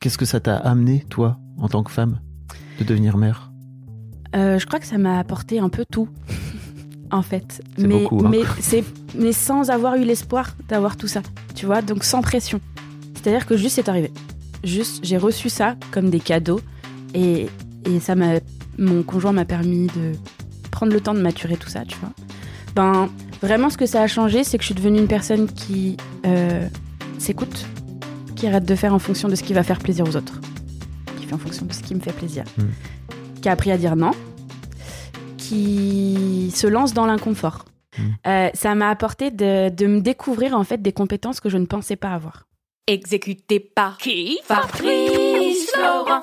[0.00, 2.20] Qu'est-ce que ça t'a amené, toi, en tant que femme,
[2.78, 3.50] de devenir mère?
[4.36, 6.08] Euh, je crois que ça m'a apporté un peu tout,
[7.10, 7.62] en fait.
[7.78, 8.30] Mais, beaucoup, hein.
[9.18, 11.22] mais sans avoir eu l'espoir d'avoir tout ça,
[11.54, 12.60] tu vois, donc sans pression.
[13.14, 14.12] C'est-à-dire que juste c'est arrivé.
[14.62, 16.60] Juste, j'ai reçu ça comme des cadeaux
[17.14, 17.48] et,
[17.84, 18.40] et ça m'a,
[18.78, 20.12] mon conjoint m'a permis de
[20.70, 22.10] prendre le temps de maturer tout ça, tu vois.
[22.74, 23.08] Ben,
[23.42, 25.96] vraiment, ce que ça a changé, c'est que je suis devenue une personne qui
[26.26, 26.66] euh,
[27.18, 27.66] s'écoute,
[28.40, 30.40] qui arrête de faire en fonction de ce qui va faire plaisir aux autres,
[31.18, 32.44] qui fait en fonction de ce qui me fait plaisir,
[33.42, 34.12] qui a appris à dire non,
[35.36, 37.66] qui se lance dans l'inconfort.
[38.26, 41.66] Euh, ça m'a apporté de, de me découvrir en fait des compétences que je ne
[41.66, 42.46] pensais pas avoir.
[42.86, 44.38] Exécuté par qui?
[44.44, 46.22] Fabrice Florent.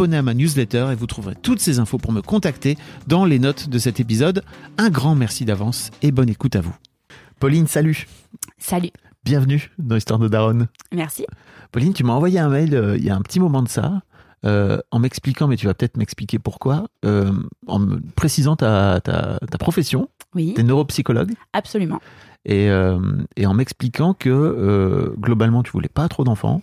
[0.00, 3.68] À ma newsletter et vous trouverez toutes ces infos pour me contacter dans les notes
[3.68, 4.42] de cet épisode.
[4.78, 6.74] Un grand merci d'avance et bonne écoute à vous.
[7.38, 8.06] Pauline, salut.
[8.58, 8.90] Salut,
[9.24, 10.68] Bienvenue dans l'histoire de Daronne.
[10.94, 11.26] merci.
[11.70, 14.00] Pauline, tu m'as envoyé un mail euh, il y a un petit moment de ça,
[14.46, 17.30] euh, en m'expliquant, mais tu vas peut-être m'expliquer pourquoi, euh,
[17.66, 22.00] en me précisant ta, ta, ta profession, Oui, tu es neuropsychologue, absolument.
[22.46, 22.98] et, euh,
[23.36, 26.62] et en m'expliquant que globalement tu voulais pas trop d'enfants,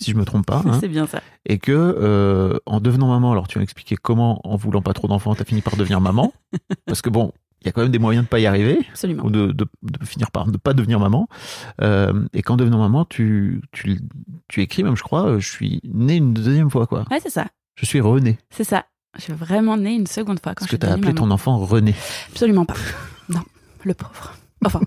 [0.00, 1.20] si je me trompe pas, hein, C'est bien ça.
[1.46, 5.08] et que euh, en devenant maman, alors tu m'as expliqué comment en voulant pas trop
[5.08, 6.32] d'enfants, tu as fini par devenir maman,
[6.86, 7.32] parce que bon,
[7.62, 9.24] il y a quand même des moyens de pas y arriver Absolument.
[9.24, 11.28] ou de, de, de finir par ne pas devenir maman.
[11.82, 14.00] Euh, et qu'en devenant maman, tu, tu,
[14.48, 17.04] tu écris même, je crois, euh, je suis né une deuxième fois, quoi.
[17.10, 17.46] Ouais, c'est ça.
[17.76, 18.38] Je suis René.
[18.48, 18.86] C'est ça.
[19.16, 21.26] Je suis vraiment née une seconde fois quand je que tu as appelé maman.
[21.26, 21.94] ton enfant René.
[22.30, 22.76] Absolument pas.
[23.28, 23.42] Non,
[23.84, 24.32] le pauvre.
[24.64, 24.80] Enfin,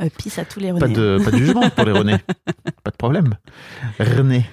[0.00, 0.94] euh, pisse à tous les Pas René.
[0.94, 2.16] de, pas de jugement pour les René.
[2.84, 3.34] Pas de problème.
[3.98, 4.46] René,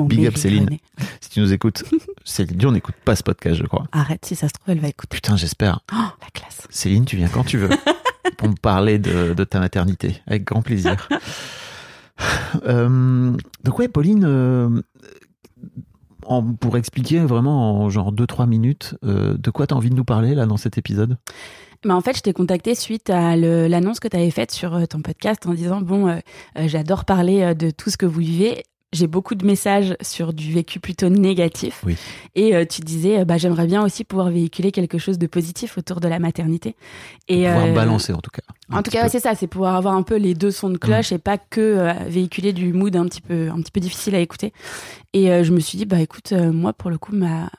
[0.00, 0.64] Big up, Céline.
[0.64, 0.80] René.
[1.20, 1.84] si tu nous écoutes,
[2.24, 3.86] Céline Dion n'écoute pas ce podcast, je crois.
[3.92, 5.16] Arrête, si ça se trouve, elle va écouter.
[5.16, 5.80] Putain, j'espère.
[5.92, 6.66] Oh, la classe.
[6.70, 7.70] Céline, tu viens quand tu veux
[8.36, 10.20] pour me parler de, de ta maternité.
[10.26, 11.08] Avec grand plaisir.
[12.66, 13.32] Euh,
[13.64, 14.80] donc ouais, Pauline, euh,
[16.24, 19.94] en- pour expliquer vraiment en genre 2-3 minutes, euh, de quoi tu as envie de
[19.96, 21.16] nous parler là dans cet épisode?
[21.84, 24.86] Bah, en fait, je t'ai contacté suite à l'annonce que tu avais faite sur euh,
[24.86, 26.18] ton podcast en disant Bon, euh,
[26.58, 28.62] euh, j'adore parler de tout ce que vous vivez.
[28.92, 31.80] J'ai beaucoup de messages sur du vécu plutôt négatif.
[31.86, 31.96] Oui.
[32.34, 35.98] Et euh, tu disais bah, J'aimerais bien aussi pouvoir véhiculer quelque chose de positif autour
[35.98, 36.76] de la maternité.
[37.26, 38.42] Et, Pouvoir balancer en tout cas.
[38.70, 40.78] En tout cas, ouais, c'est ça, c'est pouvoir avoir un peu les deux sons de
[40.78, 44.20] cloche et pas que véhiculer du mood un petit peu, un petit peu difficile à
[44.20, 44.52] écouter.
[45.14, 47.50] Et euh, je me suis dit, bah écoute, moi pour le coup, ma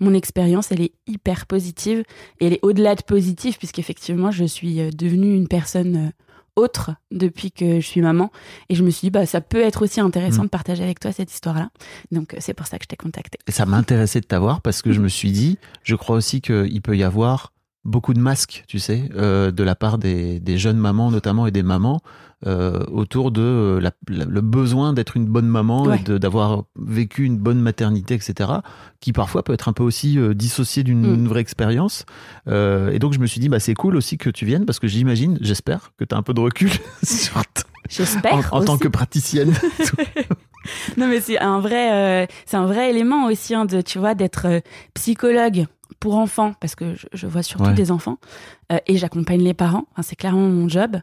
[0.00, 2.04] mon expérience, elle est hyper positive
[2.40, 6.10] et elle est au-delà de positive puisqu'effectivement, je suis euh, devenue une personne euh,
[6.56, 8.30] autre depuis que je suis maman
[8.68, 10.46] et je me suis dit, bah ça peut être aussi intéressant Mm.
[10.46, 11.70] de partager avec toi cette histoire-là.
[12.10, 13.38] Donc euh, c'est pour ça que je t'ai contacté.
[13.46, 16.82] Et ça m'intéressait de t'avoir parce que je me suis dit, je crois aussi qu'il
[16.82, 17.52] peut y avoir
[17.84, 21.50] beaucoup de masques, tu sais, euh, de la part des, des jeunes mamans notamment et
[21.52, 22.00] des mamans
[22.46, 26.00] euh, autour de euh, la- la- le besoin d'être une bonne maman Ouais.
[26.08, 28.50] et d'avoir vécu une bonne maternité, etc.,
[29.00, 31.26] qui parfois peut être un peu aussi euh, dissocié d'une Mm.
[31.28, 32.04] vraie expérience.
[32.46, 34.78] Euh, et donc je me suis dit, bah, c'est cool aussi que tu viennes parce
[34.78, 36.70] que j'imagine, j'espère que tu as un peu de recul
[37.02, 38.52] sur t- J'espère.
[38.54, 39.52] en, en tant que praticienne.
[40.96, 44.14] Non, mais c'est un vrai, euh, c'est un vrai élément aussi, hein, de, tu vois,
[44.14, 44.60] d'être euh,
[44.94, 45.66] psychologue
[46.00, 47.74] pour enfants, parce que je, je vois surtout Ouais.
[47.74, 48.18] des enfants,
[48.72, 50.96] euh, et j'accompagne les parents, Enfin, c'est clairement mon job,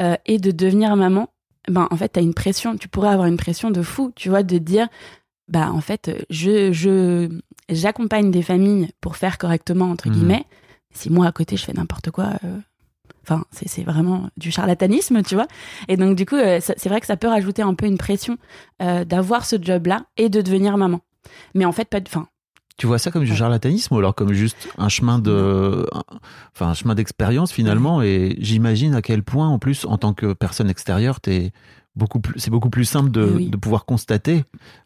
[0.00, 1.28] euh, et de devenir maman,
[1.68, 4.42] ben, en fait, t'as une pression, tu pourrais avoir une pression de fou, tu vois,
[4.42, 4.88] de dire,
[5.48, 7.28] bah, en fait, je, je,
[7.68, 10.14] j'accompagne des familles pour faire correctement, entre Mhm.
[10.14, 10.44] guillemets,
[10.92, 12.58] si moi, à côté, je fais n'importe quoi, euh,
[13.26, 15.46] Enfin, c'est vraiment du charlatanisme, tu vois.
[15.88, 18.36] Et donc, du coup, euh, c'est vrai que ça peut rajouter un peu une pression
[18.82, 21.00] euh, d'avoir ce job-là et de devenir maman.
[21.54, 22.06] Mais en fait, pas de.
[22.08, 22.28] Enfin,
[22.76, 25.86] Tu vois ça comme du charlatanisme ou alors comme juste un chemin de,
[26.52, 30.32] enfin un chemin d'expérience finalement et j'imagine à quel point en plus en tant que
[30.32, 31.52] personne extérieure t'es
[31.96, 33.48] beaucoup plus, c'est beaucoup plus simple de, Oui.
[33.50, 34.44] de pouvoir constater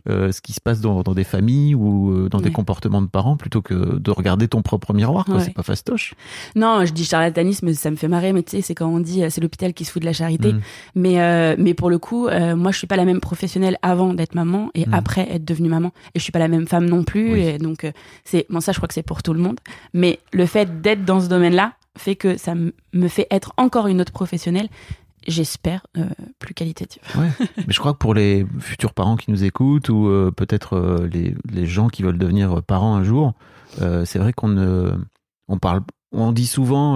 [0.08, 3.06] euh, ce qui se passe dans, dans des familles ou euh, dans des comportements de
[3.06, 5.36] parents plutôt que de regarder ton propre miroir quoi.
[5.36, 5.44] Ouais.
[5.44, 6.14] C'est pas fastoche.
[6.54, 9.22] non, je dis charlatanisme, ça me fait marrer, mais tu sais, c'est quand on dit
[9.24, 10.52] euh, c'est l'hôpital qui se fout de la charité.
[10.52, 10.60] Mm.
[10.96, 14.12] Mais, euh, mais pour le coup, euh, moi, je suis pas la même professionnelle avant
[14.14, 14.94] d'être maman et Mm.
[14.94, 15.92] après être devenue maman.
[16.14, 17.32] Et je suis pas la même femme non plus.
[17.32, 17.40] Oui.
[17.40, 17.90] Et donc,
[18.24, 19.58] c'est bon, ça, je crois que c'est pour tout le monde.
[19.94, 24.00] Mais le fait d'être dans ce domaine-là fait que ça me fait être encore une
[24.00, 24.68] autre professionnelle.
[25.26, 26.04] J'espère euh,
[26.38, 27.02] plus qualitative.
[27.16, 27.30] Ouais.
[27.56, 31.08] Mais je crois que pour les futurs parents qui nous écoutent ou euh, peut-être euh,
[31.12, 33.34] les, les gens qui veulent devenir parents un jour,
[33.78, 34.98] c'est vrai qu'on
[35.48, 36.94] on parle, on dit souvent,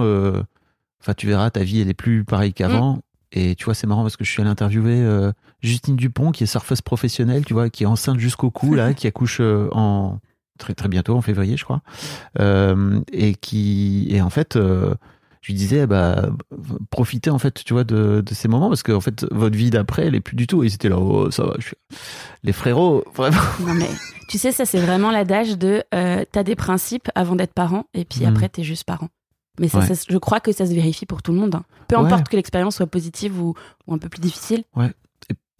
[0.99, 2.99] enfin tu verras, ta vie elle est plus pareille qu'avant.
[3.31, 5.31] Et tu vois, c'est marrant parce que je suis allé interviewer
[5.61, 9.07] Justine Dupont, qui est surfeuse professionnelle, tu vois, qui est enceinte jusqu'au cou là, qui
[9.07, 10.19] accouche en
[10.57, 11.81] très très bientôt en février, je crois,
[13.11, 14.57] et qui, et en fait.
[15.43, 16.29] Je lui disais, bah,
[16.89, 19.69] profitez en fait, tu vois, de, de ces moments parce que en fait, votre vie
[19.69, 20.63] d'après, elle est plus du tout.
[20.63, 21.53] Et ils étaient là, oh, ça va.
[21.59, 21.75] je suis-
[22.43, 23.41] Les frérots, vraiment.
[23.59, 23.89] Non mais
[24.29, 28.05] tu sais ça c'est vraiment l'adage de euh, t'as des principes avant d'être parent et
[28.05, 28.27] puis Mm.
[28.29, 29.09] après t'es juste parent.
[29.59, 29.93] Mais ça, Ouais.
[29.93, 31.53] ça, je crois que ça se vérifie pour tout le monde.
[31.55, 31.63] hein.
[31.87, 32.05] Peu Ouais.
[32.05, 33.53] importe que l'expérience soit positive ou,
[33.85, 34.63] ou un peu plus difficile.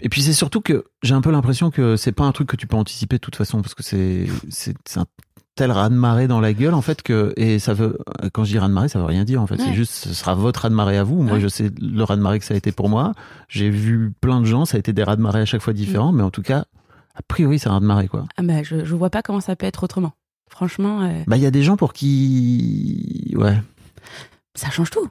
[0.01, 2.55] Et puis c'est surtout que j'ai un peu l'impression que c'est pas un truc que
[2.55, 5.05] tu peux anticiper de toute façon parce que c'est c'est c'est un
[5.55, 7.97] tel raz-de-marée dans la gueule en fait que et ça veut
[8.33, 9.65] quand je dis raz-de-marée ça veut rien dire en fait Ouais.
[9.65, 11.39] c'est juste ce sera votre raz-de-marée à vous moi Ouais.
[11.41, 13.11] je sais le raz-de-marée que ça a été pour moi
[13.49, 16.23] j'ai vu plein de gens ça a été des raz-de-marée à chaque fois différents mais
[16.23, 16.65] en tout cas
[17.15, 19.67] a priori c'est un raz-de-marée quoi Ah bah je, je vois pas comment ça peut
[19.67, 20.13] être autrement.
[20.49, 23.57] Franchement, euh, bah il y a des gens pour qui ouais
[24.55, 25.07] ça change tout.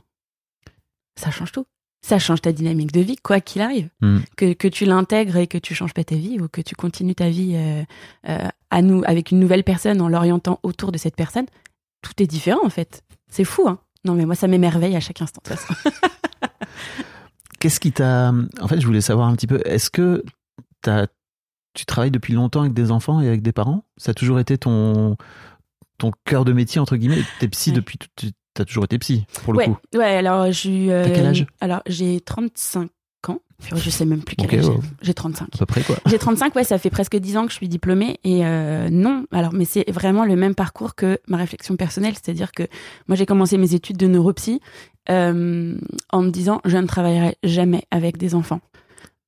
[1.16, 1.66] Ça change tout.
[2.04, 3.88] Ça change ta dynamique de vie, quoi qu'il arrive.
[4.00, 4.18] Mm.
[4.36, 7.14] Que, que tu l'intègres et que tu changes pas ta vie ou que tu continues
[7.14, 7.82] ta vie euh,
[8.28, 11.46] euh, à nous, avec une nouvelle personne en l'orientant autour de cette personne,
[12.02, 13.02] tout est différent en fait.
[13.30, 13.78] C'est fou, hein.
[14.04, 15.40] Non mais moi ça m'émerveille à chaque instant.
[15.44, 15.90] de toute façon.
[17.60, 18.32] Qu'est-ce qui t'a.
[18.60, 19.60] En fait, je voulais savoir un petit peu.
[19.64, 20.24] Est-ce que
[20.80, 21.06] t'as-
[21.74, 23.84] tu travailles depuis longtemps avec des enfants et avec des parents?
[23.96, 25.16] Ça a toujours été ton,
[25.98, 27.22] ton cœur de métier, entre guillemets?
[27.38, 27.76] T'es psy Ouais.
[27.76, 27.98] depuis.
[28.16, 29.76] Tu as toujours été psy, pour le ouais, coup.
[29.94, 30.92] ouais, alors j'ai.
[30.92, 31.46] euh, T'as quel âge?
[31.60, 32.90] Alors j'ai 35
[33.28, 33.38] ans.
[33.76, 34.70] Je sais même plus quel âge j'ai.
[34.72, 34.78] ouais.
[35.02, 35.44] J'ai 35.
[35.54, 35.96] À peu près, quoi.
[36.06, 38.18] J'ai 35, ouais, ça fait presque 10 ans que je suis diplômée.
[38.24, 42.14] Et euh, non, alors, mais c'est vraiment le même parcours que ma réflexion personnelle.
[42.14, 42.64] C'est-à-dire que
[43.06, 44.60] moi, j'ai commencé mes études de neuropsy
[45.10, 45.76] euh,
[46.10, 48.60] en me disant je ne travaillerai jamais avec des enfants.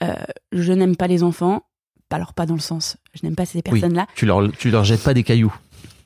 [0.02, 0.12] Euh,
[0.52, 1.62] je n'aime pas les enfants.
[2.10, 3.62] Alors, pas dans le sens, je n'aime pas ces Oui.
[3.62, 4.06] personnes-là.
[4.14, 5.52] Tu leur, tu leur jettes pas des cailloux?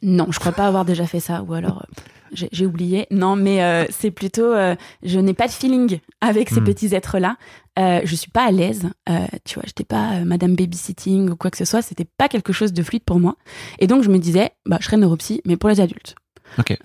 [0.02, 1.84] Non, je crois pas avoir déjà fait ça, ou alors
[2.32, 3.06] j'ai oublié.
[3.10, 6.64] Non, mais euh, c'est plutôt, euh, je n'ai pas de feeling avec ces Hmm.
[6.64, 7.36] petits êtres-là.
[7.78, 8.88] Euh, je suis pas à l'aise.
[9.08, 11.80] Euh, tu vois, j'étais pas Madame Babysitting ou quoi que ce soit.
[11.82, 13.36] C'était pas quelque chose de fluide pour moi.
[13.78, 16.14] Et donc je me disais, bah, je serais neuropsy, mais pour les adultes.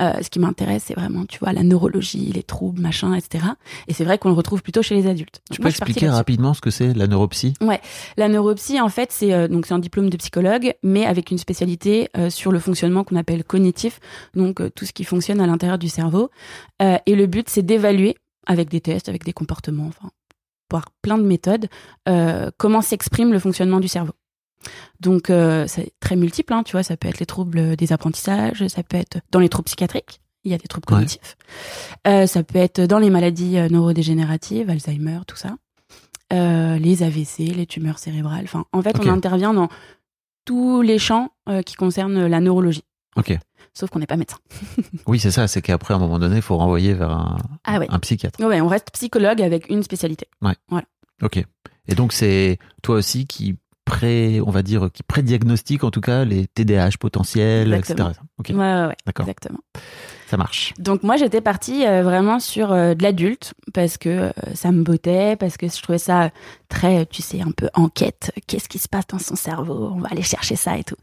[0.02, 3.46] Euh, ce qui m'intéresse, c'est vraiment, tu vois, la neurologie, les troubles, machin, etc.
[3.88, 5.42] Et c'est vrai qu'on le retrouve plutôt chez les adultes.
[5.50, 7.54] Donc Tu peux expliquer rapidement ce que c'est la neuropsy?
[8.18, 11.38] La neuropsy, en fait, c'est euh, donc c'est un diplôme de psychologue, mais avec une
[11.38, 14.00] spécialité euh, sur le fonctionnement qu'on appelle cognitif,
[14.36, 16.30] donc tout ce qui fonctionne à l'intérieur du cerveau.
[17.06, 20.10] Et le but, c'est d'évaluer avec des tests, avec des comportements, enfin,
[20.70, 21.68] par plein de méthodes,
[22.58, 24.14] comment s'exprime le fonctionnement du cerveau.
[25.04, 28.66] Donc, euh, c'est très multiple, hein, tu vois, ça peut être les troubles des apprentissages,
[28.68, 30.96] ça peut être dans les troubles psychiatriques, il y a des troubles Ouais.
[30.96, 31.36] cognitifs,
[32.08, 35.56] Euh, ça peut être dans les maladies euh, neurodégénératives, Alzheimer, tout ça,
[36.32, 38.46] Euh, les AVC, les tumeurs cérébrales.
[38.46, 39.70] Enfin, en fait, on intervient dans
[40.46, 41.30] tous les champs
[41.66, 42.84] qui concernent la neurologie.
[43.16, 43.38] Ok.
[43.76, 44.38] Sauf qu'on n'est pas médecin.
[45.08, 45.48] Oui, c'est ça.
[45.48, 47.88] C'est qu'après, à un moment donné, il faut renvoyer vers un, Ah ouais.
[47.90, 48.40] un psychiatre.
[48.44, 50.28] Ouais, on reste psychologue avec une spécialité.
[51.22, 51.44] Ok.
[51.88, 56.26] Et donc, c'est toi aussi qui pré, on va dire, qui prédiagnostique en tout cas
[56.26, 58.10] les TDAH potentiels, Exactement.
[58.10, 58.22] etc.
[58.40, 58.50] Ok.
[58.50, 59.26] Ouais, ouais, ouais, D'accord.
[59.26, 59.60] exactement.
[60.38, 60.74] Marche.
[60.80, 64.84] Donc moi j'étais partie euh, vraiment sur euh, de l'adulte parce que euh, ça me
[64.84, 66.32] bottait, parce que je trouvais ça
[66.70, 68.32] très, tu sais, un peu enquête.
[68.48, 69.92] Qu'est-ce qui se passe dans son cerveau?
[69.96, 70.96] On va aller chercher ça et tout.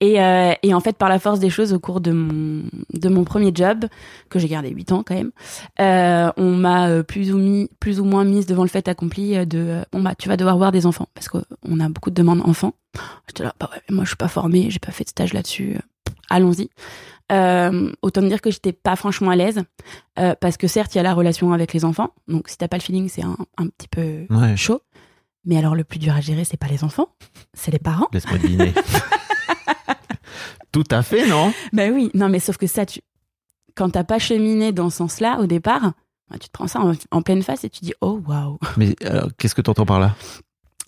[0.00, 0.14] Et,
[0.62, 3.52] et en fait par la force des choses au cours de mon de mon premier
[3.54, 3.86] job
[4.28, 5.30] que j'ai gardé 8 ans quand même,
[5.78, 10.14] on m'a plus ou plus ou moins mise devant le fait accompli de bon bah
[10.16, 12.74] tu vas devoir voir des enfants parce qu'on a beaucoup de demandes enfants.
[13.28, 15.78] J'étais là bah ouais moi je suis pas formée, j'ai pas fait de stage là-dessus.
[16.30, 16.70] Allons-y.
[17.30, 19.62] Euh, autant me dire que j'étais pas franchement à l'aise
[20.18, 22.68] euh, parce que certes il y a la relation avec les enfants donc si t'as
[22.68, 24.56] pas le feeling c'est un, un petit peu Ouais.
[24.56, 24.82] chaud.
[25.44, 27.08] Mais alors le plus dur à gérer c'est pas les enfants
[27.54, 28.08] c'est les parents.
[28.12, 28.72] Laisse-moi deviner.
[30.72, 31.52] Tout à fait, non?
[31.72, 32.10] Ben oui.
[32.14, 33.00] Non mais sauf que ça tu
[33.74, 35.92] quand t'as pas cheminé dans ce sens-là au départ
[36.30, 38.58] bah, tu te prends ça en, en pleine face et tu dis oh waouh.
[38.76, 38.94] Mais
[39.38, 40.14] qu'est-ce que t'entends par là?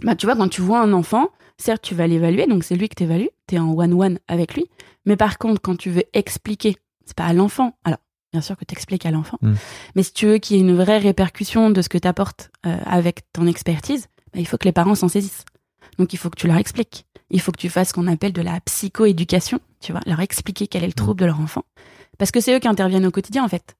[0.00, 2.88] Bah tu vois quand tu vois un enfant certes tu vas l'évaluer donc c'est lui
[2.88, 4.66] que t'évalues t'es en one one avec lui
[5.06, 7.98] mais par contre quand tu veux expliquer c'est pas à l'enfant alors
[8.32, 9.54] bien sûr que t'expliques à l'enfant Mm.
[9.94, 12.76] mais si tu veux qu'il y ait une vraie répercussion de ce que t'apportes euh,
[12.86, 15.44] avec ton expertise bah, il faut que les parents s'en saisissent.
[15.98, 17.06] Donc il faut que tu leur expliques.
[17.30, 20.66] Il faut que tu fasses ce qu'on appelle de la psychoéducation tu vois leur expliquer
[20.66, 21.62] quel est le trouble de leur enfant.
[22.18, 23.76] Parce que c'est eux qui interviennent au quotidien en fait.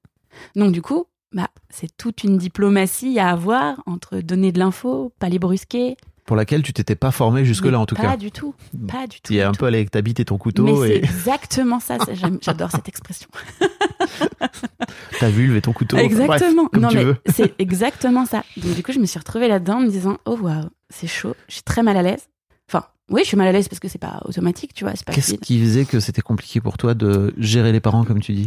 [0.54, 5.28] Donc du coup bah c'est toute une diplomatie à avoir entre donner de l'info pas
[5.28, 8.16] les brusquer Pour laquelle tu t'étais pas formé jusque-là, en tout pas cas.
[8.16, 8.54] du tout.
[8.88, 9.32] Pas du tout.
[9.32, 9.58] Es du un tout.
[9.58, 11.98] peu allé avec ta bite et ton Mais couteau c'est exactement ça.
[12.40, 13.28] J'adore cette expression.
[15.20, 15.96] ta vulve et ton couteau.
[15.96, 16.66] Bref, exactement.
[16.68, 18.42] comme non, tu mais c'est exactement ça.
[18.56, 21.34] Donc, du coup, je me suis retrouvée là-dedans en me disant Oh, waouh, c'est chaud.
[21.48, 22.28] Je suis très mal à l'aise.
[22.70, 24.94] Enfin, oui, je suis mal à l'aise parce que c'est pas automatique, tu vois.
[24.96, 28.20] C'est pas Qu'est-ce qui faisait que c'était compliqué pour toi de gérer les parents, comme
[28.20, 28.46] tu dis?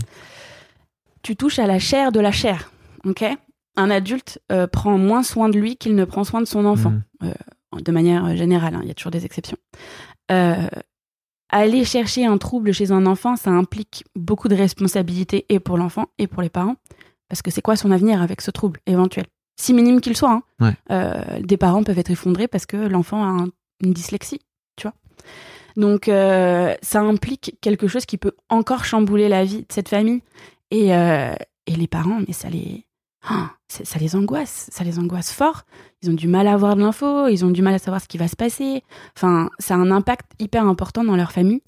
[1.21, 2.71] Tu touches à la chair de la chair.
[3.05, 3.23] OK?
[3.75, 6.93] Un adulte euh, prend moins soin de lui qu'il ne prend soin de son enfant.
[7.21, 7.33] Mhm.
[7.75, 9.57] De manière générale, hein, il y a toujours des exceptions.
[10.31, 10.67] Euh,
[11.49, 16.07] aller chercher un trouble chez un enfant, ça implique beaucoup de responsabilités et pour l'enfant
[16.17, 16.75] et pour les parents,
[17.29, 19.25] parce que c'est quoi son avenir avec ce trouble éventuel?
[19.59, 20.43] Si minime qu'il soit, hein.
[20.59, 20.73] Ouais.
[20.91, 23.49] Euh, des parents peuvent être effondrés parce que l'enfant a un-
[23.83, 24.41] une dyslexie,
[24.75, 24.93] tu vois?
[25.75, 30.21] Donc euh, ça implique quelque chose qui peut encore chambouler la vie de cette famille
[30.71, 31.35] et, euh,
[31.67, 32.86] et les parents, mais ça les
[33.67, 35.63] ça ça les angoisse, ça les angoisse fort
[36.03, 38.07] ils ont du mal à avoir de l'info, ils ont du mal à savoir ce
[38.07, 38.83] qui va se passer.
[39.15, 41.61] Enfin, ça a un impact hyper important dans leur famille.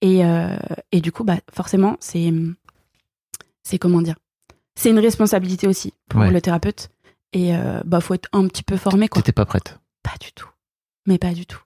[0.00, 0.56] Et, euh,
[0.90, 2.32] et du coup, bah, forcément, c'est.
[3.62, 4.16] C'est comment dire
[4.74, 6.30] C'est une responsabilité aussi pour Ouais.
[6.30, 6.88] le thérapeute.
[7.34, 9.08] Et euh, bah, faut être un petit peu formé.
[9.08, 9.78] T'étais pas prête.
[10.02, 10.48] Pas du tout.
[11.06, 11.60] Mais pas du tout.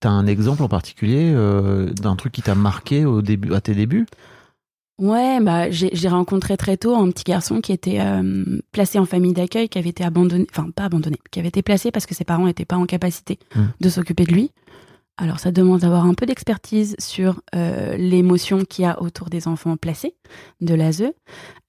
[0.00, 3.74] T'as un exemple en particulier euh, d'un truc qui t'a marqué au début, à tes
[3.74, 4.06] débuts?
[4.98, 9.32] Ouais, bah, j'ai rencontré très tôt un petit garçon qui était euh, placé en famille
[9.32, 12.24] d'accueil, qui avait été abandonné, enfin pas abandonné, qui avait été placé parce que ses
[12.24, 13.62] parents n'étaient pas en capacité Mm.
[13.80, 14.52] de s'occuper de lui.
[15.16, 19.46] Alors ça demande d'avoir un peu d'expertise sur euh, l'émotion qu'il y a autour des
[19.48, 20.14] enfants placés
[20.60, 21.04] de l'ASE,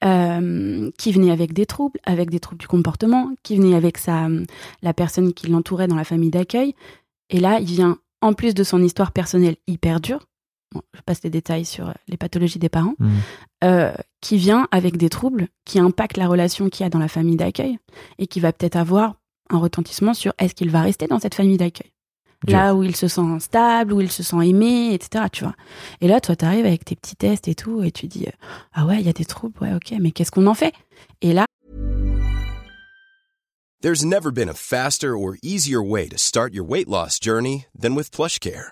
[0.03, 4.27] euh, qui venait avec des troubles, avec des troubles du comportement, qui venait avec sa,
[4.81, 6.73] la personne qui l'entourait dans la famille d'accueil.
[7.29, 10.25] Et là, il vient, en plus de son histoire personnelle hyper dure,
[10.73, 13.11] bon, je passe les détails sur euh, les pathologies des parents, Mhm.
[13.63, 17.07] euh, qui vient avec des troubles qui impactent la relation qu'il y a dans la
[17.07, 17.77] famille d'accueil
[18.19, 19.15] et qui va peut-être avoir
[19.49, 21.91] un retentissement sur est-ce qu'il va rester dans cette famille d'accueil?
[22.47, 25.25] Là où il se sent stable, où il se sent aimé, etc.
[25.31, 25.55] Tu vois.
[26.01, 28.31] Et là, toi, t'arrives avec tes petits tests et tout, et tu dis euh,
[28.73, 30.73] ah ouais, il y a des troubles, ouais, ok, mais qu'est-ce qu'on en fait
[31.21, 31.45] Et là,
[33.81, 37.93] There's never been a faster or easier way to start your weight loss journey than
[37.95, 38.71] with PlushCare.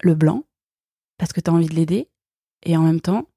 [0.00, 0.44] Le blanc,
[1.18, 2.08] parce que t'as envie de l'aider,
[2.64, 3.28] et en même temps,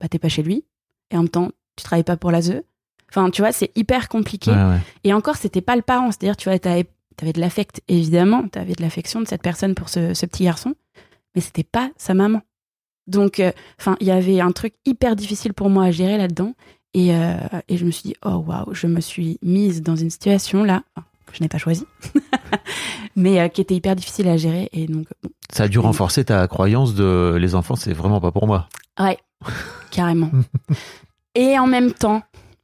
[0.00, 0.64] bah, t'es pas chez lui,
[1.10, 2.62] et en même temps, tu travailles pas pour l'ASE.
[3.10, 4.50] Enfin, tu vois, c'est hyper compliqué.
[4.50, 4.80] Ouais, ouais.
[5.04, 6.10] Et encore, c'était pas le parent.
[6.10, 6.86] C'est-à-dire, tu vois, t'avais
[7.20, 8.46] avais de l'affect, évidemment.
[8.48, 10.74] T'avais de l'affection de cette personne pour ce, ce petit garçon.
[11.34, 12.42] Mais c'était pas sa maman.
[13.06, 16.54] Donc, euh, enfin, il y avait un truc hyper difficile pour moi à gérer là-dedans.
[16.94, 17.36] Et, euh,
[17.68, 20.84] et je me suis dit, oh waouh, je me suis mise dans une situation là,
[20.96, 21.86] enfin, que je n'ai pas choisie,
[23.16, 24.68] mais euh, qui était hyper difficile à gérer.
[24.72, 28.32] Et donc, bon, Ça a dû renforcer ta croyance de les enfants, c'est vraiment pas
[28.32, 28.68] pour moi.
[29.00, 29.18] ouais,
[29.90, 30.30] carrément.
[31.34, 32.22] Et en même temps,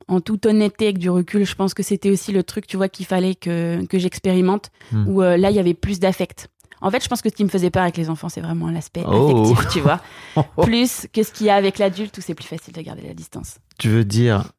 [0.08, 2.88] en toute honnêteté, avec du recul, je pense que c'était aussi le truc, tu vois,
[2.88, 5.08] qu'il fallait que, que j'expérimente, Hmm.
[5.08, 6.48] où euh, là, il y avait plus d'affect.
[6.80, 8.68] En fait, je pense que ce qui me faisait peur avec les enfants, c'est vraiment
[8.68, 9.46] l'aspect Oh.
[9.46, 10.00] affectif, tu vois.
[10.62, 13.14] Plus que ce qu'il y a avec l'adulte, où c'est plus facile de garder la
[13.14, 13.56] distance.
[13.78, 14.52] Tu veux dire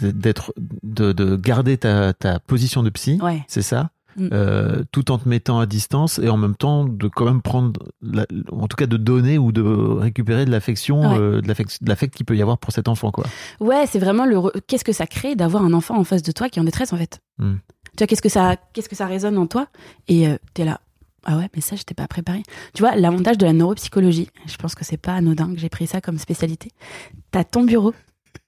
[0.00, 3.44] d'être, de, de garder ta, ta position de psy, Ouais.
[3.48, 4.28] c'est ça Mm.
[4.32, 7.80] Euh, tout en te mettant à distance et en même temps de quand même prendre,
[8.02, 11.16] la- en tout cas de donner ou de récupérer de l'affection, Ouais.
[11.16, 11.46] euh, de
[11.88, 13.24] l'affect qu'il peut y avoir pour cet enfant, quoi.
[13.60, 14.40] Ouais, c'est vraiment le.
[14.66, 16.92] Qu'est-ce que ça crée d'avoir un enfant en face de toi qui est en détresse,
[16.92, 17.54] en fait Hmm.
[17.96, 19.68] Tu vois, qu'est-ce que ça, qu'est-ce que ça résonne en toi
[20.08, 20.80] Et euh, t'es là.
[21.24, 22.42] Ah ouais, mais ça, j'étais pas préparée.
[22.74, 25.86] Tu vois, l'avantage de la neuropsychologie, je pense que c'est pas anodin que j'ai pris
[25.86, 26.72] ça comme spécialité.
[27.30, 27.94] T'as ton bureau,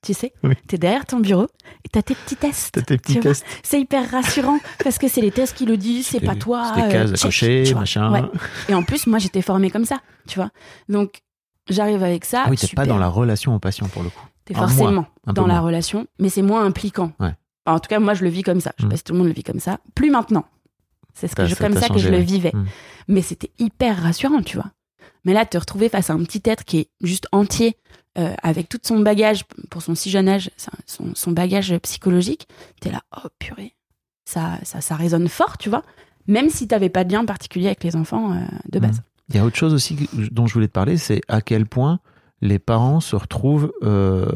[0.03, 0.55] tu sais, Oui.
[0.67, 1.47] t'es derrière ton bureau
[1.85, 2.73] et t'as tes petits tests.
[2.75, 5.77] T'as tes petits tu tests, C'est hyper rassurant parce que c'est les tests qui le
[5.77, 6.73] disent, c'est pas toi.
[6.75, 8.11] c'est des cases euh, à check, cocher, tu machin.
[8.13, 8.23] Ouais.
[8.69, 10.51] Et en plus, moi, j'étais formée comme ça, tu vois.
[10.89, 11.21] Donc,
[11.69, 12.43] j'arrive avec ça.
[12.47, 14.27] Ah oui, t'es pas dans la relation au patient pour le coup.
[14.45, 15.61] T'es Ah, forcément dans la moins.
[15.61, 17.13] relation, mais c'est moins impliquant.
[17.21, 17.35] Ouais.
[17.65, 18.73] En tout cas, moi, je le vis comme ça.
[18.79, 18.91] Je sais Mm.
[18.91, 19.79] pas si tout le monde le vit comme ça.
[19.95, 20.45] Plus maintenant.
[21.15, 22.51] C'est ce que Ça- je, ça comme t'a ça que je le vivais.
[22.53, 22.65] Mm.
[23.07, 24.67] Mais c'était hyper rassurant, tu vois.
[25.25, 27.77] Mais là, te retrouver face à un petit être qui est juste entier,
[28.19, 30.51] euh, avec tout son bagage, pour son si jeune âge,
[30.87, 32.47] son, son bagage psychologique,
[32.81, 33.75] t'es là, oh purée.
[34.25, 35.83] Ça, ça, ça résonne fort, tu vois.
[36.27, 39.03] Même si t'avais pas de lien particulier avec les enfants euh, de base.
[39.29, 42.01] Il y a autre chose aussi dont je voulais te parler, c'est à quel point
[42.41, 44.27] les parents se retrouvent euh,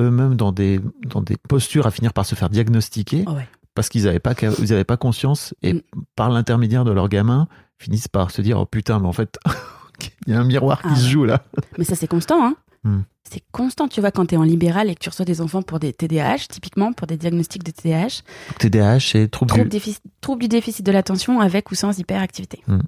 [0.00, 3.48] eux-mêmes dans des, dans des postures à finir par se faire diagnostiquer Oh ouais.
[3.74, 5.80] parce qu'ils n'avaient pas, ils avaient pas conscience et Mm.
[6.16, 7.46] par l'intermédiaire de leur gamin
[7.78, 9.38] finissent par se dire oh putain mais en fait
[10.26, 11.44] il y a un miroir qui Ah se joue là.
[11.78, 12.56] Mais ça, c'est constant, hein.
[12.84, 13.00] Hmm.
[13.30, 15.78] C'est constant, tu vois, quand t'es en libéral et que tu reçois des enfants pour
[15.80, 18.20] des TDAH, typiquement pour des diagnostics de TDAH,
[18.58, 19.80] TDAH et trouble trouble, du...
[20.20, 22.62] trouble du déficit de l'attention avec ou sans hyperactivité.
[22.66, 22.80] Hmm.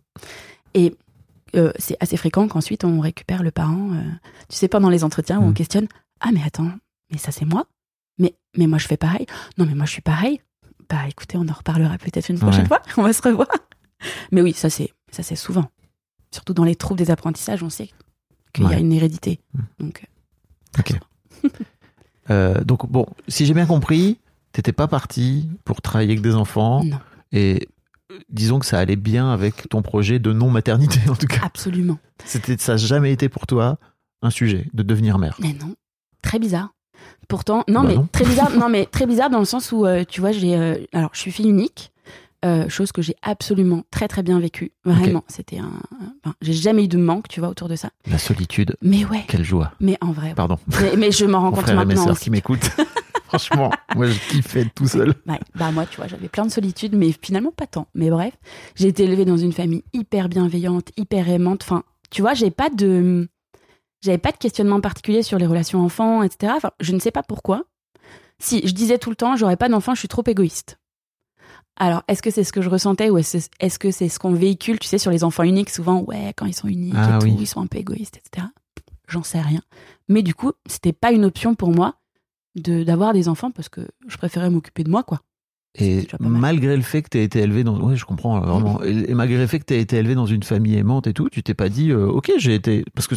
[0.74, 0.94] Et
[1.54, 4.02] euh, c'est assez fréquent qu'ensuite on récupère le parent, euh,
[4.50, 5.48] tu sais, pendant les entretiens où Hmm.
[5.48, 5.88] on questionne
[6.20, 6.70] Ah, mais attends,
[7.10, 7.64] mais ça c'est moi?
[8.18, 9.24] Mais, mais moi je fais pareil
[9.56, 10.40] Non, mais moi je suis pareil.
[10.90, 12.68] Bah écoutez, on en reparlera peut-être une prochaine Ouais.
[12.68, 13.48] fois, on va se revoir.
[14.32, 15.70] Mais oui, ça c'est ça c'est souvent.
[16.36, 17.88] Surtout dans les troubles des apprentissages, on sait
[18.52, 19.40] qu'il y a une hérédité.
[19.54, 19.84] Hmm.
[19.86, 20.06] Donc,
[20.92, 21.48] euh.
[22.28, 24.18] Euh, donc bon, si j'ai bien compris,
[24.50, 26.98] t'étais pas parti pour travailler avec des enfants non,
[27.30, 27.68] et
[28.10, 31.42] euh, disons que ça allait bien avec ton projet de non maternité en tout cas.
[31.44, 32.00] absolument.
[32.24, 33.78] C'était ça n'a jamais été pour toi
[34.22, 35.36] un sujet de devenir mère.
[35.40, 35.76] Mais non,
[36.20, 36.70] très bizarre.
[37.28, 38.08] Pourtant, non, Bah mais non.
[38.10, 38.50] très bizarre.
[38.58, 41.20] non, mais très bizarre dans le sens où, euh, tu vois, j'ai, euh, alors, je
[41.20, 41.92] suis fille unique,
[42.44, 44.72] euh, chose que j'ai absolument très très bien vécue.
[44.84, 45.72] Vraiment, c'était un,
[46.24, 47.90] enfin, j'ai jamais eu de manque, tu vois, autour de ça.
[48.10, 49.72] La solitude, Mais ouais, quelle joie.
[49.80, 50.34] mais en vrai, ouais.
[50.34, 52.24] Pardon, mais, mais je m'en rends compte frère et mes maintenant sœurs aussi.
[52.24, 52.70] qui m'écoutent.
[53.26, 55.14] Franchement, moi je kiffais être tout seul.
[55.26, 57.88] Ouais, bah moi, tu vois, j'avais plein de solitude, mais finalement pas tant.
[57.94, 58.32] Mais bref,
[58.76, 61.62] j'ai été élevée dans une famille hyper bienveillante, hyper aimante.
[61.64, 63.28] Enfin, tu vois, j'ai pas de,
[64.00, 66.52] j'avais pas de questionnement particulier sur les relations enfants, etc.
[66.56, 67.64] Enfin, je ne sais pas pourquoi.
[68.38, 70.78] Si je disais tout le temps, j'aurais pas d'enfant, je suis trop égoïste.
[71.76, 74.78] Alors, est-ce que c'est ce que je ressentais ou est-ce que c'est ce qu'on véhicule,
[74.78, 77.36] tu sais, sur les enfants uniques, souvent, ouais, quand ils sont uniques Ah et tout,
[77.38, 78.46] ils sont un peu égoïstes, etc.
[79.08, 79.60] J'en sais rien.
[80.08, 81.96] Mais du coup, c'était pas une option pour moi
[82.56, 85.20] de d'avoir des enfants parce que je préférais m'occuper de moi, quoi.
[85.78, 86.30] Et mal.
[86.32, 87.78] malgré le fait que tu aies été élevé dans.
[87.80, 88.82] Oui, je comprends euh, vraiment.
[88.82, 91.28] Et, et malgré le fait que tu été élevé dans une famille aimante et tout,
[91.28, 92.84] tu t'es pas dit, euh, ok, j'ai été.
[92.94, 93.14] Parce que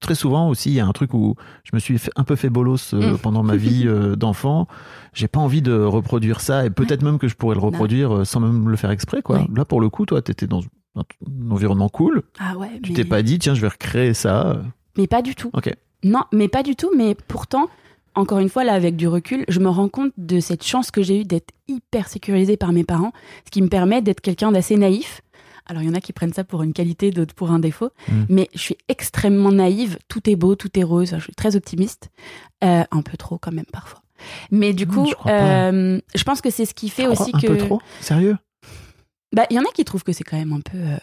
[0.00, 1.34] très souvent aussi, il y a un truc où
[1.64, 3.18] je me suis fait- un peu fait bolos euh, Mm.
[3.18, 4.66] pendant ma vie euh, d'enfant.
[5.12, 8.40] J'ai pas envie de reproduire ça et peut-être même que je pourrais le reproduire sans
[8.40, 9.38] même le faire exprès, quoi.
[9.40, 9.46] Ouais.
[9.54, 10.60] Là, pour le coup, toi, tu étais dans
[10.96, 12.22] un, un environnement cool.
[12.38, 12.96] Ah ouais, Tu mais...
[12.96, 14.60] t'es pas dit, tiens, je vais recréer ça.
[14.98, 15.50] mais pas du tout.
[15.52, 15.72] Ok.
[16.04, 16.90] Non, mais pas du tout.
[16.96, 17.68] Mais pourtant,
[18.14, 21.02] encore une fois, là, avec du recul, je me rends compte de cette chance que
[21.02, 23.12] j'ai eue d'être hyper sécurisée par mes parents,
[23.44, 25.20] ce qui me permet d'être quelqu'un d'assez naïf.
[25.66, 27.90] Alors, il y en a qui prennent ça pour une qualité, d'autres pour un défaut.
[28.08, 28.22] Mm.
[28.28, 29.96] Mais je suis extrêmement naïve.
[30.08, 31.14] Tout est beau, tout est rose.
[31.16, 32.10] Je suis très optimiste.
[32.64, 34.02] Euh, un peu trop, quand même, parfois.
[34.50, 37.38] Mais du Mm, coup, je euh, je pense que c'est ce qui fait aussi un
[37.38, 37.46] que.
[37.46, 38.36] peu trop Sérieux?
[39.34, 40.76] Bah, il y en a qui trouvent que c'est quand même un peu.
[40.78, 40.96] euh,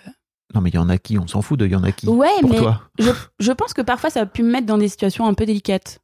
[0.53, 1.91] Non, mais il y en a qui, on s'en fout de il y en a
[1.91, 2.07] qui.
[2.07, 2.81] Ouais, pour mais toi.
[2.99, 5.45] je, je pense que parfois ça a pu me mettre dans des situations un peu
[5.45, 5.99] délicates.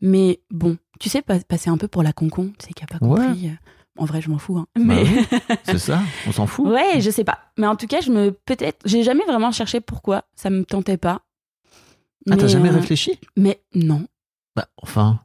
[0.00, 2.86] Mais bon, tu sais, pas- passer un peu pour la concon, tu sais, qui a
[2.86, 3.48] pas compris.
[3.48, 3.52] euh,
[3.98, 4.58] En vrai, je m'en fous.
[4.58, 4.66] hein.
[4.76, 5.16] Bah Mais oui,
[5.64, 6.66] c'est ça, on s'en fout.
[6.68, 7.38] ouais, je sais pas.
[7.56, 10.24] Mais en tout cas, je me peut-être, j'ai jamais vraiment cherché pourquoi.
[10.34, 11.22] Ça me tentait pas.
[12.30, 13.18] Ah, t'as Mais, jamais euh, réfléchi?
[13.36, 14.06] Mais non,
[14.54, 15.20] Bah, enfin.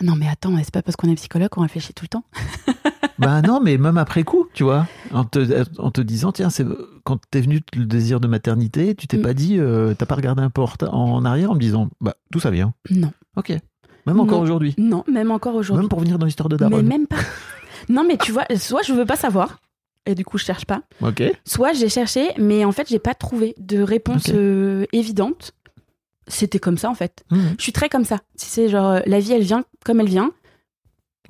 [0.00, 2.24] non, mais attends, c'est pas parce qu'on est psychologue qu'on réfléchit tout le temps.
[3.18, 6.64] Bah non, mais même après coup, tu vois, en te, en te disant, tiens, c'est
[7.02, 9.22] quand t'es venu le désir de maternité, tu t'es Mm.
[9.22, 12.14] pas dit, euh, t'as pas regardé un en reta- en arrière en me disant, bah
[12.30, 12.74] tout ça vient?
[12.90, 13.10] Non.
[13.34, 13.52] Ok.
[14.08, 14.74] Même encore aujourd'hui.
[14.78, 15.82] Non, même encore aujourd'hui.
[15.84, 16.82] Même pour venir dans l'histoire de Mais Daron.
[16.82, 17.16] même pas.
[17.88, 19.60] Non, mais tu vois, soit je veux pas savoir,
[20.04, 21.22] et du coup je cherche pas, Ok.
[21.46, 25.52] soit j'ai cherché, mais en fait j'ai pas trouvé de réponse euh, évidente.
[26.26, 27.24] C'était comme ça en fait.
[27.30, 27.54] Mhm.
[27.56, 28.18] Je suis très comme ça.
[28.34, 30.32] Si c'est genre euh, la vie elle vient comme elle vient.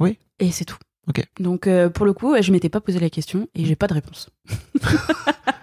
[0.01, 0.19] Oui.
[0.41, 0.79] Et c'est tout.
[1.09, 1.23] Ok.
[1.39, 3.95] Donc euh, pour le coup, je m'étais pas posé la question et j'ai pas de
[3.95, 4.31] réponse.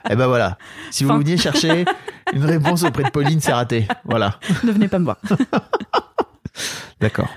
[0.08, 0.60] Eh ben voilà.
[0.92, 1.18] Si vous Fin.
[1.18, 1.84] veniez chercher
[2.32, 3.88] une réponse auprès de Pauline, c'est raté.
[4.04, 4.40] Voilà.
[4.64, 5.18] ne venez pas me voir.
[7.00, 7.34] D'accord.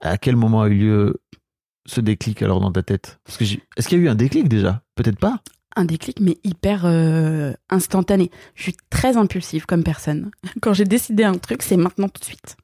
[0.00, 1.22] À quel moment a eu lieu
[1.86, 3.18] ce déclic alors dans ta tête?
[3.28, 4.82] Est-ce qu'il y a eu un déclic déjà?
[4.94, 5.40] Peut-être pas?
[5.76, 8.30] Un déclic mais hyper euh, instantané.
[8.54, 10.30] Je suis très impulsive comme personne.
[10.60, 12.56] Quand j'ai décidé un truc, c'est maintenant tout de suite.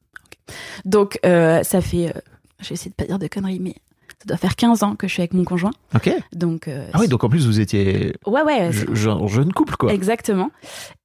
[0.85, 2.21] Donc euh, ça fait, euh,
[2.61, 3.75] je vais essayer de pas dire de conneries, mais
[4.21, 5.71] ça doit faire 15 ans que je suis avec mon conjoint.
[5.95, 6.11] Ok.
[6.35, 8.71] Donc euh, Ah oui, donc en plus vous étiez ouais ouais.
[8.71, 9.93] je- genre jeune couple quoi.
[9.93, 10.51] Exactement.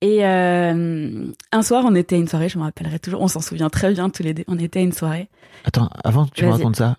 [0.02, 3.40] Et euh, un soir, on était à une soirée, je me rappellerai toujours, on s'en
[3.42, 5.30] souvient très bien tous les deux, on était à une soirée.
[5.64, 6.98] Attends, avant que tu me racontes ça,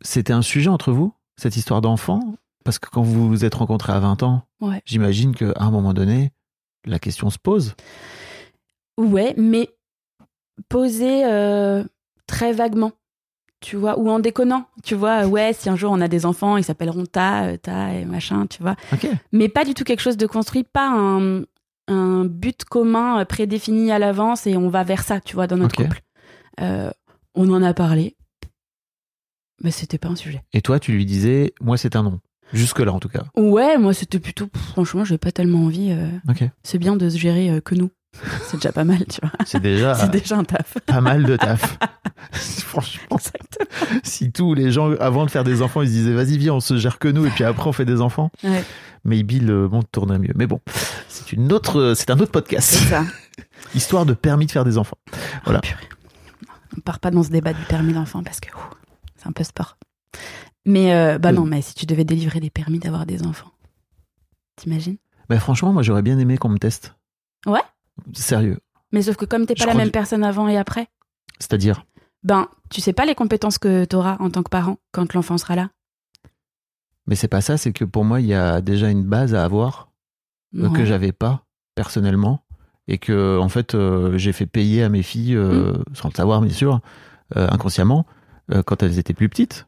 [0.00, 2.20] c'était un sujet entre vous, cette histoire d'enfant?
[2.64, 4.82] Parce que quand vous vous êtes rencontrés à 20 ans, Ouais.
[4.84, 6.30] j'imagine qu'à un moment donné,
[6.84, 7.74] la question se pose.
[8.98, 9.68] Ouais, mais
[10.68, 11.82] posé euh,
[12.26, 12.92] très vaguement,
[13.62, 16.56] tu vois, ou en déconnant, tu vois, ouais, si un jour on a des enfants,
[16.58, 18.76] ils s'appelleront Ta, euh, Ta et machin, tu vois.
[18.92, 19.06] Ok.
[19.32, 21.42] Mais pas du tout quelque chose de construit, pas un,
[21.88, 25.56] un but commun euh, prédéfini à l'avance et on va vers ça, tu vois, dans
[25.56, 25.86] notre Ok.
[25.86, 26.02] couple.
[26.60, 26.90] Euh,
[27.34, 28.16] on en a parlé,
[29.62, 30.42] mais c'était pas un sujet.
[30.52, 32.20] Et toi, tu lui disais, moi c'est un non.
[32.52, 33.22] Jusque-là en tout cas.
[33.36, 35.90] Ouais, moi c'était plutôt, pff, franchement, j'ai pas tellement envie.
[35.92, 36.44] euh, Ok.
[36.62, 37.90] c'est bien de se gérer euh, que nous.
[38.46, 39.30] C'est déjà pas mal, tu vois.
[39.46, 40.78] C'est déjà C'est déjà un taf.
[40.86, 41.78] pas mal de taf.
[42.32, 44.00] Franchement, Exactement.
[44.04, 46.60] si tous les gens, avant de faire des enfants, ils se disaient, vas-y, viens, on
[46.60, 48.64] se gère que nous, et puis après on fait des enfants, Ouais,
[49.04, 50.32] maybe le monde tournerait mieux.
[50.36, 50.60] Mais bon,
[51.08, 52.68] c'est une autre, c'est un autre podcast.
[52.78, 53.04] c'est ça.
[53.74, 54.98] Histoire de permis de faire des enfants.
[55.44, 55.60] Voilà.
[55.62, 55.88] Oh, purée.
[56.76, 58.74] On part pas dans ce débat du permis d'enfant parce que ouh,
[59.16, 59.76] c'est un peu sport.
[60.64, 61.32] Mais euh, bah Euh.
[61.32, 63.50] non, mais si tu devais délivrer des permis d'avoir des enfants,
[64.56, 64.96] t'imagines?
[65.28, 66.94] Mais franchement, moi j'aurais bien aimé qu'on me teste.
[67.46, 67.60] Ouais?
[68.14, 68.58] Sérieux.
[68.92, 70.88] Mais sauf que comme t'es Je pas la même que- personne avant et après,
[71.38, 71.84] C'est-à-dire,
[72.22, 75.56] ben tu sais pas les compétences que t'auras en tant que parent quand l'enfant sera
[75.56, 75.70] là.
[77.06, 79.44] mais c'est pas ça, c'est que pour moi, il y a déjà une base à
[79.44, 79.90] avoir
[80.56, 82.44] euh, que j'avais pas personnellement
[82.88, 85.94] et que en fait euh, j'ai fait payer à mes filles euh, Mm.
[85.94, 86.80] sans le savoir bien sûr
[87.36, 88.06] euh, inconsciemment
[88.66, 89.66] quand elles étaient plus petites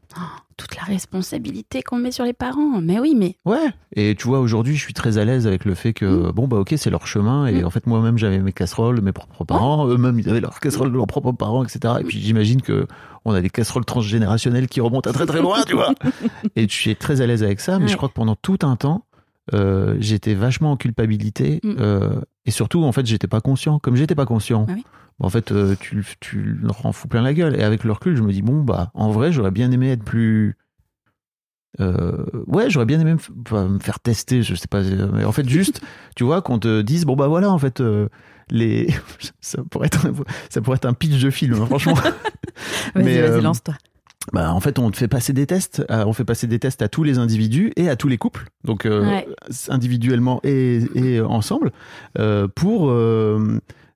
[0.57, 2.81] Toute la responsabilité qu'on met sur les parents.
[2.81, 3.73] Mais oui, mais ouais.
[3.97, 6.59] Et tu vois aujourd'hui je suis très à l'aise avec le fait que bon bah
[6.59, 7.47] ok c'est leur chemin.
[7.47, 7.67] Et Mm.
[7.67, 9.87] en fait moi-même j'avais mes casseroles mes propres parents.
[9.89, 12.87] Eux-mêmes ils avaient leurs casseroles de leurs propres parents etc et puis j'imagine que
[13.25, 15.95] on a des casseroles transgénérationnelles qui remontent à très très loin tu vois.
[16.57, 18.77] Et je suis très à l'aise avec ça mais je crois que pendant tout un
[18.77, 19.05] temps
[19.53, 21.75] euh, j'étais vachement en culpabilité Mm.
[21.81, 23.79] euh, et surtout en fait j'étais pas conscient.
[23.79, 24.85] Comme j'étais pas conscient Ah oui.
[25.21, 28.17] En fait euh, tu, tu leur en fous plein la gueule et avec le recul
[28.17, 30.57] je me dis bon bah en vrai j'aurais bien aimé être plus
[31.81, 35.49] euh, ouais j'aurais bien aimé me, faire tester je sais pas euh, mais en fait
[35.49, 35.81] juste
[36.17, 38.09] tu vois qu'on te dise bon bah voilà en fait euh,
[38.51, 38.89] les
[39.41, 40.13] ça pourrait être un,
[40.51, 41.95] ça pourrait être un pitch de film hein, franchement
[42.95, 43.75] vas-y, Mais, vas-y, lance-toi.
[44.33, 45.85] bah, en fait, on te fait passer des tests.
[45.91, 48.47] euh, on fait passer des tests à tous les individus et à tous les couples,
[48.63, 49.29] donc euh, Ouais.
[49.69, 51.73] individuellement et, et ensemble,
[52.55, 52.93] pour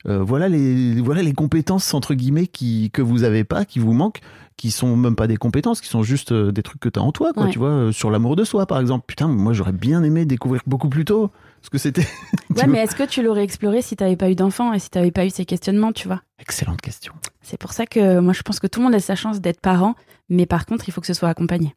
[0.07, 3.93] euh, voilà les voilà les compétences entre guillemets qui que vous avez pas, qui vous
[3.93, 4.21] manquent,
[4.57, 7.03] qui sont même pas des compétences, qui sont juste euh, des trucs que tu as
[7.03, 7.45] en toi, quoi.
[7.45, 7.51] Ouais.
[7.51, 9.05] Tu vois, euh, sur l'amour de soi, par exemple.
[9.07, 11.31] Putain, moi j'aurais bien aimé découvrir beaucoup plus tôt
[11.63, 12.07] ce que c'était.
[12.57, 15.13] Ouais, mais est-ce que tu l'aurais exploré si t'avais pas eu d'enfant et si t'avais
[15.13, 16.23] pas eu ces questionnements, tu vois?
[16.41, 17.13] Excellente question.
[17.41, 19.61] C'est pour ça que moi je pense que tout le monde a sa chance d'être
[19.61, 19.95] parent,
[20.29, 21.77] mais par contre il faut que ce soit accompagné.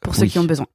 [0.00, 0.66] Pour ceux qui ont besoin.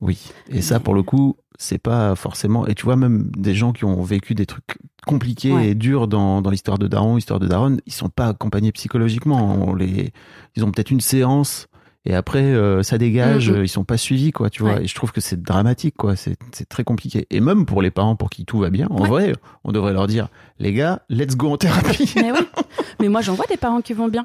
[0.00, 2.66] Oui, et ça pour le coup, c'est pas forcément.
[2.68, 5.68] Et tu vois, même des gens qui ont vécu des trucs compliqués Ouais.
[5.70, 9.66] et durs dans, dans l'histoire de Daron, l'histoire de Daron, ils sont pas accompagnés psychologiquement.
[9.68, 10.12] On les,
[10.54, 11.66] ils ont peut-être une séance
[12.04, 14.74] et après euh, ça dégage, euh, ils sont pas suivis, quoi, tu vois.
[14.74, 14.84] Ouais.
[14.84, 16.14] Et je trouve que c'est dramatique, quoi.
[16.14, 17.26] C'est c'est très compliqué.
[17.30, 19.08] Et même pour les parents pour qui tout va bien, en Ouais.
[19.08, 19.32] vrai,
[19.64, 20.28] on devrait leur dire,
[20.60, 22.12] les gars, let's go en thérapie.
[22.16, 22.38] Mais oui.
[23.00, 24.24] mais moi j'en vois des parents qui vont bien.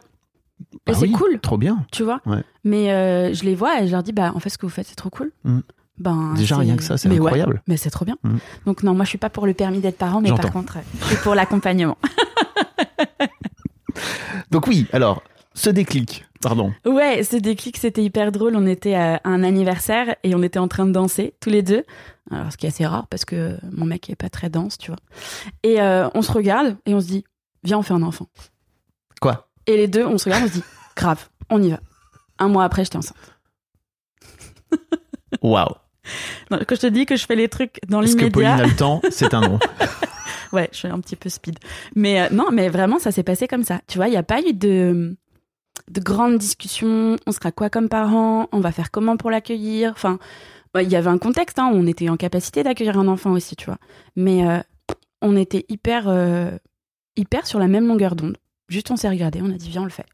[0.61, 1.85] Et Ah c'est oui, cool, Trop bien.
[1.91, 2.21] tu vois.
[2.25, 2.43] Ouais.
[2.63, 4.71] Mais euh, je les vois et je leur dis bah en fait ce que vous
[4.71, 5.31] faites c'est trop cool.
[5.43, 5.63] Mhm.
[5.99, 7.61] Ben Déjà rien que ça, c'est ouais, incroyable.
[7.67, 8.17] mais c'est trop bien.
[8.23, 8.39] Mhm.
[8.65, 11.05] Donc non, moi je suis pas pour le permis d'être parent, mais par contre je
[11.05, 11.97] suis pour l'accompagnement.
[14.51, 15.21] Donc oui, alors
[15.55, 16.73] ce déclic, pardon.
[16.85, 18.55] Ouais, ce déclic, c'était hyper drôle.
[18.55, 21.83] On était à un anniversaire et on était en train de danser tous les deux.
[22.31, 24.89] Alors, ce qui est assez rare parce que mon mec est pas très danse, tu
[24.89, 24.99] vois.
[25.61, 27.23] Et euh, on se regarde et on se dit,
[27.63, 28.27] viens, on fait un enfant.
[29.67, 30.63] Et les deux, on se regarde, on se dit,
[30.95, 31.79] grave, on y va.
[32.39, 33.17] Un mois après, j'étais enceinte.
[35.41, 35.75] Waouh.
[36.49, 38.67] Quand je te dis que je fais les trucs dans Est-ce que Pauline l'immédiat, a
[38.67, 39.01] le temps?
[39.09, 39.59] C'est un non.
[40.51, 41.59] ouais, je suis un petit peu speed.
[41.95, 43.79] Mais euh, non, mais vraiment, ça s'est passé comme ça.
[43.87, 45.15] Tu vois, il n'y a pas eu de,
[45.89, 47.15] de grandes discussions.
[47.25, 48.47] On sera quoi comme parents?
[48.51, 49.91] On va faire comment pour l'accueillir?
[49.91, 50.19] Enfin,
[50.79, 51.59] il y avait un contexte.
[51.59, 53.77] Hein, on était en capacité d'accueillir un enfant aussi, tu vois.
[54.15, 54.59] Mais euh,
[55.21, 56.51] on était hyper, euh,
[57.15, 58.37] hyper sur la même longueur d'onde.
[58.73, 60.05] Juste, on s'est regardé, on a dit, viens, on le fait.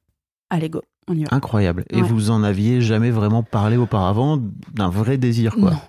[0.49, 1.29] Allez, go, on y va.
[1.35, 1.85] Incroyable.
[1.89, 2.07] Et Ouais.
[2.07, 4.37] vous en aviez jamais vraiment parlé auparavant
[4.73, 5.71] d'un vrai désir, quoi.
[5.71, 5.79] Non.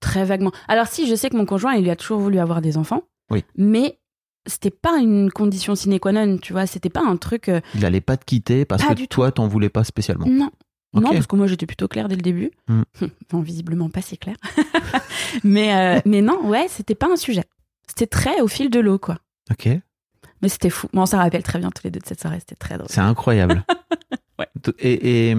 [0.00, 0.52] Très vaguement.
[0.68, 3.02] Alors si, je sais que mon conjoint, il lui a toujours voulu avoir des enfants.
[3.30, 3.44] Oui.
[3.56, 3.98] Mais
[4.46, 6.66] c'était pas une condition sine qua non, tu vois.
[6.66, 7.48] C'était pas un truc.
[7.48, 10.26] euh, Il allait pas te quitter parce Pas que du toi, t'en voulais pas spécialement.
[10.28, 10.50] Non.
[10.94, 12.50] Non, parce que moi, j'étais plutôt claire dès le début.
[12.68, 12.82] Hmm.
[13.30, 14.36] Bon, visiblement pas si claire.
[15.44, 17.44] mais, euh, mais non, ouais, c'était pas un sujet.
[17.88, 19.18] C'était très au fil de l'eau, quoi.
[19.50, 19.68] Ok.
[20.42, 20.88] Mais c'était fou.
[20.92, 22.38] Bon, on s'en rappelle très bien tous les deux de cette soirée.
[22.40, 22.88] C'était très drôle.
[22.90, 23.64] C'est incroyable.
[24.38, 24.46] Ouais.
[24.80, 25.36] Et, et,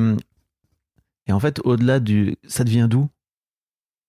[1.28, 2.36] et en fait, au-delà du.
[2.48, 3.08] Ça devient d'où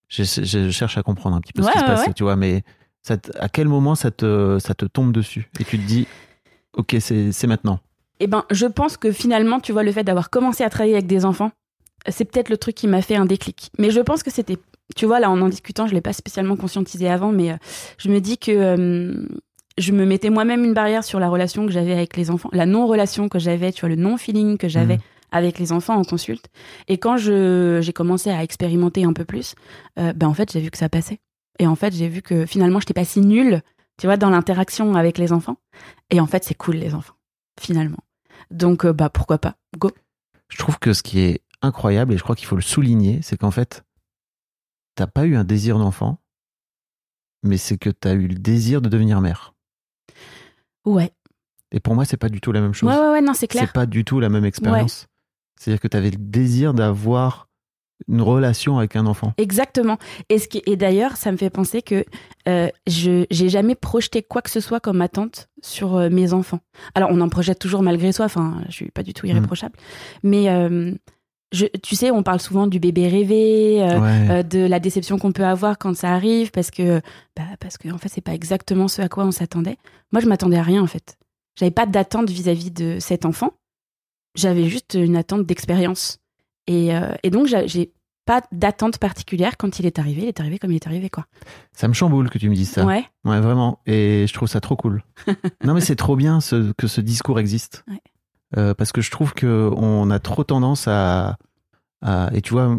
[0.08, 2.36] je, je cherche à comprendre un petit peu Ouais, ce qui se passe, tu vois,
[2.36, 2.62] mais
[3.02, 6.06] ça te- à quel moment ça te, ça te tombe dessus Et tu te dis,
[6.74, 7.80] ok, c'est maintenant?
[8.20, 11.06] Eh ben, je pense que finalement, tu vois, le fait d'avoir commencé à travailler avec
[11.06, 11.52] des enfants,
[12.08, 13.70] c'est peut-être le truc qui m'a fait un déclic.
[13.78, 14.56] Mais je pense que c'était,
[14.96, 17.56] tu vois, là, en en discutant, je l'ai pas spécialement conscientisé avant, mais euh,
[17.98, 19.28] je me dis que euh,
[19.78, 22.66] je me mettais moi-même une barrière sur la relation que j'avais avec les enfants, la
[22.66, 25.02] non-relation que j'avais, tu vois, le non-feeling que j'avais Mhm.
[25.30, 26.46] avec les enfants en consulte.
[26.88, 29.54] Et quand je j'ai commencé à expérimenter un peu plus,
[29.98, 31.20] euh, ben en fait, j'ai vu que ça passait.
[31.58, 33.62] Et en fait, j'ai vu que finalement, je n'étais pas si nulle,
[33.98, 35.56] tu vois, dans l'interaction avec les enfants.
[36.10, 37.14] Et en fait, c'est cool les enfants,
[37.60, 37.98] finalement.
[38.50, 39.56] Donc, euh, bah pourquoi pas?
[39.76, 39.90] Go.
[40.48, 43.36] Je trouve que ce qui est incroyable, et je crois qu'il faut le souligner, c'est
[43.36, 43.84] qu'en fait,
[44.94, 46.18] t'as pas eu un désir d'enfant,
[47.42, 49.54] mais c'est que t'as eu le désir de devenir mère.
[50.84, 51.10] Ouais.
[51.72, 52.88] Et pour moi, c'est pas du tout la même chose.
[52.90, 53.64] Ouais, ouais, ouais, non, c'est clair.
[53.66, 55.06] C'est pas du tout la même expérience.
[55.60, 57.48] C'est-à-dire que tu avais le désir d'avoir
[58.06, 59.34] une relation avec un enfant.
[59.38, 59.98] Exactement.
[60.28, 62.04] Et, ce qui, et d'ailleurs, ça me fait penser que
[62.46, 66.60] euh, je j'ai jamais projeté quoi que ce soit comme attente sur euh, mes enfants.
[66.94, 68.26] Alors, on en projette toujours malgré soi.
[68.26, 69.30] Enfin, je suis pas du tout Mm.
[69.30, 69.74] irréprochable.
[70.22, 70.94] Mais euh,
[71.52, 74.30] je, tu sais, on parle souvent du bébé rêvé, euh, Ouais.
[74.30, 77.00] euh, de la déception qu'on peut avoir quand ça arrive, parce que
[77.36, 79.78] bah, parce que en fait, c'est pas exactement ce à quoi on s'attendait.
[80.12, 81.16] Moi, je m'attendais à rien en fait.
[81.58, 83.52] J'avais pas d'attente vis-à-vis de cet enfant.
[84.36, 86.18] J'avais juste une attente d'expérience.
[86.66, 87.92] Et, euh, et donc, j'a- j'ai
[88.26, 90.22] pas d'attente particulière quand il est arrivé.
[90.22, 91.24] Il est arrivé comme il est arrivé, quoi.
[91.72, 92.84] Ça me chamboule que tu me dises ça.
[92.84, 93.04] Ouais.
[93.24, 93.80] Ouais, vraiment.
[93.86, 95.02] Et je trouve ça trop cool.
[95.64, 97.84] non, mais c'est trop bien ce- que ce discours existe.
[97.88, 98.00] Ouais.
[98.56, 101.36] Euh, parce que je trouve qu'on a trop tendance à.
[102.00, 102.78] à- et tu vois,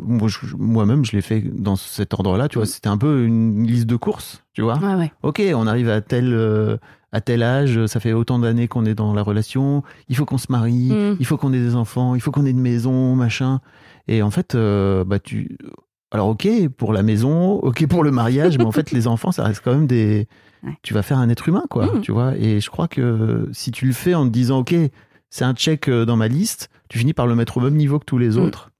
[0.58, 2.48] moi-même, je l'ai fait dans cet ordre-là.
[2.48, 2.68] Tu vois, Mm.
[2.70, 4.44] c'était un peu une liste de courses.
[4.54, 5.12] Tu vois, Ouais, ouais.
[5.24, 6.78] ok, on arrive à tel, euh,
[7.12, 10.38] à tel âge, ça fait autant d'années qu'on est dans la relation, il faut qu'on
[10.38, 11.18] se marie, Mm.
[11.20, 13.60] il faut qu'on ait des enfants, il faut qu'on ait une maison, machin.
[14.08, 15.58] Et en fait, euh, bah tu.
[16.12, 19.44] Alors ok pour la maison, ok pour le mariage, mais en fait les enfants, ça
[19.44, 20.28] reste quand même des.
[20.64, 20.72] Ouais.
[20.82, 22.02] Tu vas faire un être humain, quoi, Mm.
[22.02, 22.36] tu vois.
[22.38, 24.74] Et je crois que si tu le fais en te disant ok,
[25.30, 28.00] c'est un check euh, dans ma liste, tu finis par le mettre au même niveau
[28.00, 28.40] que tous les Mm.
[28.40, 28.72] autres.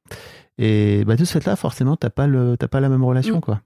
[0.58, 3.42] Et bah de ce fait-là, forcément, t'as pas le, t'as pas la même relation, Mm.
[3.42, 3.62] quoi.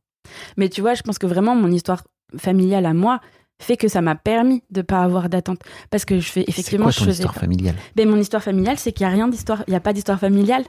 [0.58, 2.04] Mais tu vois, je pense que vraiment, mon histoire
[2.38, 3.20] familiale à moi
[3.62, 5.60] fait que ça m'a permis de pas avoir d'attente.
[5.90, 7.24] Parce que je fais, effectivement, c'est quoi ton je faisais.
[7.24, 7.76] histoire familiale?
[7.96, 9.64] Ben, mon histoire familiale, c'est qu'il y a rien d'histoire.
[9.68, 10.64] Il y a pas d'histoire familiale.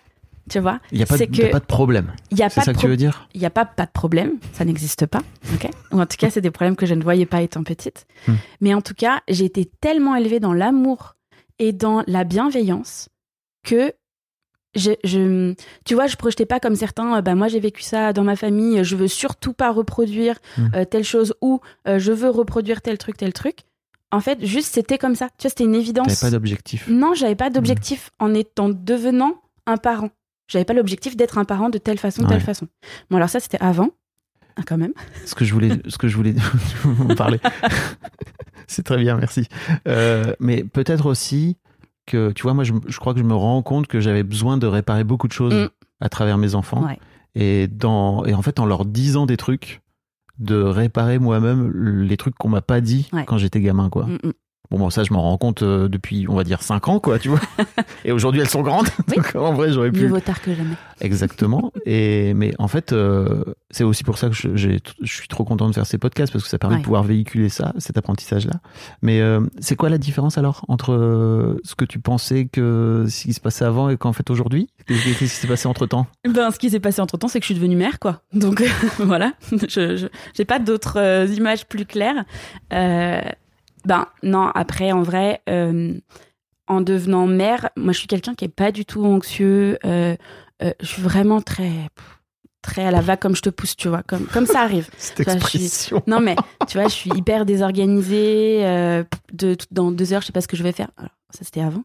[0.51, 0.79] Tu vois?
[0.93, 2.13] Il y a pas, de- que- pas problème.
[2.31, 3.27] Il y a C'est pas ça de que tu veux dire?
[3.33, 5.21] il n'y a pas, pas de problème, ça n'existe pas,
[5.55, 5.71] ok?
[5.93, 8.07] Ou en tout cas, c'est des problèmes que je ne voyais pas étant petite.
[8.29, 8.35] Hmm.
[8.61, 11.14] Mais en tout cas, j'ai été tellement élevée dans l'amour
[11.59, 13.09] et dans la bienveillance
[13.65, 13.93] que
[14.75, 18.13] je, je- tu vois, je projetais pas comme certains, euh, bah moi j'ai vécu ça
[18.13, 20.69] dans ma famille, je veux surtout pas reproduire Hmm.
[20.75, 23.59] euh, telle chose ou euh, je veux reproduire tel truc, tel truc.
[24.11, 25.29] En fait, juste c'était comme ça.
[25.39, 26.07] Tu vois, c'était une évidence.
[26.07, 26.89] T'avais pas d'objectif.
[26.89, 30.11] Non, j'avais pas d'objectif en étant devenant un parent.
[30.49, 32.41] J'avais pas l'objectif d'être un parent de telle façon, telle Ouais.
[32.45, 32.69] façon.
[33.11, 33.91] Bon, alors ça, c'était avant,
[34.57, 34.93] Ah, quand même.
[35.25, 36.35] Ce que je voulais, ce que je voulais
[37.11, 37.41] en parler.
[38.67, 39.49] C'est très bien, merci.
[39.89, 41.57] Euh, mais peut-être aussi
[42.07, 44.57] que, tu vois, moi, je, je crois que je me rends compte que j'avais besoin
[44.59, 45.69] de réparer beaucoup de choses Mm.
[46.01, 46.85] à travers mes enfants.
[46.87, 46.99] Ouais.
[47.35, 49.81] Et, dans, et en fait, en leur disant des trucs,
[50.39, 51.71] de réparer moi-même
[52.03, 53.25] les trucs qu'on m'a pas dit Ouais.
[53.25, 54.05] quand j'étais gamin, quoi.
[54.07, 54.33] Mm, mm.
[54.71, 57.19] Bon, bon, ça, je m'en rends compte euh, depuis, on va dire, 5 ans, quoi,
[57.19, 57.41] tu vois.
[58.05, 58.89] Et aujourd'hui, elles sont grandes.
[59.09, 59.17] Oui.
[59.17, 60.01] Donc, en vrai, j'aurais pu.
[60.03, 60.75] Mieux vaut tard que jamais.
[61.01, 61.71] Exactement.
[61.85, 65.69] Et mais en fait, euh, c'est aussi pour ça que je, je suis trop content
[65.69, 66.81] de faire ces podcasts parce que ça permet Ouais.
[66.81, 68.55] de pouvoir véhiculer ça, cet apprentissage-là.
[69.03, 73.33] Mais euh, c'est quoi la différence alors entre ce que tu pensais que ce qui
[73.35, 74.69] se passait avant et qu'en fait aujourd'hui?
[74.87, 76.07] Qu'est-ce qui s'est passé entre temps?
[76.29, 78.23] Ben, ce qui s'est passé entre temps, c'est que je suis devenue mère, quoi.
[78.33, 78.63] Donc,
[78.99, 79.33] voilà.
[79.69, 82.25] Je, j'ai pas d'autres images plus claires.
[83.85, 85.95] Ben, non, après, en vrai, euh,
[86.67, 89.79] en devenant mère, moi, je suis quelqu'un qui est pas du tout anxieux.
[89.85, 90.17] Euh,
[90.63, 91.73] euh, je suis vraiment très,
[92.63, 94.89] très à la va comme je te pousse, tu vois, comme, comme ça arrive.
[94.99, 95.95] Cette vois, suis-.
[96.07, 98.61] Non, mais tu vois, je suis hyper désorganisée.
[98.65, 100.91] euh, de, dans deux heures, je sais pas ce que je vais faire.
[100.97, 101.85] Alors, ça, c'était avant.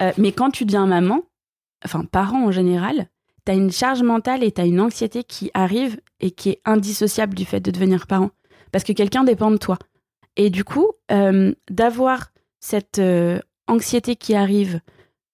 [0.00, 1.22] Euh, mais quand tu deviens maman,
[1.84, 3.08] enfin, parent en général,
[3.44, 6.60] tu as une charge mentale et tu as une anxiété qui arrive et qui est
[6.64, 8.30] indissociable du fait de devenir parent.
[8.72, 9.78] Parce que quelqu'un dépend de toi.
[10.36, 14.80] Et du coup, euh, d'avoir cette euh, anxiété qui arrive,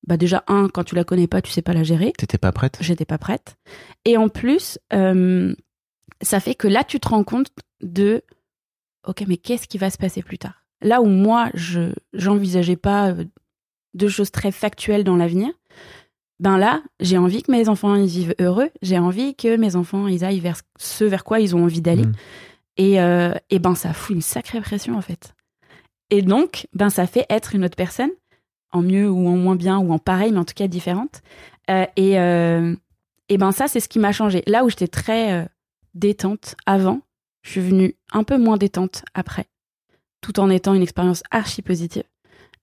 [0.06, 2.52] bah déjà, un, quand tu la connais pas, tu sais pas la gérer T'étais pas
[2.52, 3.56] prête j'étais pas prête.
[4.04, 5.54] Et en plus, euh,
[6.22, 7.50] ça fait que là, tu te rends compte
[7.82, 8.22] de,
[9.06, 10.64] ok, mais qu'est-ce qui va se passer plus tard?
[10.82, 13.14] Là où moi, je j'envisageais pas
[13.94, 15.52] de choses très factuelles dans l'avenir,
[16.40, 18.70] ben là, j'ai envie que mes enfants ils vivent heureux.
[18.80, 22.06] J'ai envie que mes enfants ils aillent vers ce vers quoi ils ont envie d'aller.
[22.06, 22.12] Mm.
[22.80, 25.34] Et, euh, et ben ça fout une sacrée pression en fait.
[26.08, 28.08] Et donc, ben ça fait être une autre personne,
[28.72, 31.20] en mieux ou en moins bien ou en pareil, mais en tout cas différente.
[31.68, 32.74] Euh, et, euh,
[33.28, 34.42] ben ça, c'est ce qui m'a changé.
[34.46, 35.44] Là où j'étais très euh,
[35.92, 37.02] détente avant,
[37.42, 39.44] je suis venue un peu moins détente après,
[40.22, 42.04] tout en étant une expérience archi positive.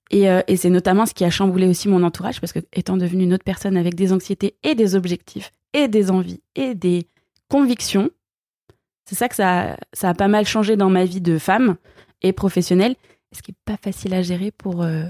[0.10, 3.26] Et, et c'est notamment ce qui a chamboulé aussi mon entourage, parce que étant devenue
[3.26, 7.08] une autre personne avec des anxiétés et des objectifs, et des envies, et des
[7.50, 8.10] convictions,
[9.08, 11.78] c'est ça que ça, ça a pas mal changé dans ma vie de femme
[12.22, 12.96] et professionnelle,
[13.36, 15.04] ce qui est pas facile à gérer pour euh,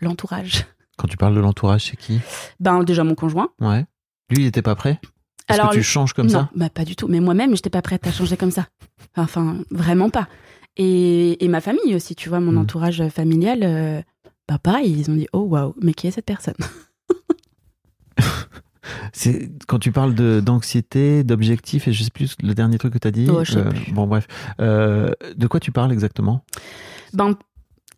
[0.00, 0.66] l'entourage.
[0.98, 2.20] Quand tu parles de l'entourage, c'est qui?
[2.60, 3.48] Ben déjà mon conjoint.
[3.60, 3.84] Ouais.
[4.30, 5.00] Lui, il était pas prêt?
[5.48, 6.50] Est-ce Alors, que tu lui- changes comme non, ça?
[6.54, 7.08] bah pas du tout.
[7.08, 8.66] Mais moi-même, j'étais pas prête à changer comme ça.
[9.16, 10.28] Enfin, vraiment pas.
[10.76, 12.58] Et, et ma famille aussi, tu vois, mon Mm.
[12.58, 14.00] entourage familial, euh,
[14.48, 16.54] bah pareil, ils ont dit oh waouh, mais qui est cette personne?
[19.16, 22.98] C'est quand tu parles de d'anxiété, d'objectif et je sais plus le dernier truc que
[22.98, 23.28] tu as dit.
[23.30, 23.92] Oh, je sais plus.
[23.92, 24.26] Bon bref,
[24.60, 26.44] Euh, de quoi tu parles exactement?
[27.12, 27.36] Ben,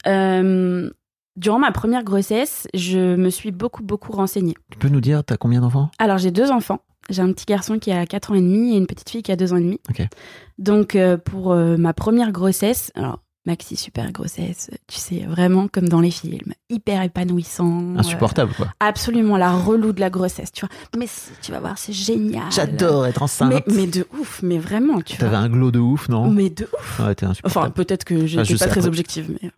[0.06, 0.90] euh,
[1.36, 4.54] durant ma première grossesse, je me suis beaucoup beaucoup renseignée.
[4.70, 5.90] Tu peux nous dire t'as combien d'enfants?
[5.98, 6.80] Alors j'ai deux enfants.
[7.08, 9.30] J'ai un petit garçon qui a 4 ans et demi et une petite fille qui
[9.32, 9.80] a 2 ans et demi.
[10.58, 15.88] Donc euh, pour euh, ma première grossesse, alors maxi super grossesse, tu sais, vraiment comme
[15.88, 17.94] dans les films, hyper épanouissant.
[17.94, 18.68] euh, Insupportable quoi.
[18.80, 20.74] absolument la relou de la grossesse, tu vois.
[20.98, 21.06] Mais
[21.42, 22.50] tu vas voir, c'est génial.
[22.50, 23.52] J'adore être enceinte.
[23.52, 26.30] Mais, mais de ouf, mais vraiment, tu T'avais un glow de ouf, non?
[26.30, 27.00] Mais de ouf.
[27.00, 28.86] Ouais, Enfin, peut-être que j'étais Ah, pas très après.
[28.88, 29.50] objective, mais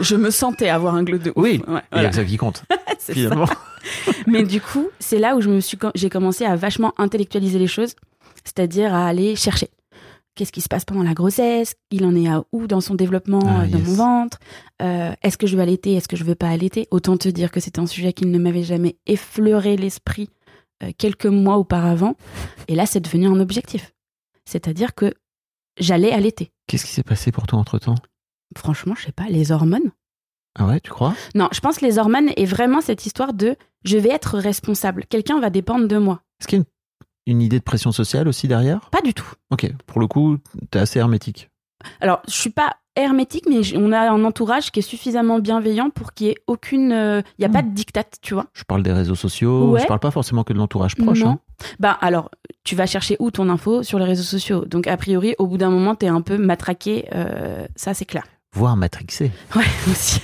[0.00, 1.36] je me sentais avoir un glow de ouf.
[1.36, 2.12] Oui, Ouais, voilà.
[2.12, 2.62] ça qui compte,
[2.98, 3.14] ça.
[4.26, 7.66] Mais du coup, c'est là où je me suis, j'ai commencé à vachement intellectualiser les
[7.66, 7.94] choses,
[8.44, 9.68] c'est-à-dire à aller chercher.
[10.38, 11.74] Qu'est-ce qui se passe pendant la grossesse?
[11.90, 13.88] Il en est à où dans son développement Ah, euh, dans yes.
[13.88, 14.38] mon ventre?
[14.80, 15.94] Euh, Est-ce que je veux allaiter?
[15.94, 16.86] Est-ce que je veux pas allaiter?
[16.92, 20.30] Autant te dire que c'était un sujet qui ne m'avait jamais effleuré l'esprit
[20.84, 22.14] euh, quelques mois auparavant.
[22.68, 23.92] Et là, c'est devenu un objectif.
[24.44, 25.12] C'est-à-dire que
[25.80, 26.52] j'allais allaiter.
[26.68, 27.96] Qu'est-ce qui s'est passé pour toi entre temps
[28.56, 29.90] Franchement, je sais pas, les hormones
[30.56, 31.16] Ah ouais, tu crois?
[31.34, 35.04] Non, je pense que les hormones est vraiment cette histoire de je vais être responsable.
[35.08, 36.22] Quelqu'un va dépendre de moi.
[36.40, 36.66] Est-ce qu'il y a une,
[37.30, 38.88] une idée de pression sociale aussi derrière?
[38.90, 39.30] Pas du tout.
[39.50, 40.38] Ok, pour le coup,
[40.70, 41.50] t'es assez hermétique.
[42.00, 46.12] Alors, je suis pas hermétique, mais on a un entourage qui est suffisamment bienveillant pour
[46.12, 46.90] qu'il y ait aucune.
[46.90, 48.46] Il n'y a pas de diktat, tu vois.
[48.52, 49.80] Je parle des réseaux sociaux, Ouais.
[49.80, 51.20] je parle pas forcément que de l'entourage proche.
[51.20, 51.30] Non.
[51.30, 51.38] hein.
[51.78, 52.30] Bah, alors,
[52.64, 54.64] tu vas chercher où ton info sur les réseaux sociaux?
[54.64, 57.06] Donc, a priori, au bout d'un moment, t'es un peu matraqué.
[57.14, 58.24] euh, ça, c'est clair.
[58.52, 59.30] Voire matrixé.
[59.54, 60.20] Ouais, aussi.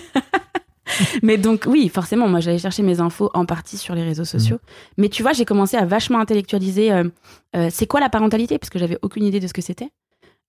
[1.23, 4.59] mais donc, oui, forcément, moi, j'allais chercher mes infos en partie sur les réseaux sociaux.
[4.99, 7.05] Mais tu vois, j'ai commencé à vachement intellectualiser euh,
[7.57, 9.89] euh, c'est quoi la parentalité, parce que j'avais aucune idée de ce que c'était.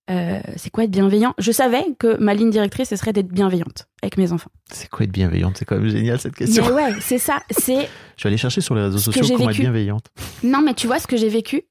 [0.08, 1.34] Euh, c'est quoi être bienveillant?
[1.38, 4.50] Je savais que ma ligne directrice, ce serait d'être bienveillante avec mes enfants.
[4.70, 5.56] C'est quoi être bienveillante?
[5.56, 6.64] C'est quand même génial cette question.
[6.66, 7.40] Mais ouais, c'est ça.
[7.50, 9.62] C'est Je vais aller chercher sur les réseaux sociaux comment être vécu.
[9.62, 10.06] bienveillante.
[10.44, 11.62] non, mais tu vois ce que j'ai vécu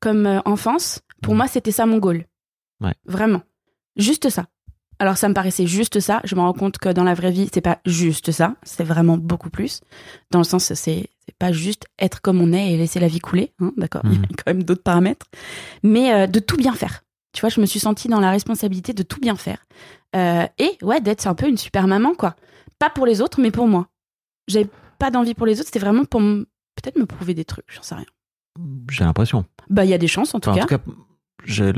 [0.00, 1.02] comme enfance.
[1.22, 1.38] Pour Mhm.
[1.38, 2.26] moi, c'était ça mon goal.
[2.80, 2.94] Ouais.
[3.06, 3.42] Vraiment,
[3.96, 4.46] juste ça.
[5.04, 6.22] Alors ça me paraissait juste ça.
[6.24, 8.54] Je me rends compte que dans la vraie vie, c'est pas juste ça.
[8.62, 9.82] C'est vraiment beaucoup plus.
[10.30, 13.52] Dans le sens, c'est pas juste être comme on est et laisser la vie couler.
[13.60, 14.00] hein, D'accord.
[14.06, 14.26] Il y a Mhm.
[14.30, 15.26] quand même d'autres paramètres.
[15.82, 17.02] Mais euh, de tout bien faire.
[17.34, 19.66] Tu vois, je me suis sentie dans la responsabilité de tout bien faire.
[20.16, 22.34] Euh, et ouais, d'être un peu une super maman, quoi.
[22.78, 23.88] Pas pour les autres, mais pour moi.
[24.48, 25.66] J'avais pas d'envie pour les autres.
[25.66, 27.66] C'était vraiment pour peut-être me prouver des trucs.
[27.68, 28.06] J'en sais rien.
[28.90, 29.44] J'ai l'impression.
[29.68, 30.76] Bah, il y a des chances en tout Enfin, cas.
[30.76, 30.92] en tout cas,
[31.44, 31.72] j'ai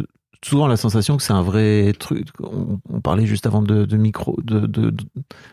[0.46, 2.28] souvent la sensation que c'est un vrai truc.
[2.42, 5.04] On, on parlait juste avant de, de micro, de, de- de-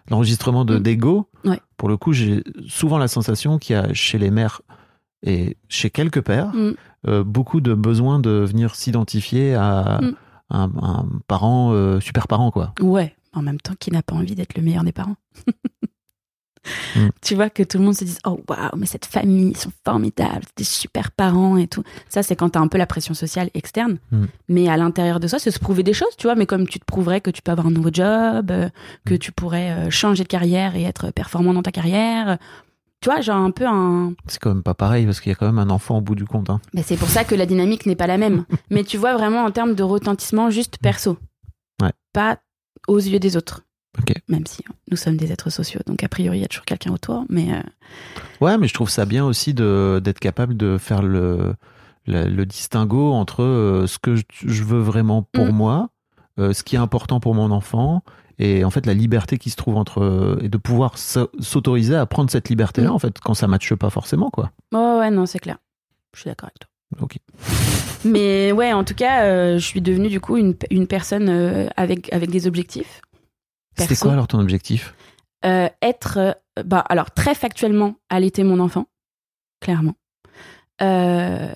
[0.09, 0.83] l'enregistrement de Mm.
[0.83, 1.27] d'ego.
[1.45, 1.59] Ouais.
[1.77, 4.61] Pour le coup, j'ai souvent la sensation qu'il y a chez les mères
[5.25, 6.71] et chez quelques pères Mm.
[7.07, 10.15] euh, beaucoup de besoin de venir s'identifier à Mm.
[10.51, 12.73] un, un parent euh, super parent quoi.
[12.79, 13.15] Ouais.
[13.35, 15.15] En même temps, qui n'a pas envie d'être le meilleur des parents
[16.95, 17.07] Mm.
[17.21, 19.71] Tu vois, que tout le monde se dise Oh waouh, mais cette famille, ils sont
[19.85, 21.83] formidables, c'est des super parents et tout.
[22.09, 23.97] Ça, c'est quand t'as un peu la pression sociale externe.
[24.11, 24.25] Mm.
[24.49, 26.35] Mais à l'intérieur de soi, c'est se prouver des choses, tu vois.
[26.35, 28.69] Mais comme tu te prouverais que tu peux avoir un nouveau job, euh,
[29.05, 29.19] que Mm.
[29.19, 32.37] tu pourrais euh, changer de carrière et être performant dans ta carrière.
[33.01, 34.13] tu vois, genre un peu un.
[34.27, 36.15] C'est quand même pas pareil parce qu'il y a quand même un enfant au bout
[36.15, 36.49] du compte.
[36.49, 36.61] Hein.
[36.73, 38.45] Mais c'est pour ça que la dynamique n'est pas la même.
[38.71, 41.17] Mais tu vois vraiment en termes de retentissement juste perso.
[41.81, 41.91] Ouais.
[42.13, 42.39] Pas
[42.87, 43.61] aux yeux des autres.
[44.27, 46.65] Même si hein, nous sommes des êtres sociaux, donc a priori il y a toujours
[46.65, 47.25] quelqu'un autour.
[47.29, 47.61] Mais euh,
[48.41, 51.53] Ouais, mais je trouve ça bien aussi de d'être capable de faire le
[52.05, 55.51] le, le distinguo entre euh, ce que je, je veux vraiment pour Mm.
[55.51, 55.89] moi,
[56.39, 58.03] euh, ce qui est important pour mon enfant,
[58.39, 62.05] et en fait la liberté qui se trouve entre et de pouvoir s'au- s'autoriser à
[62.05, 62.93] prendre cette liberté-là Mm.
[62.95, 64.51] en fait quand ça matche pas forcément quoi.
[64.73, 65.57] ouais, ouais, non, c'est clair.
[66.13, 66.69] Je suis d'accord avec toi.
[67.01, 67.17] Ok.
[68.05, 72.29] Mais ouais, en tout cas, je suis devenue du coup une, une personne avec, avec
[72.29, 73.01] des objectifs.
[73.77, 74.93] C'était quoi alors ton objectif?
[75.45, 78.87] Euh, être, euh, bah, alors très factuellement, allaiter mon enfant,
[79.59, 79.95] clairement.
[80.81, 81.53] Euh,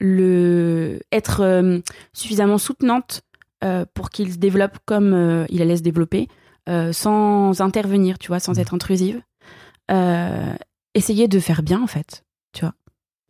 [0.00, 1.80] le, être euh,
[2.12, 3.22] suffisamment soutenante
[3.94, 6.28] pour qu'il se développe comme il allait se développer,
[6.92, 8.58] sans intervenir, tu vois, sans Mhm.
[8.60, 9.22] être intrusive.
[10.94, 12.74] Essayer de faire bien, en fait, tu vois.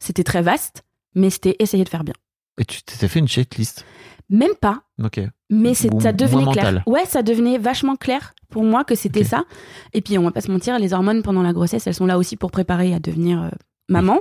[0.01, 0.83] C'était très vaste,
[1.15, 2.15] mais c'était essayer de faire bien.
[2.59, 3.85] Et tu t'es fait une checklist?
[4.31, 5.21] Même pas, Ok.
[5.51, 6.83] mais c'est, ça devenait clair.
[6.87, 9.45] Ouais, ça devenait vachement clair pour moi que c'était ça.
[9.93, 12.17] Et puis, on va pas se mentir, les hormones pendant la grossesse, elles sont là
[12.19, 13.49] aussi pour préparer à devenir euh,
[13.89, 14.21] maman.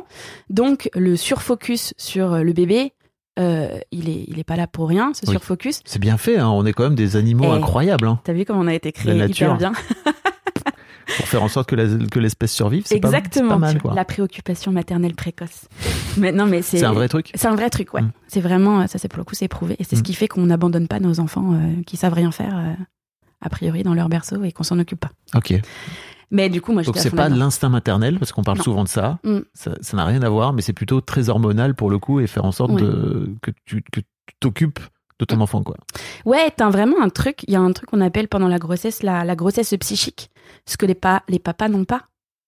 [0.49, 2.93] Donc, le surfocus sur euh, le bébé,
[3.39, 5.31] euh, il, est, il est pas là pour rien, ce Oui.
[5.31, 5.79] surfocus.
[5.85, 6.37] C'est bien fait.
[6.37, 6.49] Hein.
[6.49, 7.57] On est quand même des animaux Eh.
[7.57, 8.19] incroyables hein.
[8.25, 9.57] T'as vu comment on a été créé La hyper nature.
[9.57, 9.71] bien
[11.17, 12.83] pour faire en sorte que l'espèce survive.
[12.85, 13.49] C'est Exactement.
[13.49, 13.93] Pas, mal quoi.
[13.93, 15.67] La préoccupation maternelle précoce.
[16.17, 16.83] mais non, mais c'est.
[16.83, 17.31] Un vrai truc.
[17.35, 18.01] C'est un vrai truc, ouais.
[18.01, 18.11] Mm.
[18.27, 19.75] C'est vraiment, ça c'est pour le coup, c'est éprouvé.
[19.79, 20.03] Et c'est ce Mm.
[20.03, 22.73] qui fait qu'on n'abandonne pas nos enfants euh, qui savent rien faire, euh,
[23.41, 25.11] a priori, dans leur berceau et qu'on s'en occupe pas.
[25.35, 25.53] Ok.
[26.31, 28.63] Mais du coup, moi, Donc c'est pas l'instinct maternel parce qu'on parle Non.
[28.63, 29.19] souvent de ça.
[29.23, 29.39] Mm.
[29.53, 32.27] Ça ça n'a rien à voir, mais c'est plutôt très hormonal pour le coup et
[32.27, 32.81] faire en sorte Ouais.
[32.81, 34.79] de, que tu que tu t'occupes
[35.19, 35.77] de ton enfant quoi.
[36.25, 39.03] Ouais, t'as vraiment un truc, il y a un truc qu'on appelle pendant la grossesse
[39.03, 40.31] la, la grossesse psychique,
[40.65, 42.01] ce que les, pa- les papas n'ont pas,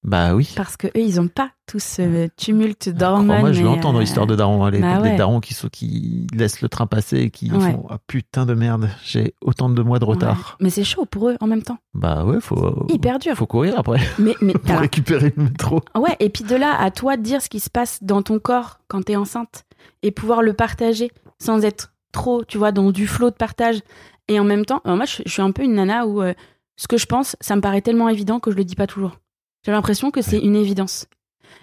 [0.05, 0.53] Bah oui.
[0.55, 3.25] parce que eux, ils ont pas tout ce tumulte d'hormones.
[3.27, 5.67] Crois-moi, je l'entends dans euh, l'histoire de Daron, hein, les, bah les darons qui, sont,
[5.67, 7.71] qui laissent le train passer et qui Ouais.
[7.71, 10.57] font ah putain de merde, j'ai autant de mois de retard.
[10.59, 10.65] ouais.
[10.65, 11.79] Mais c'est chaud pour eux en même temps.
[11.95, 13.35] Bah ouais, faut Hyper dur.
[13.35, 15.81] faut courir après Mais, mais pour récupérer le métro.
[15.97, 18.37] ouais, et puis de là à toi de dire ce qui se passe dans ton
[18.37, 19.65] corps quand t'es enceinte
[20.03, 23.79] et pouvoir le partager sans être trop, tu vois, dans du flot de partage.
[24.27, 26.33] Et en même temps, alors moi, je, je suis un peu une nana où euh,
[26.77, 29.17] ce que je pense, ça me paraît tellement évident que je le dis pas toujours.
[29.65, 31.07] J'ai l'impression que c'est une évidence.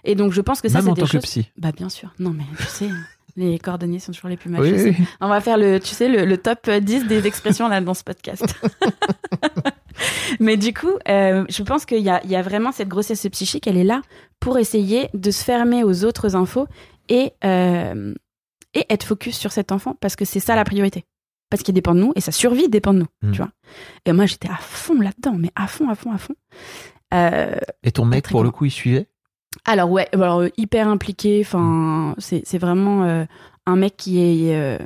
[0.05, 1.49] Et donc, je pense que ça, Même c'est en des tant que psy.
[1.57, 2.13] Bah bien sûr.
[2.19, 2.89] Non mais tu sais,
[3.37, 4.97] les cordonniers sont toujours les plus mal Oui, chaussés.
[4.99, 5.07] oui.
[5.21, 8.03] On va faire le, tu sais, le, le top 10 des expressions là dans ce
[8.05, 8.45] podcast.
[10.41, 13.27] mais du coup, euh, je pense qu'il y a, il y a vraiment cette grossesse
[13.31, 14.03] psychique, elle est là
[14.41, 16.67] pour essayer de se fermer aux autres infos
[17.09, 18.15] et, euh,
[18.75, 21.05] et être focus sur cet enfant parce que c'est ça la priorité.
[21.51, 23.31] Parce qu'il dépend de nous et sa survie dépend de nous, Mm.
[23.33, 23.51] tu vois.
[24.07, 26.35] Et moi, j'étais à fond là-dedans, mais à fond, à fond, à fond.
[27.13, 29.07] Euh, Et ton mec, pour le coup, il suivait?
[29.65, 31.43] Alors ouais, alors euh, hyper impliqué.
[31.45, 33.25] Enfin, c'est c'est vraiment euh,
[33.67, 34.79] un mec qui est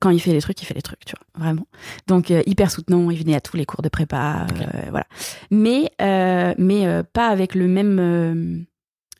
[0.00, 1.66] quand il fait les trucs, il fait les trucs, tu vois, vraiment.
[2.06, 3.10] Donc euh, hyper soutenant.
[3.10, 5.06] Il venait à tous les cours de prépa, euh, voilà.
[5.50, 8.66] Mais euh, mais pas avec le même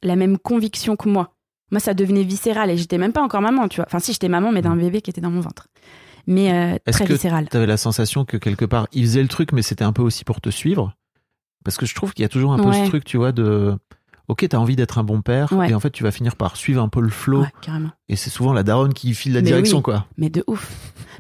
[0.03, 1.33] la même conviction que moi.
[1.73, 3.87] Moi, ça devenait viscéral et j'étais même pas encore maman, tu vois.
[3.87, 5.67] Enfin, si j'étais maman, mais d'un bébé qui était dans mon ventre.
[6.27, 6.91] Mais Mm.
[6.93, 7.49] Très que viscéral.
[7.49, 10.25] T'avais la sensation que quelque part, il faisait le truc, mais c'était un peu aussi
[10.25, 10.95] pour te suivre?
[11.67, 12.85] Parce que je trouve qu'il y a toujours un peu Ouais.
[12.85, 13.77] ce truc, tu vois, de...
[14.29, 15.71] Ok, t'as envie d'être un bon père, Ouais.
[15.71, 17.11] et en fait, tu vas finir par suivre un peu le.
[17.39, 17.91] Ouais, carrément.
[18.09, 19.83] Et c'est souvent la daronne qui file la Mais direction, oui.
[19.83, 20.07] quoi.
[20.17, 20.73] Mais de ouf.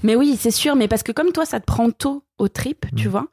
[0.02, 2.86] Mais oui, c'est sûr, mais parce que comme toi, ça te prend tôt au trip,
[2.96, 3.10] tu Mm.
[3.10, 3.26] vois,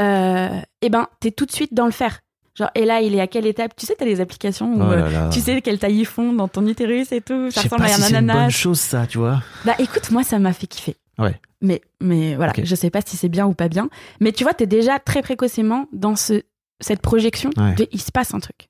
[0.00, 0.48] euh,
[0.82, 2.20] eh ben, t'es tout de suite dans le faire.
[2.54, 3.76] Genre, et là, il est à quelle étape?
[3.76, 5.28] Tu sais, t'as des applications où Oh euh, là là.
[5.30, 7.50] tu sais quelle taille ils font dans ton utérus et tout.
[7.50, 8.50] Ça ressemble pas à si un c'est une bonne ananas.
[8.50, 9.42] chose, ça, tu vois.
[9.66, 10.96] Bah écoute, moi, ça m'a fait kiffer.
[11.18, 11.40] Ouais.
[11.62, 12.62] Mais, mais voilà, Ok.
[12.64, 13.88] je sais pas si c'est bien ou pas bien.
[14.20, 16.42] Mais tu vois, t'es déjà très précocement dans ce,
[16.80, 17.74] cette projection Ouais.
[17.74, 18.68] de il se passe un truc.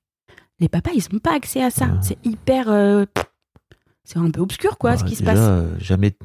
[0.59, 1.85] Les papas, ils ont pas accès à ça.
[1.85, 1.91] Ouais.
[2.01, 2.69] C'est hyper.
[2.69, 3.05] euh,
[4.03, 5.37] c'est un peu obscur, quoi, Bah, ce qui se passe.
[5.39, 6.15] euh, jamais.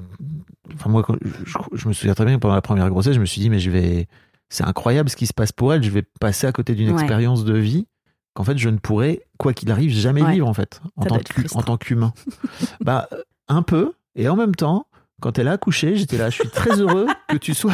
[0.74, 1.04] Enfin, moi,
[1.44, 3.50] je, je me souviens très bien que pendant la première grossesse, je me suis dit,
[3.50, 4.06] mais je vais.
[4.48, 5.82] C'est incroyable ce qui se passe pour elle.
[5.82, 7.86] Je vais passer à côté d'une expérience de vie
[8.34, 11.76] qu'en fait, je ne pourrais, quoi qu'il arrive, jamais vivre, en fait, en Ça tant
[11.76, 12.12] qu'humain.
[12.80, 13.08] bah,
[13.48, 13.92] un peu.
[14.14, 14.86] Et en même temps,
[15.22, 17.72] quand elle a accouché, j'étais là, je suis très heureux que tu sois,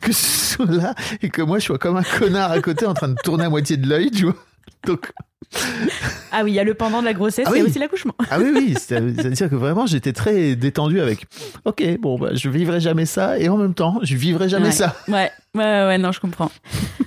[0.00, 3.08] que sois là et que moi, je sois comme un connard à côté en train
[3.08, 4.36] de tourner à moitié de l'œil, tu vois.
[4.86, 5.10] Donc,
[6.30, 7.62] Ah oui, il y a le pendant de la grossesse, Ah oui.
[7.62, 8.14] aussi l'accouchement.
[8.30, 11.26] Ah oui, oui, c'est- c'est-à-dire que vraiment, j'étais très détendu avec
[11.64, 14.72] Ok, bon, bah, je vivrai jamais ça, et en même temps, je vivrai jamais Ouais.
[14.72, 14.96] ça.
[15.08, 16.50] Ouais, ouais, ouais, non, je comprends.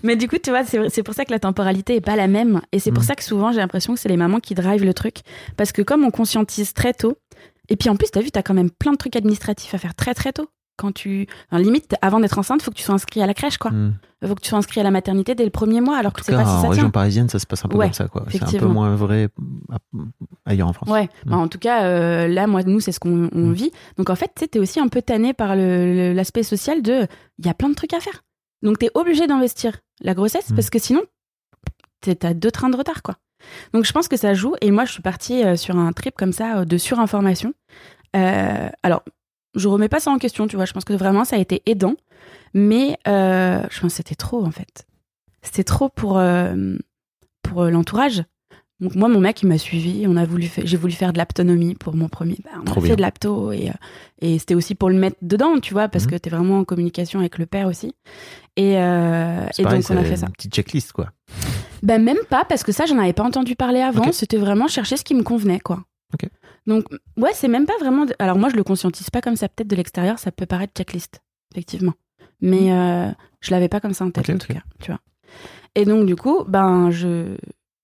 [0.03, 2.27] Mais du coup, tu vois, c'est c'est pour ça que la temporalité est pas la
[2.27, 2.61] même.
[2.71, 3.07] Et c'est pour Mm.
[3.07, 5.17] ça que souvent, j'ai l'impression que c'est les mamans qui drivent le truc.
[5.57, 7.17] Parce que comme on conscientise très tôt,
[7.69, 9.95] et puis en plus, t'as vu, t'as quand même plein de trucs administratifs à faire
[9.95, 10.47] très très tôt.
[10.77, 11.25] quand tu.
[11.49, 13.71] enfin, limite, avant d'être enceinte, faut que tu sois inscrit à la crèche, quoi.
[13.71, 13.93] Hmm.
[14.27, 16.25] Faut que tu sois inscrit à la maternité dès le premier mois, alors que tu
[16.25, 18.07] sais pas si en ça région parisienne, ça se passe un peu Ouais, comme ça,
[18.09, 18.25] quoi.
[18.29, 19.29] C'est un peu moins vrai
[20.45, 20.89] ailleurs en France.
[20.89, 21.29] Ouais, Mm.
[21.29, 23.53] Bah, en tout cas, euh, là, moi, nous, c'est ce qu'on on Mm.
[23.53, 23.71] vit.
[23.97, 27.07] Donc, en fait, tu aussi un peu tanné par l'aspect social de.
[27.39, 28.23] Il y a plein de trucs à faire.
[28.61, 31.03] Donc, t'es obligé d'investir la grossesse parce que sinon,
[32.01, 33.15] t'es- t'as deux trains de retard, quoi.
[33.73, 34.55] Donc, je pense que ça joue.
[34.61, 37.53] Et moi, je suis partie euh, sur un trip comme ça euh, de surinformation.
[38.15, 39.03] Euh, alors,
[39.55, 40.65] je remets pas ça en question, tu vois.
[40.65, 41.95] Je pense que vraiment, ça a été aidant.
[42.53, 44.87] Mais je pense que c'était trop, en fait.
[45.41, 46.19] C'était trop pour,
[47.55, 48.23] l'entourage.
[48.85, 50.05] Donc moi, mon mec, il m'a suivi.
[50.07, 52.37] On a voulu, j'ai voulu faire de l'aptonomie pour mon premier.
[52.43, 52.89] Bah, on Trop a bien.
[52.91, 53.73] fait de l'apto et, euh,
[54.21, 56.11] et c'était aussi pour le mettre dedans, tu vois, parce Mhm.
[56.11, 57.95] que t'es vraiment en communication avec le père aussi.
[58.55, 60.27] Et, euh, et pareil, donc on a fait ça.
[60.27, 61.09] Une petite checklist, quoi.
[61.81, 64.11] Ben même pas, parce que ça, j'en avais pas entendu parler avant.
[64.11, 65.83] C'était vraiment chercher ce qui me convenait, quoi.
[66.67, 66.85] Donc
[67.17, 68.05] ouais, c'est même pas vraiment.
[68.05, 69.49] de- Alors moi, je le conscientise pas comme ça.
[69.49, 71.21] Peut-être de l'extérieur, ça peut paraître checklist,
[71.53, 71.93] effectivement.
[72.41, 73.09] Mais euh,
[73.41, 74.99] je l'avais pas comme ça en tête, en tout cas, tu vois.
[75.75, 77.35] Et donc du coup, ben je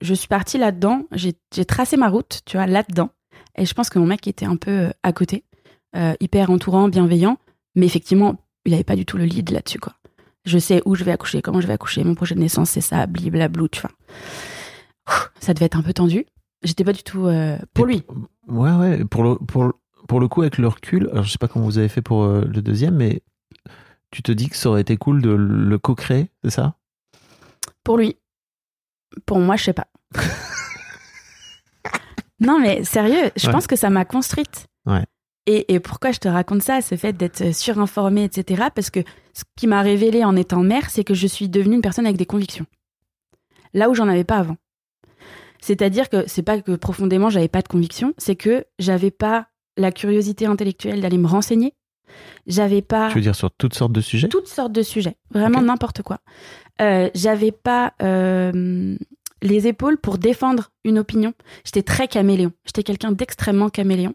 [0.02, 1.04] je suis partie là-dedans.
[1.12, 1.34] J'ai
[1.66, 3.10] tracé ma route, tu vois, là-dedans.
[3.58, 5.44] Et je pense que mon mec était un peu euh, à côté,
[5.96, 7.38] euh, hyper entourant, bienveillant,
[7.76, 8.36] mais effectivement,
[8.66, 9.94] il avait pas du tout le lead là-dessus, quoi.
[10.46, 12.82] Je sais où je vais accoucher, comment je vais accoucher, mon projet de naissance, c'est
[12.82, 13.92] ça, bliblablou, tu vois.
[15.10, 16.26] Ouh, Ça devait être un peu tendu.
[16.64, 18.04] J'étais pas du tout euh, pour lui.
[18.48, 19.06] Ouais, ouais.
[19.06, 19.74] Pour le, pour, le-
[20.08, 22.24] pour le coup, avec le recul, alors je sais pas comment vous avez fait pour
[22.24, 23.22] euh, le deuxième, mais
[24.12, 26.76] tu te dis que ça aurait été cool de le co-créer, c'est ça?
[27.84, 28.18] Pour lui.
[29.26, 29.88] Pour moi, je sais pas.
[32.40, 33.54] non, mais sérieux, je Ouais.
[33.54, 34.66] pense que ça m'a construite.
[34.86, 35.06] Ouais.
[35.48, 38.66] Et, et pourquoi je te raconte ça, ce fait d'être surinformée, etc.
[38.74, 39.00] Parce que
[39.34, 42.18] ce qui m'a révélé en étant mère, c'est que je suis devenue une personne avec
[42.18, 42.66] des convictions.
[43.74, 44.58] Là où j'en avais pas avant.
[45.62, 49.48] C'est-à-dire que c'est pas que profondément j'avais pas de convictions, c'est que j'avais pas
[49.78, 51.74] la curiosité intellectuelle d'aller me renseigner.
[52.48, 54.28] J'avais pas Tu veux dire sur toutes sortes de sujets?
[54.28, 56.20] Toutes sortes de sujets, vraiment n'importe quoi.
[56.82, 58.96] Euh, J'avais pas euh,
[59.42, 61.34] les épaules pour défendre une opinion.
[61.66, 62.52] J'étais très caméléon.
[62.66, 64.14] J'étais quelqu'un d'extrêmement caméléon.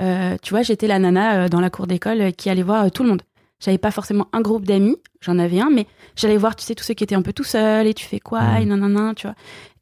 [0.00, 3.08] Euh, tu vois, j'étais la nana dans la cour d'école qui allait voir tout le
[3.10, 3.22] monde.
[3.60, 6.84] J'avais pas forcément un groupe d'amis, j'en avais un, mais j'allais voir, tu sais, tous
[6.84, 8.62] ceux qui étaient un peu tout seuls et tu fais quoi, Mhm.
[8.62, 9.34] et nanana, tu vois.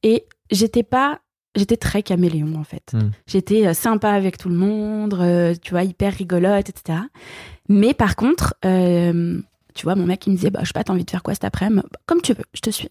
[0.03, 1.21] Et j'étais pas,
[1.55, 2.93] j'étais très caméléon en fait.
[2.95, 3.11] Mhm.
[3.27, 7.01] J'étais sympa avec tout le monde, euh, tu vois, hyper rigolote, etc.
[7.69, 9.41] Mais par contre, euh,
[9.75, 11.23] tu vois, mon mec, il me disait, bah, je sais pas, t'as envie de faire
[11.23, 11.83] quoi cet après-midi?
[11.93, 12.89] Bah, Comme tu veux, je te suis.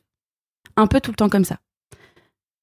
[0.78, 1.58] Un peu tout le temps comme ça.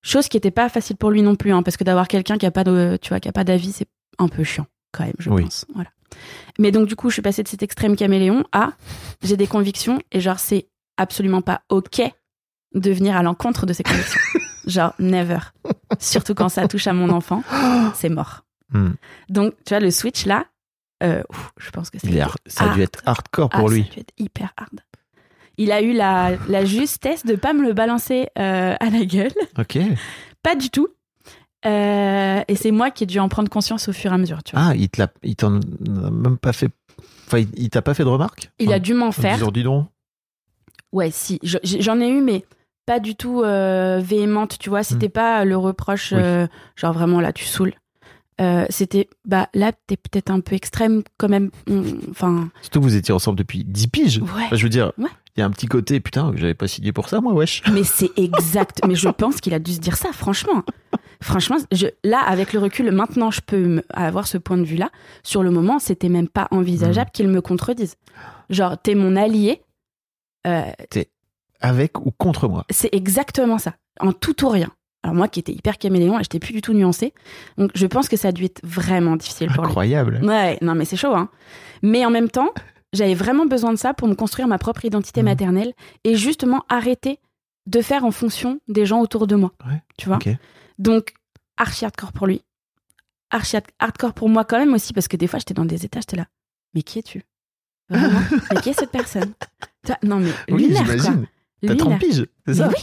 [0.03, 2.45] Chose qui était pas facile pour lui non plus, hein, parce que d'avoir quelqu'un qui
[2.47, 3.87] a pas de, tu vois, qui a pas d'avis, c'est
[4.19, 5.45] un peu chiant, quand même, je Oui.
[5.45, 5.65] pense.
[5.75, 5.91] Voilà.
[6.59, 8.73] Mais donc, du coup, je suis passée de cet extrême caméléon à,
[9.23, 10.67] j'ai des convictions, et genre, c'est
[10.99, 12.03] absolument pas OK
[12.75, 14.21] de venir à l'encontre de ces convictions.
[14.67, 15.39] genre, never.
[16.01, 17.43] Surtout quand ça touche à mon enfant,
[17.95, 18.45] c'est mort.
[18.73, 18.91] Hmm.
[19.29, 20.47] Donc, tu vois, le switch là,
[21.03, 22.85] euh, ouf, je pense que est har- Ça a dû Ah.
[22.85, 23.83] être hardcore ah, pour lui.
[23.83, 24.81] Ça a dû être hyper hard.
[25.59, 29.33] Il a eu la, la justesse de pas me le balancer euh, à la gueule.
[29.59, 29.79] Ok.
[30.43, 30.89] Pas du tout.
[31.65, 34.43] Euh, et c'est moi qui ai dû en prendre conscience au fur et à mesure.
[34.43, 34.65] Tu vois.
[34.71, 36.71] Ah, il te l'a- il t'en a même pas fait.
[37.27, 38.51] Enfin, il, il t'a pas fait de remarques?
[38.59, 39.35] Il a dû m'en En faire.
[39.35, 39.87] disant, dis donc.
[40.93, 41.39] Ouais, si.
[41.43, 42.45] Je- J'en ai eu, mais
[42.87, 44.83] pas du tout euh, véhémente, tu vois.
[44.83, 46.13] C'était pas le reproche.
[46.17, 46.23] Oui.
[46.77, 47.75] genre vraiment là, tu saoules.
[48.41, 51.51] Euh, C'était, bah là, t'es peut-être un peu extrême quand même.
[51.69, 54.19] On- Enfin, Surtout que vous étiez ensemble depuis 10 piges.
[54.19, 54.29] ouais.
[54.47, 55.11] Enfin, je veux dire, il Ouais.
[55.37, 57.63] y a un petit côté, putain, j'avais pas signé pour ça, moi, wesh.
[57.73, 58.81] Mais c'est exact.
[58.87, 60.63] mais je pense qu'il a dû se dire ça, franchement.
[61.21, 64.91] Franchement, je, là, avec le recul, maintenant, je peux me- avoir ce point de vue-là.
[65.23, 67.13] Sur le moment, c'était même pas envisageable Hmm.
[67.15, 67.95] qu'il me contredise.
[68.51, 69.63] Genre, t'es mon allié.
[70.47, 70.63] euh,
[71.61, 72.65] Avec ou contre moi.
[72.71, 73.75] c'est exactement ça.
[74.01, 74.71] En tout ou rien.
[75.03, 77.13] Alors moi qui étais hyper caméléon j'étais plus du tout nuancée.
[77.59, 79.69] Donc je pense que ça a dû être vraiment difficile pour lui.
[79.71, 80.21] Incroyable.
[80.23, 81.29] Ouais, non mais c'est chaud, hein.
[81.83, 82.51] Mais en même temps,
[82.93, 85.29] j'avais vraiment besoin de ça pour me construire ma propre identité Mhm.
[85.29, 85.73] maternelle
[86.05, 87.19] et justement arrêter
[87.67, 89.53] de faire en fonction des gens autour de moi.
[89.67, 90.19] Ouais, Tu vois.
[90.79, 91.15] Donc,
[91.57, 92.43] archi hardcore pour lui.
[93.31, 95.85] Archi hard- hardcore pour moi quand même aussi, parce que des fois j'étais dans des
[95.85, 96.27] états, j'étais là.
[96.75, 97.23] Mais qui es-tu?
[97.89, 98.21] Vraiment?
[98.53, 99.33] Mais qui est cette personne
[100.03, 101.15] Non mais Oui, lunaire, quoi.
[101.67, 101.99] T'as Lunaire.
[101.99, 102.75] 30 piges, c'est ça oui.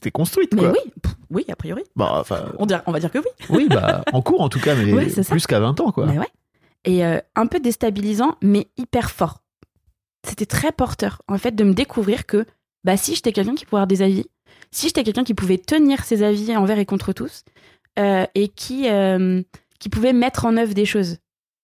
[0.00, 0.72] T'es construite, Mais quoi.
[0.72, 1.82] oui, pff, oui, a priori.
[1.96, 3.24] Bah, enfin, On, on va dire que oui.
[3.50, 6.06] oui, bah, en cours en tout cas, mais Ouais, plus qu'à 20 ans, quoi.
[6.06, 6.28] Mais ouais.
[6.84, 9.42] Et euh, un peu déstabilisant, mais hyper fort.
[10.26, 12.44] C'était très porteur, en fait, de me découvrir que
[12.84, 14.24] bah, si j'étais quelqu'un qui pouvait avoir des avis,
[14.70, 17.42] si j'étais quelqu'un qui pouvait tenir ses avis envers et contre tous,
[17.98, 19.42] euh, et qui, euh,
[19.80, 21.18] qui pouvait mettre en œuvre des choses,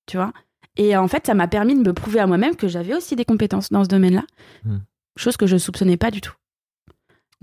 [0.07, 0.33] tu vois.
[0.77, 3.25] Et en fait, ça m'a permis de me prouver à moi-même que j'avais aussi des
[3.27, 4.25] compétences dans ce domaine-là,
[4.64, 4.79] Hmm.
[5.18, 6.33] chose que je soupçonnais pas du tout.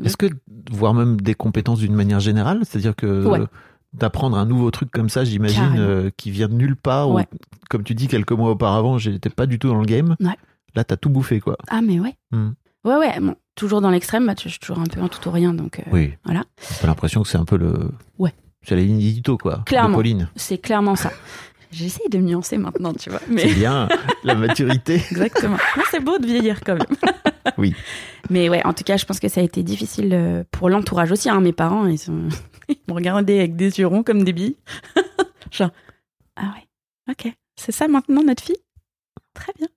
[0.04, 0.28] Est-ce que,
[0.72, 3.40] voire même des compétences d'une manière générale, c'est-à-dire que Ouais.
[3.94, 7.28] d'apprendre un nouveau truc comme ça, j'imagine, euh, qui vient de nulle part, Ouais.
[7.34, 7.38] ou
[7.70, 10.16] comme tu dis, quelques mois auparavant, j'étais pas du tout dans le game.
[10.20, 10.36] Ouais.
[10.76, 11.58] Là, t'as tout bouffé, quoi.
[11.70, 12.16] Ah, mais ouais.
[12.32, 12.50] Hmm.
[12.86, 13.20] Ouais, ouais.
[13.20, 15.80] Bon, toujours dans l'extrême, bah, je suis toujours un peu en tout ou rien, donc
[15.80, 16.14] euh, Oui.
[16.24, 16.44] voilà.
[16.80, 17.92] T'as l'impression que c'est un peu le.
[18.20, 18.34] Ouais.
[18.62, 19.64] C'est la ligne édito, quoi.
[19.66, 19.90] Clairement.
[19.90, 20.30] De Pauline.
[20.36, 21.12] c'est clairement ça.
[21.72, 23.20] J'essaye de me nuancer maintenant, tu vois.
[23.38, 23.88] C'est bien,
[24.24, 24.96] la maturité.
[25.12, 25.58] exactement.
[25.92, 27.09] C'est beau de vieillir quand même.
[27.58, 27.74] Oui.
[28.30, 31.12] Mais ouais, en tout cas, je pense que ça a été difficile euh, pour l'entourage
[31.12, 31.30] aussi.
[31.30, 31.42] Hein.
[31.42, 32.30] Mes parents, ils, sont...
[32.70, 34.56] ils m'ont regardé avec des yeux ronds comme des billes.
[35.52, 35.72] Genre,
[36.36, 36.68] ah ouais,
[37.12, 38.58] ok, c'est ça maintenant notre fille?
[39.34, 39.68] Très bien.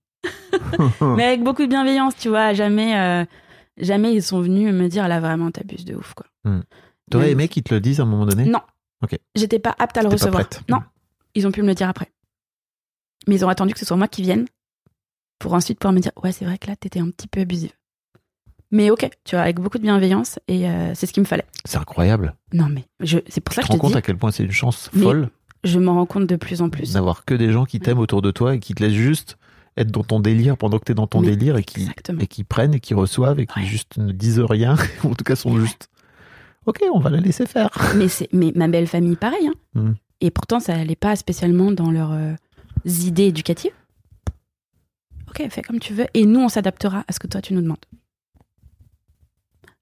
[1.16, 2.52] Mais avec beaucoup de bienveillance, tu vois.
[2.52, 3.24] Jamais, euh,
[3.78, 6.26] jamais ils sont venus me dire là vraiment t'abuses de ouf quoi.
[7.10, 8.44] T'aurais Même- aimé qu'ils te le disent à un moment donné?
[8.44, 8.60] Non.
[9.02, 9.18] Ok.
[9.34, 10.44] J'étais pas apte à le recevoir.
[10.68, 10.78] Non,
[11.34, 12.10] ils ont pu me le dire après.
[13.26, 14.46] Mais ils ont attendu que ce soit moi qui vienne
[15.42, 17.72] pour ensuite pouvoir me dire ouais c'est vrai que là t'étais un petit peu abusive.
[18.70, 21.44] Mais ok, tu vois, avec beaucoup de bienveillance et euh, c'est ce qu'il me fallait.
[21.66, 22.34] C'est incroyable.
[22.54, 24.02] Non mais je, c'est pour ça Tu que te je rends te compte dis, à
[24.02, 25.28] quel point c'est une chance folle
[25.64, 26.92] je m'en rends compte de plus en plus.
[26.94, 29.36] d'avoir que des gens qui t'aiment autour de toi et qui te laissent juste
[29.76, 31.88] être dans ton délire pendant que t'es dans ton Mais délire et qui,
[32.20, 33.64] et qui prennent et qui reçoivent et qui Ouais.
[33.66, 34.74] juste ne disent rien,
[35.04, 35.88] en tout cas sont juste
[36.66, 37.70] ok on va la laisser faire.
[37.96, 39.48] Mais c'est, mais ma belle famille pareil.
[39.48, 39.54] Hein.
[39.80, 39.92] Mm.
[40.20, 42.32] Et pourtant ça allait pas spécialement dans leurs euh,
[42.86, 43.72] idées éducatives.
[45.34, 47.62] Ok, fais comme tu veux et nous on s'adaptera à ce que toi tu nous
[47.62, 47.78] demandes.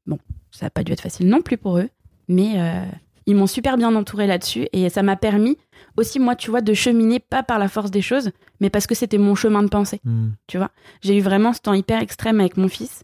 [0.06, 0.18] Bon,
[0.52, 1.88] ça n'a pas dû être facile non plus pour eux,
[2.28, 2.84] mais euh,
[3.26, 5.58] ils m'ont super bien entouré là-dessus et ça m'a permis
[5.96, 8.30] aussi moi tu vois de cheminer pas par la force des choses,
[8.60, 10.00] mais parce que c'était mon chemin de pensée.
[10.04, 10.30] Hmm.
[10.46, 10.70] tu vois.
[11.02, 13.02] J'ai eu vraiment ce temps hyper extrême avec mon fils,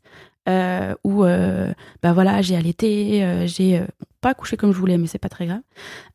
[0.48, 1.72] euh, où, euh,
[2.02, 3.82] bah voilà, j'ai allaité, euh, j'ai
[4.20, 5.60] pas accouché comme je voulais, mais c'est pas très grave.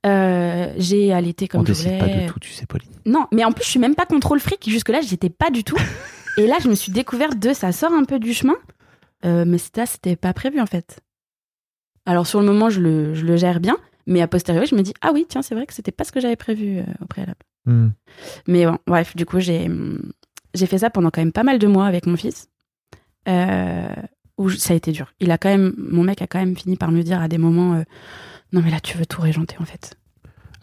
[0.05, 1.99] Euh, j'ai allaité comme on je décide voulais.
[1.99, 2.89] pas de tout, tu sais Pauline.
[3.05, 4.69] Non, mais en plus, je suis même pas contrôle fric.
[4.69, 5.77] Jusque-là, j'étais pas du tout.
[6.37, 8.55] Et là, je me suis découverte de ça sort un peu du chemin.
[9.25, 10.99] Euh, mais ça, c'était pas prévu en fait.
[12.05, 13.77] Alors sur le moment, je le, je le gère bien,
[14.07, 16.11] mais a posteriori, je me dis ah oui, tiens, c'est vrai que c'était pas ce
[16.11, 17.39] que j'avais prévu euh, au préalable.
[17.65, 17.89] Hmm.
[18.47, 19.69] Mais bon, bref, du coup, j'ai
[20.55, 22.49] j'ai fait ça pendant quand même pas mal de mois avec mon fils.
[23.27, 23.93] Euh,
[24.39, 25.13] où je- ça a été dur.
[25.19, 27.37] Il a quand même, mon mec a quand même fini par me dire à des
[27.37, 27.83] moments, euh,
[28.51, 29.93] non mais là tu veux tout régenter en fait.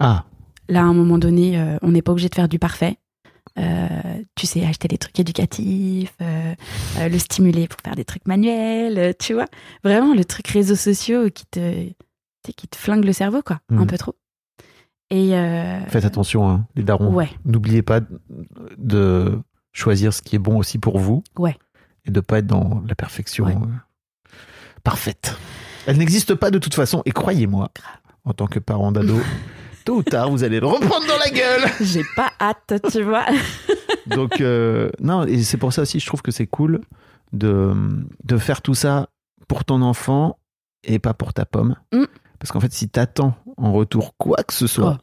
[0.01, 0.25] Ah
[0.69, 2.99] Là, à un moment donné, on n'est pas obligé de faire du parfait.
[3.59, 3.89] Euh,
[4.37, 6.55] tu sais, acheter des trucs éducatifs, euh,
[6.99, 9.47] euh, le stimuler pour faire des trucs manuels, tu vois.
[9.83, 11.89] Vraiment, le truc réseaux sociaux qui te,
[12.57, 13.81] qui te flingue le cerveau, quoi, Mhm.
[13.81, 14.15] un peu trop.
[15.11, 17.13] Et euh, faites attention hein, les darons.
[17.13, 18.01] ouais, N'oubliez pas
[18.77, 19.41] de
[19.73, 21.25] choisir ce qui est bon aussi pour vous.
[21.39, 21.57] Ouais.
[22.05, 23.57] Et de pas être dans la perfection Ouais.
[24.83, 25.37] parfaite.
[25.87, 27.03] Elle n'existe pas de toute façon.
[27.07, 27.71] Et croyez-moi,
[28.25, 29.19] en tant que parent d'ado,
[29.89, 31.63] tôt ou tard, vous allez le reprendre dans la gueule.
[31.81, 33.25] j'ai pas hâte, tu vois.
[34.07, 36.83] Donc, euh, non, et c'est pour ça aussi, je trouve que c'est cool
[37.33, 37.73] de,
[38.25, 39.09] de faire tout ça
[39.49, 40.39] pour ton enfant
[40.85, 41.75] et pas pour ta pomme.
[41.93, 42.05] Mm.
[42.39, 44.99] Parce qu'en fait, si t'attends en retour quoi que ce soit,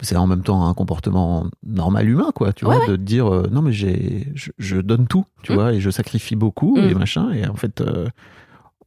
[0.00, 3.00] Oh, c'est en même temps un comportement normal humain, quoi, tu Ouais, vois, de te
[3.00, 5.54] dire euh, non, mais j'ai, je, je donne tout, tu Mm.
[5.54, 6.84] vois, et je sacrifie beaucoup Mm.
[6.90, 8.08] et machin, et en fait, euh,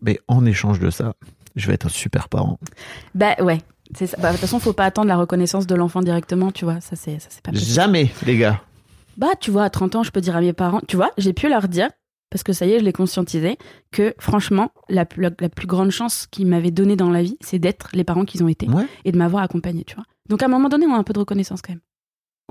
[0.01, 1.15] mais en échange de ça,
[1.57, 2.59] je vais être un super parent.
[3.15, 3.59] Bah ouais.
[3.95, 4.05] Ça.
[4.19, 6.81] Bah, de toute façon, faut pas attendre la reconnaissance de l'enfant directement, tu vois.
[6.81, 7.71] Ça, c'est, ça, c'est pas possible.
[7.71, 8.61] Jamais, les gars.
[9.17, 11.33] Bah, tu vois, à 30 ans, je peux dire à mes parents, tu vois, j'ai
[11.33, 11.89] pu leur dire,
[12.29, 13.57] parce que ça y est, je l'ai conscientisé,
[13.91, 17.37] que franchement, la, plus- la, la plus grande chance qu'ils m'avaient donnée dans la vie,
[17.41, 18.85] c'est d'être les parents qu'ils ont été Ouais.
[19.05, 20.03] et de m'avoir accompagné, tu vois.
[20.29, 21.81] Donc à un moment donné, on a un peu de reconnaissance quand même.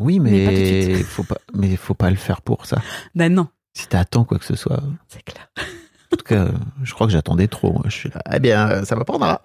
[0.01, 1.07] Oui, Mais pas mais suite.
[1.07, 2.81] faut pas, mais faut pas le faire pour ça.
[3.15, 5.51] Ben non, Si t'attends quoi que ce soit, c'est clair.
[6.17, 6.49] Tout cas,
[6.83, 7.81] je crois que j'attendais trop.
[7.87, 9.41] Je suis là, eh bien, ça m'apprendra.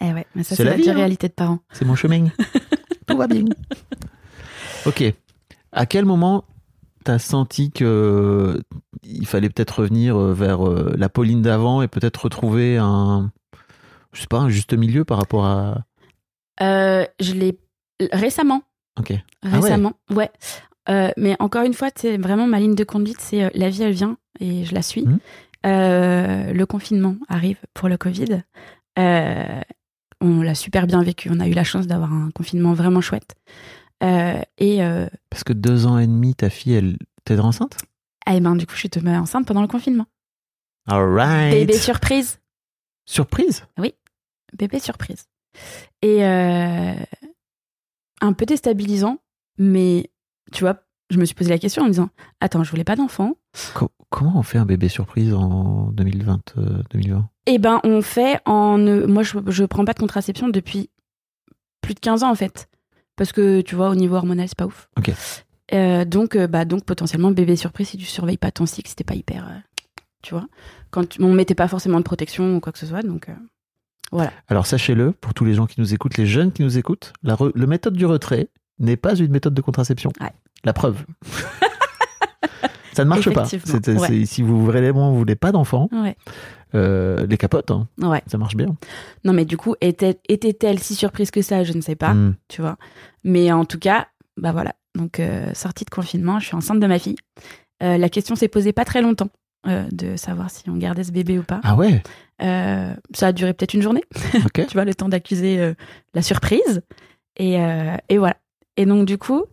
[0.00, 0.94] Eh ouais, mais ça, C'est la la, vie, hein.
[0.94, 1.58] réalité de parents.
[1.72, 2.28] C'est mon chemin.
[3.06, 3.44] Tout va bien.
[4.86, 5.02] Ok.
[5.72, 6.44] À quel moment
[7.04, 8.62] t'as senti que
[9.02, 13.32] il fallait peut-être revenir euh, vers euh, la Pauline d'avant et peut-être retrouver un,
[14.12, 15.84] je sais pas, un juste milieu par rapport à.
[16.60, 17.58] Euh, je l'ai
[18.12, 18.62] récemment,
[18.98, 19.10] Ok.
[19.10, 19.22] ouais.
[19.42, 20.30] récemment, ouais.
[20.88, 23.82] Euh, mais encore une fois, c'est vraiment ma ligne de conduite, c'est euh, la vie,
[23.82, 25.02] elle vient et je la suis.
[25.02, 25.18] Mhm.
[25.66, 28.42] Euh, le confinement arrive pour le Covid.
[28.98, 29.60] Euh,
[30.20, 31.28] on l'a super bien vécu.
[31.30, 33.34] On a eu la chance d'avoir un confinement vraiment chouette.
[34.02, 34.80] Euh, et
[35.30, 37.76] Parce que deux ans et demi, ta fille, elle t'es enceinte?
[38.30, 40.06] eh ben, du coup, je suis tombée enceinte pendant le confinement.
[40.86, 41.52] Alright.
[41.52, 42.40] Bébé surprise.
[43.04, 43.64] Surprise?
[44.56, 45.24] Bébé surprise.
[46.02, 46.94] Et euh,
[48.20, 49.18] un peu déstabilisant,
[49.58, 50.10] mais
[50.52, 50.82] tu vois,
[51.12, 52.08] je me suis posé la question en me disant
[52.40, 53.34] Attends, je voulais pas d'enfant.
[53.74, 58.40] Co- comment on fait un bébé surprise en 2020, euh, 2020 Eh ben, on fait
[58.46, 58.78] en.
[58.78, 60.90] ne- Moi, je, je prends pas de contraception depuis
[61.80, 62.68] plus de 15 ans, en fait.
[63.16, 64.88] Parce que, tu vois, au niveau hormonal, c'est pas ouf.
[64.98, 65.12] Ok.
[65.74, 69.04] Euh, donc, euh, bah, donc, potentiellement, bébé surprise, si tu surveilles pas ton cycle, c'était
[69.04, 69.46] pas hyper.
[69.48, 69.58] euh,
[70.22, 70.46] tu vois
[70.90, 73.28] Quand on mettait pas forcément de protection ou quoi que ce soit, donc.
[73.28, 73.34] euh,
[74.12, 74.30] voilà.
[74.48, 77.36] Alors sachez-le, pour tous les gens qui nous écoutent, les jeunes qui nous écoutent, la,
[77.54, 78.48] la méthode du retrait
[78.78, 80.12] n'est pas une méthode de contraception.
[80.20, 80.30] Ouais.
[80.64, 81.04] La preuve.
[82.92, 83.46] Ça ne marche pas.
[83.86, 84.24] Ouais.
[84.26, 86.14] si vous vraiment voulez pas d'enfants, Ouais.
[86.74, 88.22] euh, les capotes, hein, Ouais.
[88.26, 88.66] ça marche bien.
[89.24, 91.64] Non, mais du coup, était- était-elle si surprise que ça?
[91.64, 92.34] Je ne sais pas, Mm.
[92.48, 92.76] tu vois.
[93.24, 94.74] Mais en tout cas, bah voilà.
[94.94, 97.16] Donc, euh, sortie de confinement, je suis enceinte de ma fille.
[97.82, 99.30] Euh, la question s'est posée pas très longtemps
[99.64, 101.60] de savoir si on gardait ce bébé ou pas.
[101.62, 102.02] Ah ouais,
[102.40, 104.02] ça a duré peut-être une journée,
[104.54, 105.72] tu vois, le temps d'accuser
[106.14, 106.82] la surprise.
[107.36, 107.54] Et,
[108.08, 108.36] et voilà.
[108.76, 109.44] Et donc, du coup,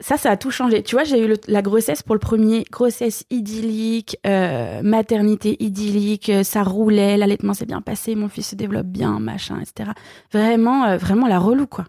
[0.00, 0.82] ça, ça a tout changé.
[0.82, 6.42] Tu vois, j'ai eu la grossesse pour le premier, grossesse idyllique, euh, maternité idyllique, euh,
[6.42, 9.90] ça roulait, l'allaitement s'est bien passé, mon fils se développe bien, machin, etc.
[10.32, 11.86] Vraiment, euh, vraiment la relou, quoi.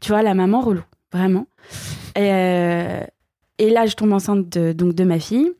[0.00, 1.46] Tu vois, la maman relou, vraiment.
[2.16, 5.52] Et, là, je tombe enceinte de, donc de ma fille.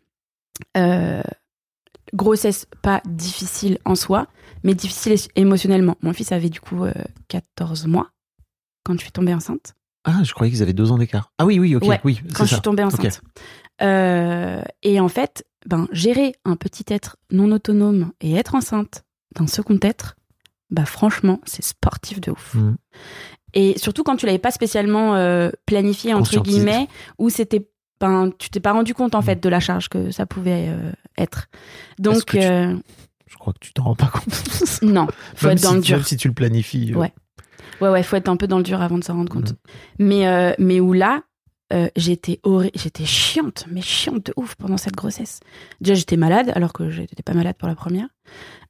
[2.13, 4.27] Grossesse pas difficile en soi,
[4.65, 5.97] mais difficile émotionnellement.
[6.03, 6.93] Mon fils avait du coup euh,
[7.29, 8.11] 14 mois
[8.85, 9.75] quand je suis tombée enceinte.
[10.05, 11.33] Ah, je croyais qu'ils avaient deux ans d'écart.
[11.39, 12.57] Ah oui, oui, ok, Ouais, oui, quand je ça.
[12.57, 13.21] suis tombée enceinte.
[13.83, 19.05] Euh, et en fait, ben, gérer un petit être non autonome et être enceinte
[19.37, 20.17] d'un second être,
[20.71, 22.55] bah franchement, c'est sportif de ouf.
[22.55, 22.77] Mhm.
[23.55, 26.89] Et surtout quand tu l'avais pas spécialement euh, planifié entre guillemets,
[27.19, 27.69] où c'était,
[28.01, 30.93] ben, tu t'es pas rendu compte en fait de la charge que ça pouvait euh,
[31.19, 31.49] être.
[31.99, 34.83] Donc tu- Je crois que tu t'en rends pas compte.
[34.83, 35.97] non, faut même, être dans si, le dur.
[35.97, 36.95] même si tu le planifies.
[36.95, 37.13] Ouais.
[37.81, 39.55] Ouais, ouais, faut être un peu dans le dur avant de s'en rendre compte.
[39.99, 41.23] Mais, euh, mais où là,
[41.73, 42.41] euh, j'étais
[42.75, 45.41] j'étais chiante, mais chiante de ouf pendant cette grossesse.
[45.81, 48.09] Déjà, j'étais malade, alors que j'étais pas malade pour la première.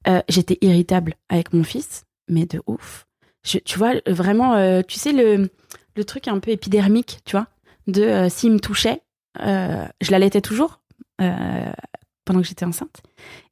[0.07, 3.07] Euh, j'étais irritable avec mon fils, mais de ouf.
[3.45, 5.51] Je- tu vois, vraiment, euh, tu sais, le,
[5.97, 7.47] le truc un peu épidermique, tu vois,
[7.87, 9.01] de euh, s'il me touchait,
[9.41, 10.81] euh, je l'allaitais toujours
[11.23, 11.73] euh,
[12.25, 13.01] pendant que j'étais enceinte.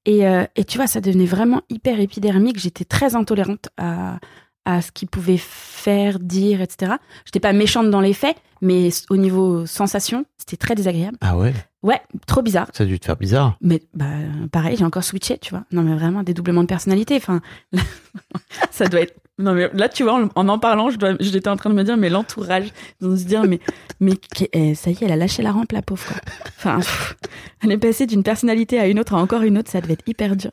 [0.05, 2.59] Et, euh, et tu vois, ça devenait vraiment hyper épidermique.
[2.59, 4.19] J'étais très intolérante à,
[4.71, 6.93] à ce qu'il pouvait faire, dire, etc.
[7.25, 11.17] J'étais pas méchante dans les faits, mais au niveau sensation, c'était très désagréable.
[11.23, 12.67] Ah ouais, Ouais, trop bizarre.
[12.75, 13.57] ça a dû te faire bizarre.
[13.63, 14.05] Mais bah,
[14.53, 15.65] pareil, j'ai encore switché, tu vois.
[15.73, 17.17] Non, mais vraiment, des doublements de personnalité.
[17.17, 17.41] Enfin,
[18.71, 19.15] ça doit être.
[19.39, 21.85] Non, mais là, tu vois, en en, parlant, je dois- j'étais en train de me
[21.85, 23.61] dire, mais l'entourage, de se dire, mais,
[24.01, 24.15] mais
[24.53, 26.17] eh, ça y est, elle a lâché la rampe, la pauvre, quoi.
[26.59, 27.17] Enfin, pff,
[27.63, 30.07] elle est passée d'une personnalité à une autre à encore une autre, ça devait être
[30.09, 30.51] hyper dur.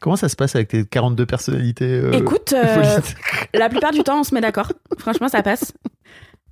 [0.00, 3.00] Comment ça se passe avec tes 42 personnalités euh, Écoute, euh,
[3.54, 4.72] la plupart du temps, on se met d'accord.
[4.98, 5.72] Franchement, ça passe.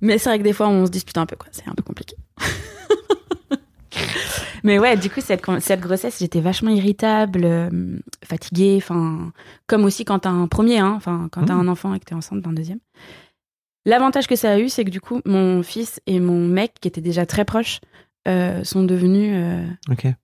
[0.01, 1.47] Mais c'est vrai que des fois, on se dispute un peu, quoi.
[1.51, 2.15] C'est un peu compliqué.
[4.63, 7.69] Mais ouais, du coup, cette, cette grossesse, j'étais vachement irritable, euh,
[8.23, 9.31] fatiguée, enfin,
[9.67, 11.59] comme aussi quand t'as un premier, hein, enfin, quand t'as Mhm.
[11.61, 12.79] un enfant et que t'es enceinte d'un deuxième.
[13.85, 16.87] L'avantage que ça a eu, c'est que du coup, mon fils et mon mec, qui
[16.87, 17.79] étaient déjà très proches,
[18.27, 19.63] euh, sont devenus euh,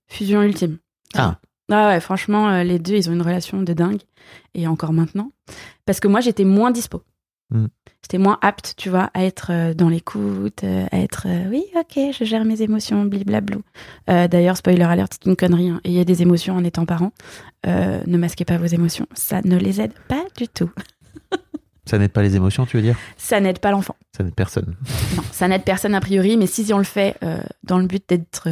[0.07, 0.79] fusion ultime.
[1.13, 1.37] Ah.
[1.71, 4.01] Ah ouais, franchement, euh, les deux, ils ont une relation de dingue.
[4.53, 5.31] Et encore maintenant.
[5.85, 7.01] Parce que moi, j'étais moins dispo.
[7.49, 7.65] Mm.
[8.03, 11.63] J'étais moins apte, tu vois, à être euh, dans l'écoute, euh, à être euh, oui,
[11.75, 13.61] ok, je gère mes émotions, bliblablou.
[14.09, 15.69] Euh, D'ailleurs, spoiler alert, c'est une connerie.
[15.69, 15.81] hein.
[15.83, 17.11] Et il y a des émotions en étant parent.
[17.67, 19.07] Euh, ne masquez pas vos émotions.
[19.13, 20.69] Ça ne les aide pas du tout.
[21.85, 22.95] Ça n'aide pas les émotions, tu veux dire?
[23.17, 23.95] Ça n'aide pas l'enfant.
[24.15, 24.75] Ça n'aide personne.
[25.17, 27.17] Non, ça n'aide personne a priori, mais si on le fait
[27.63, 28.47] dans le but d'être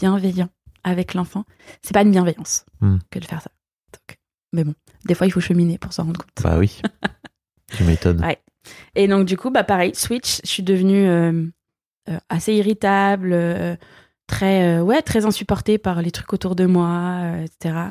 [0.00, 0.48] bienveillant
[0.84, 1.44] avec l'enfant,
[1.82, 2.98] c'est pas une bienveillance Hmm.
[3.10, 3.50] que de faire ça.
[3.92, 4.18] Donc,
[4.52, 4.74] mais bon,
[5.04, 6.42] des fois il faut cheminer pour s'en rendre compte.
[6.44, 6.80] Bah oui.
[7.76, 8.24] tu m'étonnes.
[8.24, 8.38] Ouais.
[8.94, 11.44] Et donc du coup, bah pareil, switch, je suis devenue euh,
[12.08, 13.76] euh, assez irritable, euh,
[14.26, 17.90] très ouais, très insupportée par les trucs autour de moi, etc.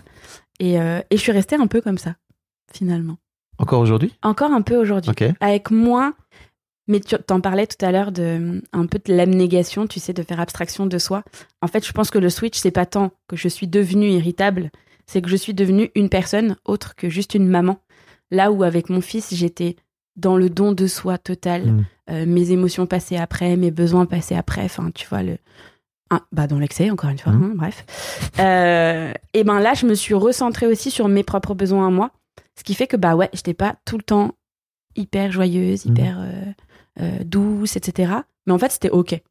[0.60, 2.16] Et, et je suis restée un peu comme ça,
[2.74, 3.18] finalement.
[3.58, 4.14] Encore aujourd'hui?
[4.24, 5.12] Encore un peu aujourd'hui.
[5.12, 5.24] Ok.
[5.42, 6.14] avec moins.
[6.90, 10.24] Mais tu t'en parlais tout à l'heure de un peu de l'abnégation, tu sais, de
[10.24, 11.24] faire abstraction de soi.
[11.62, 14.72] En fait, je pense que le switch, c'est pas tant que je suis devenue irritable,
[15.06, 17.78] c'est que je suis devenue une personne autre que juste une maman.
[18.32, 19.76] Là où avec mon fils, j'étais
[20.16, 21.86] dans le don de soi total, Mm.
[22.12, 24.64] Euh, mes émotions passées après, mes besoins passés après.
[24.64, 25.38] Enfin, tu vois le.
[26.10, 27.34] Ah, bah dans l'excès encore une fois.
[27.34, 27.44] Mhm.
[27.44, 27.86] hein, bref.
[28.40, 32.10] Euh, et ben là, je me suis recentrée aussi sur mes propres besoins à moi,
[32.58, 34.32] ce qui fait que bah ouais, j'étais pas tout le temps
[34.96, 35.92] hyper joyeuse, Mhm.
[35.92, 36.52] hyper euh,
[37.00, 38.14] euh, douce, etc.
[38.45, 39.22] Mais en fait, c'était ok.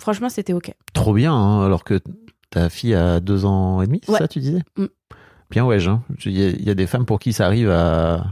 [0.00, 0.72] Franchement, c'était ok.
[0.92, 2.00] Trop bien, hein, alors que
[2.50, 4.18] ta fille a deux ans et demi, Ouais.
[4.18, 4.86] ça tu disais Mm.
[5.50, 6.02] Bien ouais, hein.
[6.24, 8.24] Il y, a- il y a des femmes pour qui ça arrive à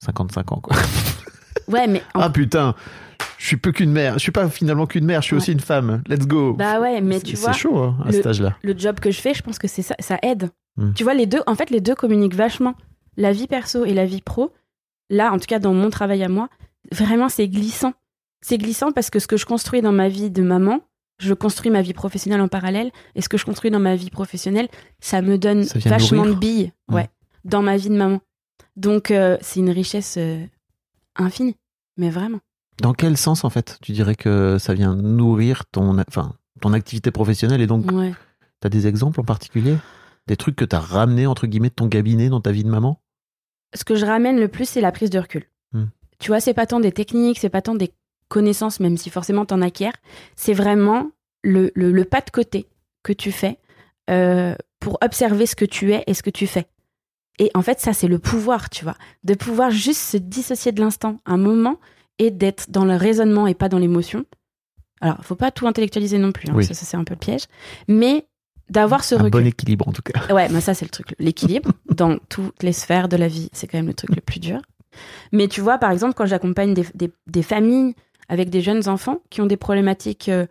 [0.00, 0.76] 55 ans, quoi.
[1.68, 2.74] Ouais, mais en- Ah putain,
[3.36, 4.14] je suis peu qu'une mère.
[4.14, 5.42] Je suis pas finalement qu'une mère, je suis Ouais.
[5.42, 6.02] aussi une femme.
[6.08, 6.54] Let's go.
[6.54, 8.56] bah ouais, mais tu vois, C'est chaud hein, à cet âge-là.
[8.62, 10.50] le job que je fais, je pense que c'est ça, ça aide.
[10.76, 10.92] Mm.
[10.94, 12.74] Tu vois, les deux, en fait, les deux communiquent vachement.
[13.18, 14.52] La vie perso et la vie pro,
[15.10, 16.48] là, en tout cas, dans mon travail à moi,
[16.92, 17.92] vraiment, c'est glissant.
[18.40, 20.80] C'est glissant parce que ce que je construis dans ma vie de maman,
[21.18, 22.92] je construis ma vie professionnelle en parallèle.
[23.16, 24.68] Et ce que je construis dans ma vie professionnelle,
[25.00, 26.34] ça me donne Ça vachement nourrir.
[26.34, 27.08] de billes, ouais,
[27.44, 28.20] dans ma vie de maman.
[28.76, 30.44] Donc, euh, c'est une richesse euh,
[31.16, 31.56] infinie.
[31.96, 32.38] Mais vraiment.
[32.80, 37.10] Dans quel sens en fait tu dirais que ça vient nourrir ton, enfin ton activité
[37.10, 37.60] professionnelle.
[37.60, 38.12] Et donc, Ouais.
[38.60, 39.76] tu as des exemples en particulier?
[40.28, 42.68] Des trucs que tu as ramenés, entre guillemets, de ton cabinet dans ta vie de
[42.68, 43.00] maman?
[43.74, 45.44] Ce que je ramène le plus, c'est la prise de recul.
[46.18, 47.92] Tu vois, c'est pas tant des techniques, c'est pas tant des
[48.28, 49.90] connaissances, même si forcément t'en acquiers.
[50.36, 51.10] C'est vraiment
[51.44, 52.66] le, le, le pas de côté
[53.02, 53.58] que tu fais
[54.10, 56.66] euh, pour observer ce que tu es et ce que tu fais.
[57.38, 58.96] Et en fait, ça, c'est le pouvoir, tu vois.
[59.22, 61.78] De pouvoir juste se dissocier de l'instant un moment
[62.18, 64.24] et d'être dans le raisonnement et pas dans l'émotion.
[65.00, 66.64] Alors, faut pas tout intellectualiser non plus, hein, Oui.
[66.64, 67.44] ça, ça, c'est un peu le piège.
[67.86, 68.26] Mais
[68.68, 69.30] d'avoir ce Un recul.
[69.30, 70.34] bon équilibre, en tout cas.
[70.34, 71.14] Ouais, mais ça, c'est le truc.
[71.20, 74.40] L'équilibre dans toutes les sphères de la vie, c'est quand même le truc le plus
[74.40, 74.60] dur.
[75.32, 77.94] Mais tu vois, par exemple, quand j'accompagne des, des- des familles
[78.28, 80.46] avec des jeunes enfants qui ont des problématiques euh,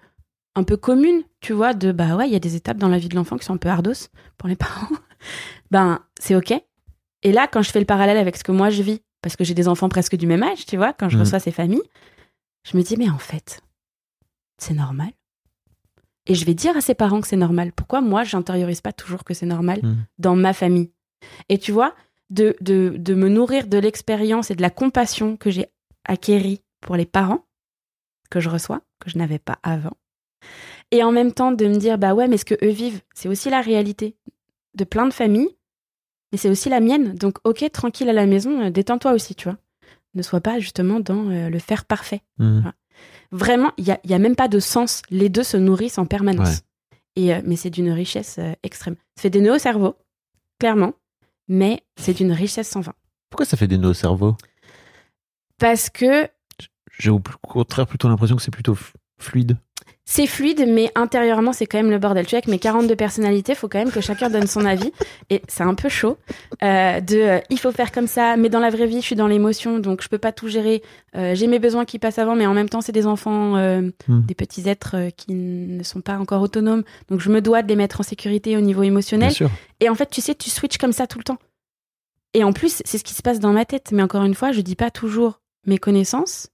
[0.56, 2.98] un peu communes, tu vois, de bah ouais, il y a des étapes dans la
[2.98, 4.88] vie de l'enfant qui sont un peu ardos pour les parents.
[5.72, 6.54] ben, c'est OK.
[7.24, 9.44] Et là, quand je fais le parallèle avec ce que moi je vis, parce que
[9.44, 11.22] j'ai des enfants presque du même âge, tu vois, quand je Mhm.
[11.24, 11.82] reçois ces familles,
[12.64, 13.62] je me dis, mais en fait,
[14.58, 15.10] c'est normal.
[16.26, 17.72] Et je vais dire à ses parents que c'est normal.
[17.72, 20.06] Pourquoi moi, j'intériorise pas toujours que c'est normal Mhm.
[20.20, 20.92] dans ma famille?
[21.50, 21.96] Et tu vois,
[22.30, 25.68] de, de, de me nourrir de l'expérience et de la compassion que j'ai
[26.06, 27.46] acquérie pour les parents
[28.30, 29.96] que je reçois, que je n'avais pas avant.
[30.92, 33.30] Et en même temps, de me dire, bah ouais, mais ce que eux vivent, c'est
[33.30, 34.16] aussi la réalité
[34.76, 35.56] de plein de familles,
[36.32, 37.16] mais c'est aussi la mienne.
[37.16, 39.58] Donc, ok, tranquille à la maison, euh, détends-toi aussi, tu vois.
[40.14, 42.22] Ne sois pas justement dans euh, le faire parfait.
[42.38, 42.72] Mhm.
[43.32, 45.02] Vraiment, il n'y a, y a même pas de sens.
[45.10, 46.48] Les deux se nourrissent en permanence.
[46.50, 46.98] Ouais.
[47.18, 48.96] Et, euh, mais c'est d'une richesse euh, extrême.
[49.16, 49.96] Ça fait des nœuds au cerveau,
[50.60, 50.94] clairement,
[51.48, 52.93] mais c'est d'une richesse sans fin.
[53.30, 54.36] Pourquoi ça fait des nœuds au cerveau?
[55.60, 56.30] Parce que
[57.00, 58.76] J'ai au contraire plutôt l'impression que c'est plutôt
[59.20, 59.57] fluide.
[60.05, 62.26] c'est fluide, mais intérieurement, c'est quand même le bordel.
[62.26, 64.91] Tu vois, avec mes 42 personnalités, il faut quand même que chacun donne son avis.
[65.30, 66.18] Et c'est un peu chaud.
[66.63, 69.15] euh, de euh, il faut faire comme ça, mais dans la vraie vie, je suis
[69.18, 70.82] dans l'émotion, donc je peux pas tout gérer.
[71.15, 73.55] Euh, J'ai mes besoins qui passent avant, mais en même temps, c'est des enfants,
[74.07, 74.22] Hmm.
[74.26, 76.84] des petits êtres qui ne sont pas encore autonomes.
[77.09, 79.30] Donc je me dois de les mettre en sécurité au niveau émotionnel.
[79.30, 79.49] Bien sûr.
[79.82, 81.38] Et en fait, tu sais, tu switches comme ça tout le temps.
[82.34, 83.91] Et en plus, c'est ce qui se passe dans ma tête.
[83.91, 86.47] Mais encore une fois, je dis pas toujours mes connaissances.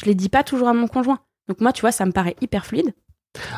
[0.00, 1.20] Je les dis pas toujours à mon conjoint.
[1.48, 2.92] Donc moi, tu vois, ça me paraît hyper fluide.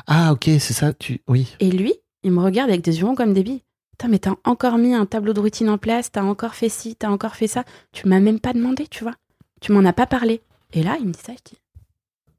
[0.06, 0.92] Ah, ok, c'est ça.
[0.92, 1.22] Tu...
[1.28, 1.54] Oui.
[1.60, 3.62] Et lui, il me regarde avec des yeux ronds comme des billes.
[3.92, 6.94] Putain, mais t'as encore mis un tableau de routine en place, t'as encore fait ci,
[6.96, 7.64] t'as encore fait ça.
[7.92, 9.14] Tu m'as même pas demandé, tu vois.
[9.60, 10.40] Tu m'en as pas parlé.
[10.72, 11.58] Et là, il me dit ça, je dis,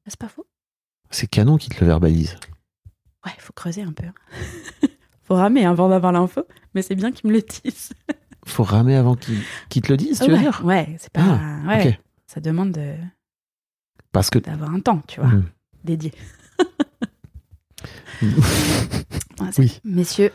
[0.06, 0.46] Ah, c'est pas faux.
[1.10, 2.36] C'est canon qui te le verbalise.
[3.26, 4.06] Ouais, faut creuser un peu.
[5.24, 6.44] faut ramer avant d'avoir l'info,
[6.74, 7.90] mais c'est bien qu'ils me le disent.
[8.46, 10.62] Faut ramer avant qu'il qu'il te le dise, tu veux ouais, dire?
[10.64, 11.22] ouais, c'est pas.
[11.24, 12.00] Ah, ouais.
[12.28, 12.96] Ça demande de-
[14.12, 14.40] Parce que.
[14.40, 15.44] d'avoir un temps, tu vois, Hmm.
[15.84, 16.12] dédié.
[19.58, 19.80] Oui.
[19.86, 20.32] Messieurs,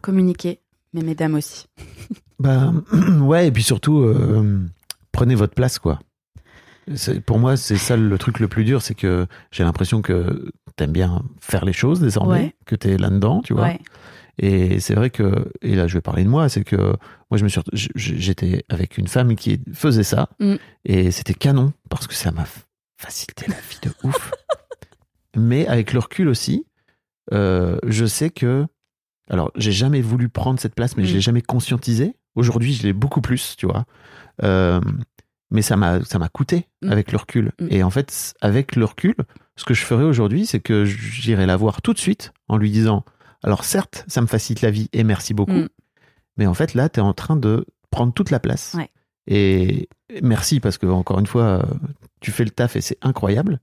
[0.00, 0.60] communiquez,
[0.94, 1.66] mais mesdames aussi.
[2.38, 2.72] Bah,
[3.20, 4.60] ouais, et puis surtout, euh,
[5.12, 6.00] prenez votre place, quoi.
[7.26, 10.92] Pour moi, c'est ça le truc le plus dur, c'est que j'ai l'impression que t'aimes
[10.92, 12.54] bien faire les choses désormais, Ouais.
[12.66, 13.64] que t'es là-dedans, tu vois.
[13.64, 13.80] Ouais.
[14.38, 16.76] Et c'est vrai que, et là je vais parler de moi, c'est que
[17.30, 17.60] moi je me suis,
[17.94, 20.54] j'étais avec une femme qui faisait ça, Mm.
[20.86, 22.46] et c'était canon parce que ça m'a
[23.02, 24.30] facilité la vie de ouf.
[25.36, 26.66] Mais avec le recul aussi,
[27.32, 28.66] euh, je sais que,
[29.30, 31.14] alors j'ai jamais voulu prendre cette place, mais je Mm.
[31.14, 32.16] l'ai jamais conscientisé.
[32.34, 33.84] Aujourd'hui, je l'ai beaucoup plus, tu vois.
[34.42, 34.80] Euh,
[35.50, 36.90] mais ça m'a, ça m'a coûté Mm.
[36.92, 37.52] avec le recul.
[37.60, 37.66] Mm.
[37.70, 39.14] Et en fait, avec le recul,
[39.56, 42.70] ce que je ferais aujourd'hui, c'est que j'irai la voir tout de suite en lui
[42.70, 43.04] disant
[43.42, 45.68] alors certes, ça me facilite la vie et merci beaucoup, Mm.
[46.36, 48.74] mais en fait là, tu es en train de prendre toute la place.
[48.76, 48.90] Ouais.
[49.26, 49.88] Et
[50.22, 51.64] merci parce que encore une fois,
[52.20, 53.60] tu fais le taf et c'est incroyable,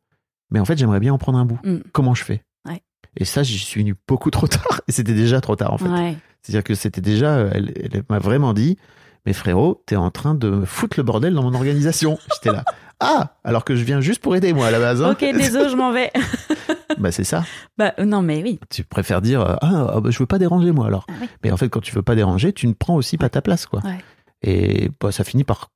[0.52, 1.60] mais en fait j'aimerais bien en prendre un bout.
[1.64, 1.80] Mm.
[1.92, 2.44] Comment je fais?
[2.68, 2.82] Ouais.
[3.18, 5.90] Et ça, j'y suis venu beaucoup trop tard et c'était déjà trop tard en fait.
[5.90, 6.18] Ouais.
[6.42, 8.78] C'est-à-dire que c'était déjà, elle, elle m'a vraiment dit,
[9.26, 12.18] mais frérot, t'es en train de foutre le bordel dans mon organisation.
[12.36, 12.64] J'étais là.
[13.02, 15.02] Ah, alors que je viens juste pour aider moi à la base.
[15.02, 15.12] hein.
[15.12, 16.12] Ok, désolé, je m'en vais.
[16.98, 17.46] Bah c'est ça.
[17.78, 18.60] bah, euh, non, mais oui.
[18.70, 21.06] Tu préfères dire ah, ah, bah, je veux pas déranger moi alors.
[21.10, 21.28] Ah oui.
[21.44, 23.68] Mais en fait quand tu veux pas déranger, tu ne prends aussi pas ta place
[23.68, 23.82] quoi.
[23.86, 24.00] Ouais.
[24.42, 25.70] Et bah, ça finit par.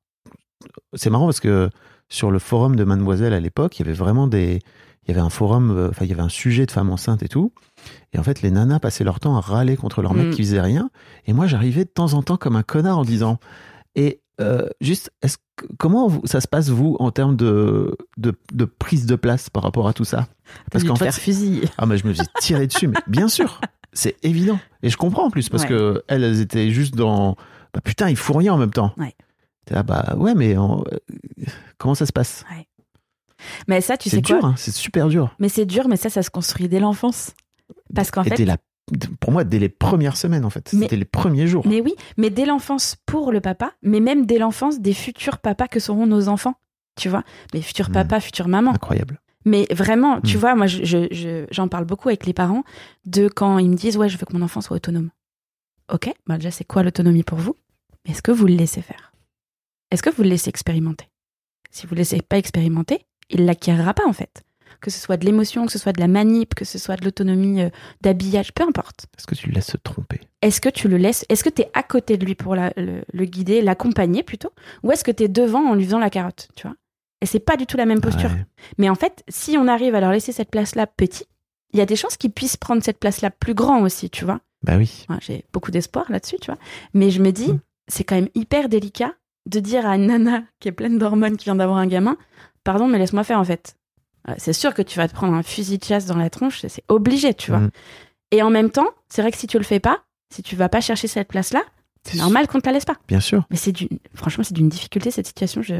[0.93, 1.69] C'est marrant parce que
[2.09, 4.59] sur le forum de Mademoiselle à l'époque, il y avait vraiment des.
[5.05, 7.23] Il y avait un forum, euh, enfin il y avait un sujet de femmes enceintes
[7.23, 7.51] et tout.
[8.13, 10.29] Et en fait les nanas passaient leur temps à râler contre leur mec Mm.
[10.31, 10.89] qui faisait rien.
[11.25, 13.37] Et moi j'arrivais de temps en temps comme un connard en disant.
[13.95, 15.35] Et euh, juste, est-ce
[15.77, 19.89] comment ça se passe vous en termes de, de, de prise de place par rapport
[19.89, 20.27] à tout ça?
[20.71, 21.67] Parce qu'en fait, fusiller.
[21.77, 23.59] ah mais je me faisais tirer dessus, mais bien sûr,
[23.91, 24.57] c'est évident.
[24.83, 25.69] Et je comprends en plus, parce Ouais.
[25.69, 27.35] que elles, elles étaient juste dans...
[27.73, 28.93] Bah putain, il faut rien en même temps.
[28.97, 29.15] Ouais.
[29.65, 30.61] T'es là, bah ouais, mais euh,
[31.77, 32.45] comment ça se passe?
[33.67, 34.37] Mais ça, tu sais quoi?
[34.37, 35.35] dur, hein, c'est super dur.
[35.39, 37.31] Mais c'est dur, mais ça, ça se construit dès l'enfance.
[37.93, 38.57] Parce qu'en fait, la-
[39.19, 40.67] Pour moi, dès les premières semaines, en fait.
[40.69, 41.65] C'était les premiers jours.
[41.67, 45.67] mais oui, mais dès l'enfance pour le papa, mais même dès l'enfance des futurs papas
[45.67, 46.55] que seront nos enfants.
[46.95, 47.93] Tu vois, mes futurs Mm.
[47.93, 48.71] papas, futures mamans.
[48.73, 49.19] Incroyable.
[49.45, 50.39] Mais vraiment, tu Mm.
[50.39, 52.63] vois, moi, je- je- je- j'en parle beaucoup avec les parents
[53.05, 55.09] de quand ils me disent Ouais, je veux que mon enfant soit autonome.
[55.91, 57.55] Ok, bah déjà, c'est quoi l'autonomie pour vous?
[58.05, 59.13] Est-ce que vous le laissez faire?
[59.91, 61.07] Est-ce que vous le laissez expérimenter?
[61.71, 64.43] Si vous ne le laissez pas expérimenter, il l'acquérera pas en fait.
[64.81, 67.05] Que ce soit de l'émotion, que ce soit de la manip, que ce soit de
[67.05, 67.69] l'autonomie euh,
[68.01, 69.05] d'habillage, peu importe.
[69.17, 70.19] Est-ce que tu le laisses se tromper?
[70.41, 72.73] Est-ce que tu le laisses Est-ce que tu es à côté de lui pour la-
[72.75, 74.51] le, le guider, l'accompagner plutôt?
[74.83, 76.75] Ou est-ce que tu es devant en lui faisant la carotte tu vois?
[77.21, 78.31] Et c'est pas du tout la même posture.
[78.31, 78.45] Ouais.
[78.77, 81.25] Mais en fait, si on arrive à leur laisser cette place-là petit,
[81.71, 84.41] il y a des chances qu'ils puissent prendre cette place-là plus grand aussi, tu vois?
[84.63, 85.05] Bah oui.
[85.21, 86.59] J'ai beaucoup d'espoir là-dessus, tu vois.
[86.93, 87.59] Mais je me dis, Mm.
[87.87, 89.13] c'est quand même hyper délicat
[89.49, 92.15] de dire à une nana qui est pleine d'hormones, qui vient d'avoir un gamin,
[92.63, 93.75] pardon, mais laisse-moi faire en fait.
[94.29, 96.61] Euh, C'est sûr que tu vas te prendre un fusil de chasse dans la tronche,
[96.65, 97.59] c'est- obligé, tu vois.
[97.59, 97.71] Mm.
[98.31, 99.99] Et en même temps, c'est vrai que si tu le fais pas,
[100.33, 101.61] si tu vas pas chercher cette place-là,
[102.05, 102.95] c'est normal qu'on te la laisse pas.
[103.07, 103.45] Bien sûr.
[103.51, 105.61] Mais c'est d'une, franchement, c'est d'une difficulté cette situation.
[105.61, 105.75] Je,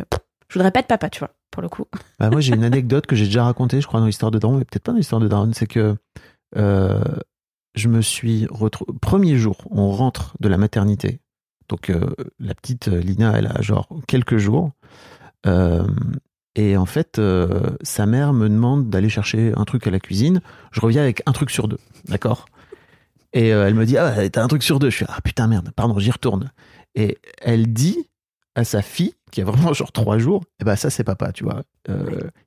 [0.49, 1.85] je voudrais pas être papa, tu vois, pour le coup.
[2.19, 4.57] Bah, moi, j'ai une anecdote que j'ai déjà racontée, je crois, dans l'histoire de Daron,
[4.57, 5.51] mais peut-être pas dans l'histoire de Daron.
[5.53, 5.95] C'est que
[6.57, 7.01] euh,
[7.75, 8.91] je me suis retrouvé.
[9.01, 11.19] Premier jour, on rentre de la maternité.
[11.69, 14.71] Donc, euh, la petite euh, Lina, elle a genre quelques jours.
[15.45, 15.87] Euh,
[16.55, 17.19] et en fait,
[17.81, 20.39] sa mère me demande d'aller chercher un truc à la cuisine.
[20.71, 21.79] Je reviens avec un truc sur deux.
[22.05, 22.45] D'accord?
[23.33, 24.91] Et elle me dit Ah, t'as un truc sur deux.
[24.91, 26.51] Je suis Ah, putain, merde, pardon, j'y retourne.
[26.93, 28.07] Et elle dit
[28.53, 31.43] à sa fille, qui a vraiment genre trois jours, eh ben ça c'est papa, tu
[31.43, 31.63] vois.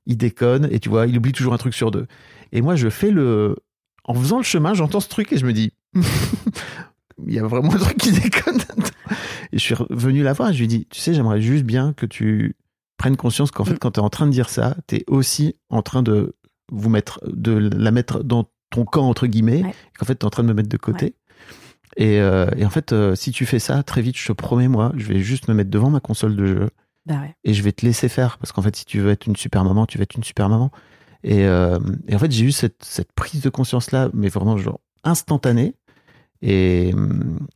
[0.05, 2.07] Il déconne et tu vois, il oublie toujours un truc sur deux.
[2.53, 3.57] Et moi je fais le,
[4.07, 5.71] en faisant le chemin, j'entends ce truc et je me dis,
[7.27, 8.59] il y a vraiment un truc qui déconne.
[9.51, 11.93] et je suis revenu la voir et je lui dit, tu sais, j'aimerais juste bien
[11.93, 12.55] que tu
[12.97, 13.79] prennes conscience qu'en fait Mm.
[13.79, 16.35] quand tu es en train de dire ça, tu es aussi en train de
[16.71, 19.73] vous mettre, de la mettre dans ton camp entre guillemets, Ouais.
[19.97, 21.15] qu'en fait tu es en train de me mettre de côté.
[21.95, 24.67] Et, euh, et en fait, euh, si tu fais ça, très vite, je te promets,
[24.67, 26.69] moi, je vais juste me mettre devant ma console de jeu
[27.07, 27.35] Bah ouais.
[27.43, 28.37] et je vais te laisser faire.
[28.37, 30.47] Parce qu'en fait, si tu veux être une super maman, tu vas être une super
[30.47, 30.69] maman.
[31.23, 34.79] Et, euh, et en fait, j'ai eu cette, cette prise de conscience-là, mais vraiment genre
[35.03, 35.73] instantanée.
[36.43, 36.93] Et,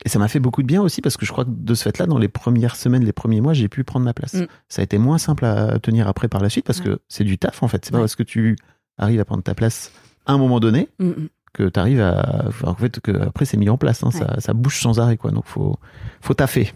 [0.04, 1.84] et ça m'a fait beaucoup de bien aussi parce que je crois que de ce
[1.84, 4.34] fait-là, dans les premières semaines, les premiers mois, j'ai pu prendre ma place.
[4.34, 4.48] Mm.
[4.70, 6.86] Ça a été moins simple à tenir après par la suite parce Ouais.
[6.86, 7.86] que c'est du taf en fait.
[7.86, 8.04] C'est pas Ouais.
[8.04, 8.56] parce que tu
[8.98, 9.92] arrives à prendre ta place
[10.26, 11.30] à un moment donné Mm, mm.
[11.54, 12.50] que tu arrives à.
[12.64, 14.02] En fait, que après c'est mis en place.
[14.04, 14.10] hein.
[14.10, 15.30] ça, ça bouge sans arrêt quoi.
[15.30, 15.78] Donc faut,
[16.22, 16.74] faut taffer.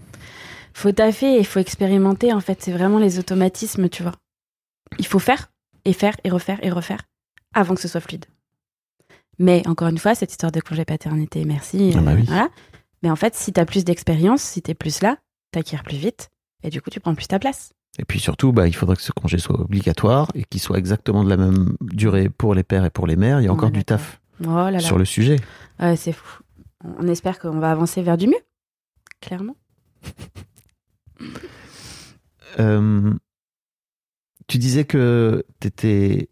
[0.73, 2.33] Faut taffer et il faut expérimenter.
[2.33, 4.11] En fait, c'est vraiment les automatismes, tu vois.
[4.99, 5.47] Il faut faire
[5.85, 7.01] et faire et refaire et refaire
[7.53, 8.25] avant que ce soit fluide.
[9.39, 11.93] Mais encore une fois, cette histoire de congé paternité, merci.
[11.95, 12.23] Ah bah euh, oui.
[12.25, 12.49] voilà.
[13.03, 15.17] Mais en fait, si t'as plus d'expérience, si t'es plus là,
[15.51, 16.29] t'acquiers plus vite
[16.63, 17.73] et du coup, tu prends plus ta place.
[17.99, 21.23] Et puis surtout, bah, il faudrait que ce congé soit obligatoire et qu'il soit exactement
[21.23, 23.39] de la même durée pour les pères et pour les mères.
[23.39, 24.79] Il y a encore du taf Oh là là.
[24.79, 25.37] sur le sujet.
[25.95, 26.39] C'est fou.
[26.99, 28.41] On espère qu'on va avancer vers du mieux.
[29.21, 29.55] Clairement.
[32.57, 33.13] Euh,
[34.47, 36.29] tu disais que t'étais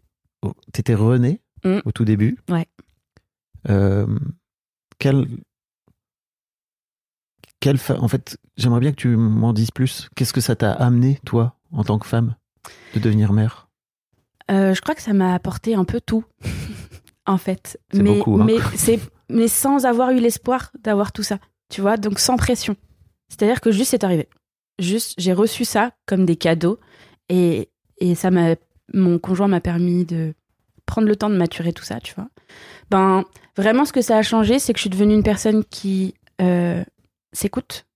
[0.78, 1.78] étais rené Mm.
[1.86, 2.36] au tout début.
[2.50, 2.66] Ouais.
[3.70, 4.06] Euh,
[4.98, 5.26] quel,
[7.78, 10.08] fa- en fait, j'aimerais bien que tu m'en dises plus.
[10.14, 12.36] Qu'est-ce que ça t'a amené, toi, en tant que femme,
[12.94, 13.68] de devenir mère?
[14.50, 16.24] Euh, je crois que ça m'a apporté un peu tout,
[17.26, 17.80] en fait.
[17.92, 18.44] C'est mais, beaucoup, hein.
[18.44, 19.00] mais, c'est,
[19.30, 21.38] mais sans avoir eu l'espoir d'avoir tout ça,
[21.70, 22.76] tu vois, donc sans pression.
[23.30, 24.28] C'est-à-dire que juste c'est arrivé.
[24.78, 26.78] Juste, j'ai reçu ça comme des cadeaux
[27.30, 28.54] et, et ça m'a,
[28.92, 30.34] mon conjoint m'a permis de
[30.86, 32.28] prendre le temps de maturer tout ça, tu vois.
[32.90, 33.24] Ben,
[33.56, 36.84] vraiment, ce que ça a changé, c'est que je suis devenue une personne qui euh,
[37.32, 37.86] s'écoute,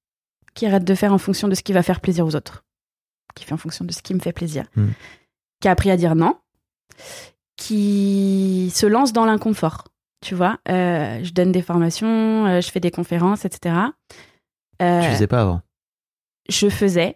[0.54, 2.64] qui arrête de faire en fonction de ce qui va faire plaisir aux autres,
[3.34, 4.88] qui fait en fonction de ce qui me fait plaisir, Mm.
[5.60, 6.36] qui a appris à dire non,
[7.56, 9.84] qui se lance dans l'inconfort.
[10.20, 13.74] Tu vois, Euh, je donne des formations, euh, je fais des conférences, etc.
[14.80, 15.60] Tu faisais pas avant?
[16.50, 17.14] je faisais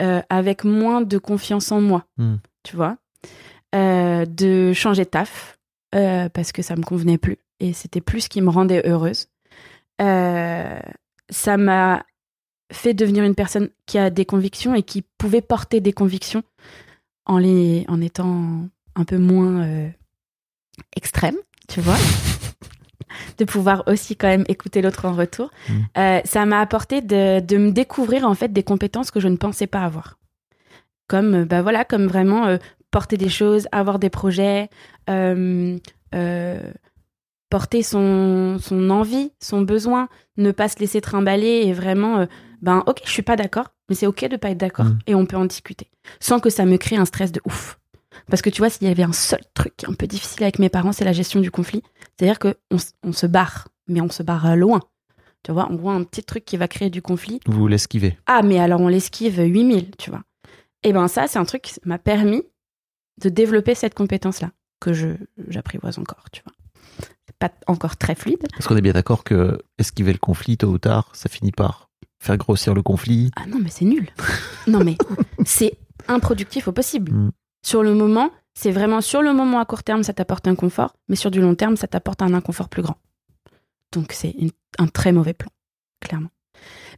[0.00, 2.36] euh, avec moins de confiance en moi, Hmm.
[2.62, 2.96] tu vois,
[3.74, 5.58] Euh, de changer de taf
[5.94, 9.28] euh, parce que ça me convenait plus et c'était plus ce qui me rendait heureuse.
[11.30, 12.04] Ça m'a
[12.72, 16.42] fait devenir une personne qui a des convictions et qui pouvait porter des convictions
[17.26, 19.90] en, les, en étant un peu moins
[20.96, 21.36] extrême,
[21.68, 21.96] tu vois.
[23.38, 25.50] De pouvoir aussi quand même écouter l'autre en retour.
[25.68, 25.72] Mm.
[25.98, 29.36] Euh, ça m'a apporté de, de me découvrir en fait des compétences que je ne
[29.36, 30.18] pensais pas avoir.
[31.08, 32.58] Comme, euh, bah voilà, comme vraiment euh,
[32.90, 34.68] porter des choses, avoir des projets,
[35.10, 35.78] euh,
[37.50, 42.26] porter son, son envie, son besoin, ne pas se laisser trimballer et vraiment,
[42.62, 44.98] ben ok, je suis pas d'accord, mais c'est ok de pas être d'accord Mm.
[45.06, 45.90] et on peut en discuter
[46.20, 47.78] sans que ça me crée un stress de ouf.
[48.28, 50.68] Parce que tu vois, s'il y avait un seul truc un peu difficile avec mes
[50.68, 51.82] parents, c'est la gestion du conflit.
[52.18, 52.54] C'est-à-dire qu'on
[53.02, 54.80] on se barre, mais on se barre loin.
[55.42, 57.38] Tu vois, on voit un petit truc qui va créer du conflit.
[57.46, 58.18] Vous l'esquivez.
[58.26, 60.22] Ah, mais alors on l'esquive 8000, tu vois.
[60.82, 62.42] Et ben ça, c'est un truc qui m'a permis
[63.22, 64.50] de développer cette compétence-là,
[64.80, 65.08] que je
[65.48, 66.52] j'apprivoise encore, tu vois.
[67.26, 68.44] C'est pas encore très fluide.
[68.52, 71.90] Parce qu'on est bien d'accord que esquiver le conflit, tôt ou tard, ça finit par
[72.18, 73.30] faire grossir le conflit?
[73.36, 74.08] Ah non, mais c'est nul.
[74.66, 74.96] non, mais
[75.44, 75.74] c'est
[76.08, 77.12] improductif au possible.
[77.12, 77.30] Mm.
[77.66, 80.94] Sur le moment, c'est vraiment sur le moment à court terme, ça t'apporte un confort,
[81.08, 82.96] mais sur du long terme, ça t'apporte un inconfort plus grand.
[83.90, 84.36] Donc c'est
[84.78, 85.50] un très mauvais plan,
[86.00, 86.30] clairement.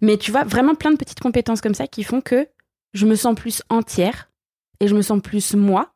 [0.02, 2.46] Mais tu vois, vraiment plein de petites compétences comme ça qui font que
[2.92, 4.30] je me sens plus entière
[4.80, 5.94] et je me sens plus moi,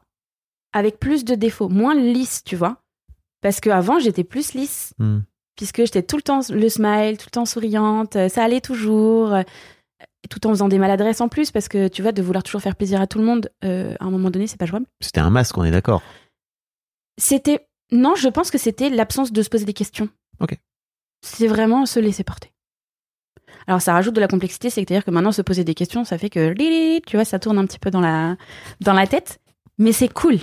[0.73, 2.79] avec plus de défauts, moins lisse, tu vois.
[3.43, 5.18] Parce qu'avant, j'étais plus lisse Hmm.
[5.55, 9.37] puisque j'étais tout le temps le smile, tout le temps souriante, ça allait toujours,
[10.31, 12.77] tout en faisant des maladresses en plus, parce que tu vois, de vouloir toujours faire
[12.77, 14.87] plaisir à tout le monde, euh, à un moment donné, c'est pas jouable.
[15.01, 16.03] C'était un masque, on est d'accord.
[17.18, 17.66] C'était.
[17.91, 20.09] Non, je pense que c'était l'absence de se poser des questions.
[20.41, 20.57] Ok.
[21.25, 22.53] C'est vraiment se laisser porter.
[23.66, 26.31] Alors ça rajoute de la complexité, c'est-à-dire que maintenant se poser des questions, ça fait
[26.31, 26.53] que
[27.07, 28.37] tu vois, ça tourne un petit peu dans la
[28.81, 29.41] dans la tête,
[29.79, 30.39] mais c'est cool.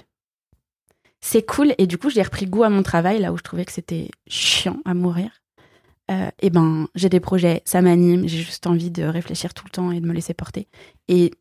[1.21, 3.65] C'est cool et du coup j'ai repris goût à mon travail là où je trouvais
[3.65, 5.31] que c'était chiant à mourir.
[6.09, 9.71] Euh, et ben j'ai des projets, ça m'anime, j'ai juste envie de réfléchir tout le
[9.71, 10.67] temps et de me laisser porter.
[11.07, 11.31] Et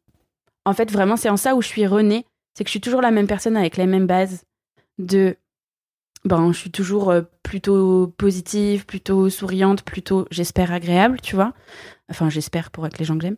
[0.64, 3.00] en fait vraiment c'est en ça où je suis renée, c'est que je suis toujours
[3.00, 4.44] la même personne avec les mêmes bases
[4.98, 5.36] de
[6.24, 11.54] ben je suis toujours euh, plutôt positive, plutôt souriante, plutôt j'espère agréable, tu vois.
[12.10, 13.36] Enfin j'espère pour avec les gens que j'aime.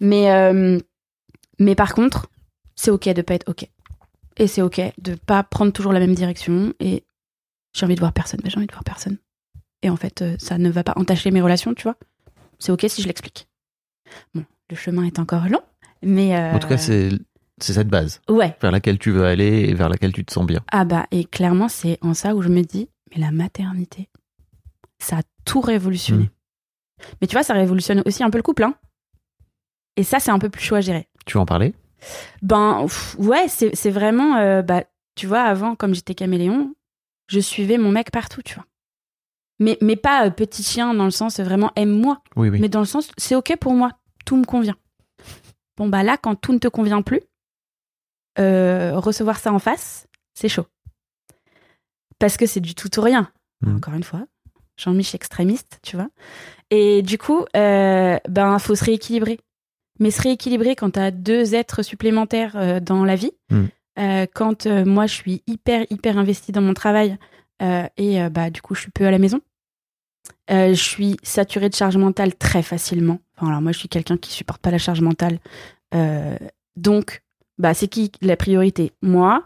[0.00, 0.80] Mais euh,
[1.60, 2.28] mais par contre,
[2.74, 3.68] c'est OK de pas être OK.
[4.38, 7.04] Et c'est OK de pas prendre toujours la même direction et
[7.72, 9.18] j'ai envie de voir personne, mais j'ai envie de voir personne.
[9.82, 11.96] Et en fait, euh, ça ne va pas entacher mes relations, tu vois.
[12.58, 13.48] C'est OK si je l'explique.
[14.34, 15.62] Bon, le chemin est encore long,
[16.02, 17.10] mais euh, En tout cas, c'est
[17.58, 18.56] c'est cette base ouais.
[18.60, 20.60] vers laquelle tu veux aller et vers laquelle tu te sens bien.
[20.72, 24.08] Ah bah, et clairement, c'est en ça où je me dis, mais la maternité,
[24.98, 26.24] ça a tout révolutionné.
[26.24, 26.30] Mm.
[27.20, 28.74] Mais tu vois, ça révolutionne aussi un peu le couple, hein.
[29.96, 31.08] Et ça, c'est un peu plus chaud à gérer.
[31.26, 31.74] Tu veux en parler?
[32.40, 36.74] Ben, pff, ouais, c'est c'est vraiment, euh, bah, tu vois, avant, comme j'étais caméléon,
[37.28, 38.64] je suivais mon mec partout, tu vois.
[39.58, 42.58] Mais, mais pas euh, petit chien dans le sens euh, vraiment aime-moi, Oui, oui.
[42.60, 43.90] mais dans le sens c'est ok pour moi,
[44.24, 44.76] tout me convient.
[45.76, 47.20] Bon bah là, quand tout ne te convient plus,
[48.38, 50.66] euh, recevoir ça en face, c'est chaud.
[52.18, 53.30] Parce que c'est du tout ou rien.
[53.62, 53.76] Mm.
[53.76, 54.26] Encore une fois,
[54.76, 56.08] Jean-Mich extrémiste, tu vois.
[56.70, 59.38] Et du coup, euh, ben faut se rééquilibrer.
[59.98, 63.64] Mais se rééquilibrer quand t'as deux êtres supplémentaires euh, dans la vie, Mm.
[63.98, 67.18] euh, quand moi je suis hyper hyper investie dans mon travail
[67.60, 69.40] et euh, bah du coup je suis peu à la maison.
[70.50, 73.20] Euh, je suis saturée de charge mentale très facilement.
[73.36, 75.38] Enfin, alors moi, je suis quelqu'un qui supporte pas la charge mentale.
[75.94, 76.36] Euh,
[76.76, 77.22] donc,
[77.58, 78.92] bah, c'est qui la priorité?
[79.02, 79.44] Moi.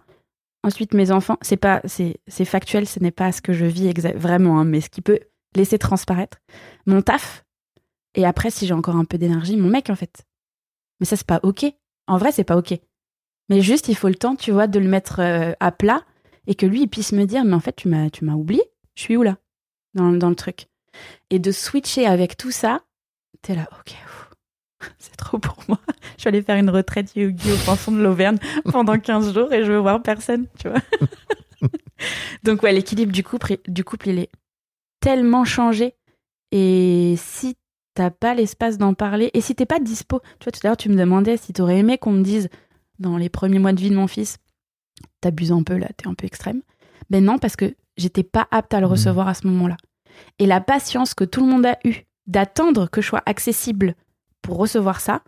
[0.62, 1.38] Ensuite, mes enfants.
[1.42, 2.88] C'est pas, c'est, factuel.
[2.88, 5.20] Ce n'est pas ce que je vis vraiment, hein, mais ce qui peut
[5.54, 6.38] laisser transparaître
[6.86, 7.44] mon taf.
[8.14, 10.24] Et après, si j'ai encore un peu d'énergie, mon mec, en fait.
[10.98, 11.66] Mais ça, c'est pas ok.
[12.08, 12.74] En vrai, c'est pas ok.
[13.48, 16.02] Mais juste, il faut le temps, tu vois, de le mettre euh, à plat
[16.46, 18.62] et que lui, il puisse me dire, mais en fait, tu m'as, tu m'as oublié.
[18.94, 19.36] Je suis où là?
[19.94, 20.66] Dans, dans le truc.
[21.30, 22.82] Et de switcher avec tout ça,
[23.42, 23.94] t'es là, ok,
[24.98, 25.78] c'est trop pour moi.
[26.16, 28.38] Je suis allée faire une retraite yogi au fond de l'Auvergne
[28.72, 30.80] pendant 15 jours et je veux voir personne, tu vois.
[32.42, 34.30] Donc ouais, l'équilibre du couple, du couple, il est
[35.00, 35.94] tellement changé.
[36.52, 37.56] Et si
[37.94, 40.76] t'as pas l'espace d'en parler, et si t'es pas dispo, tu vois, tout à l'heure
[40.76, 42.48] tu me demandais si t'aurais aimé qu'on me dise
[42.98, 44.38] dans les premiers mois de vie de mon fils,
[45.20, 46.62] t'abuses un peu là, t'es un peu extrême.
[47.10, 48.92] Ben non, parce que j'étais pas apte à le Mhm.
[48.92, 49.76] recevoir à ce moment-là.
[50.38, 53.94] Et la patience que tout le monde a eue d'attendre que je sois accessible
[54.42, 55.22] pour recevoir ça,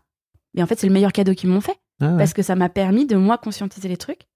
[0.54, 1.78] mais en fait, c'est le meilleur cadeau qu'ils m'ont fait.
[2.00, 2.18] Ah ouais.
[2.18, 4.26] Parce que ça m'a permis de moi conscientiser les trucs.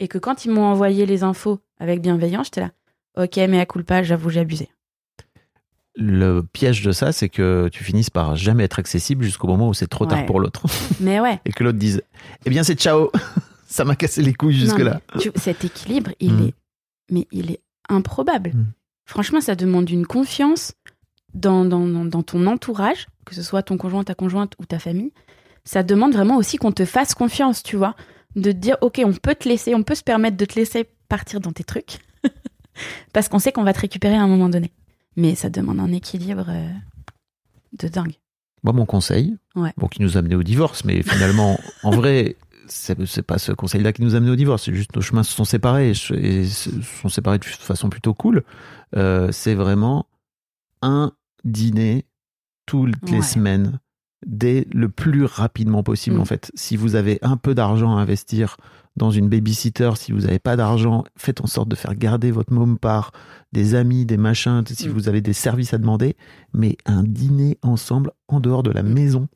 [0.00, 2.70] Et que quand ils m'ont envoyé les infos avec bienveillance, j'étais là,
[3.16, 4.68] ok, mais à culpa, j'avoue, j'ai abusé.
[5.96, 9.74] Le piège de ça, c'est que tu finisses par jamais être accessible jusqu'au moment où
[9.74, 10.64] c'est trop tard pour l'autre.
[10.98, 11.38] Mais ouais.
[11.46, 12.02] Et que l'autre dise
[12.44, 13.12] Eh bien, c'est ciao
[13.66, 15.00] Ça m'a cassé les couilles jusque-là.
[15.36, 16.42] cet équilibre, il Mm.
[16.48, 16.54] est,
[17.10, 18.50] mais il est improbable.
[18.54, 18.66] Mm.
[19.06, 20.72] Franchement, ça demande une confiance
[21.34, 24.78] dans, dans, dans, dans ton entourage, que ce soit ton conjoint, ta conjointe ou ta
[24.78, 25.12] famille.
[25.64, 27.94] Ça demande vraiment aussi qu'on te fasse confiance, tu vois.
[28.36, 30.88] De te dire, OK, on peut te laisser, on peut se permettre de te laisser
[31.08, 31.98] partir dans tes trucs.
[33.12, 34.72] Parce qu'on sait qu'on va te récupérer à un moment donné.
[35.16, 36.68] Mais ça demande un équilibre euh,
[37.78, 38.14] de dingue.
[38.62, 39.72] Moi, mon conseil, Ouais.
[39.76, 42.34] bon, qui nous a amené au divorce, mais finalement, en vrai,
[42.66, 45.44] c'est pas ce conseil-là qui nous a au divorce, c'est juste nos chemins se sont
[45.44, 48.42] séparés et se et se sont séparés de façon plutôt cool.
[48.96, 50.06] Euh, c'est vraiment
[50.82, 51.12] un
[51.44, 52.06] dîner
[52.66, 53.78] toutes les semaines,
[54.26, 56.20] dès le plus rapidement possible, Mm.
[56.20, 56.50] en fait.
[56.54, 58.56] Si vous avez un peu d'argent à investir
[58.96, 62.52] dans une babysitter, si vous n'avez pas d'argent, faites en sorte de faire garder votre
[62.52, 63.10] môme par
[63.52, 64.92] des amis, des machins, si Mm.
[64.92, 66.16] vous avez des services à demander,
[66.54, 68.92] mais un dîner ensemble en dehors de la Mm.
[68.94, 69.28] maison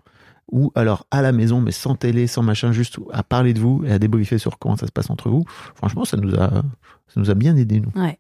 [0.51, 3.83] ou alors à la maison, mais sans télé, sans machin, juste à parler de vous
[3.87, 5.45] et à débriefer sur comment ça se passe entre vous.
[5.75, 7.93] Franchement, ça nous a, ça nous a bien aidé, nous.
[8.01, 8.19] Ouais.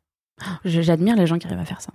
[0.64, 1.92] J'admire les gens qui arrivent à faire ça.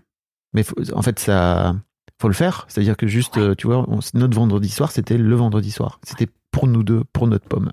[0.53, 1.76] Mais faut- en fait, ça,
[2.22, 2.65] faut le faire.
[2.68, 5.99] C'est-à-dire que juste, tu vois, on- notre vendredi soir, c'était le vendredi soir.
[6.03, 7.72] C'était pour nous deux, pour notre pomme.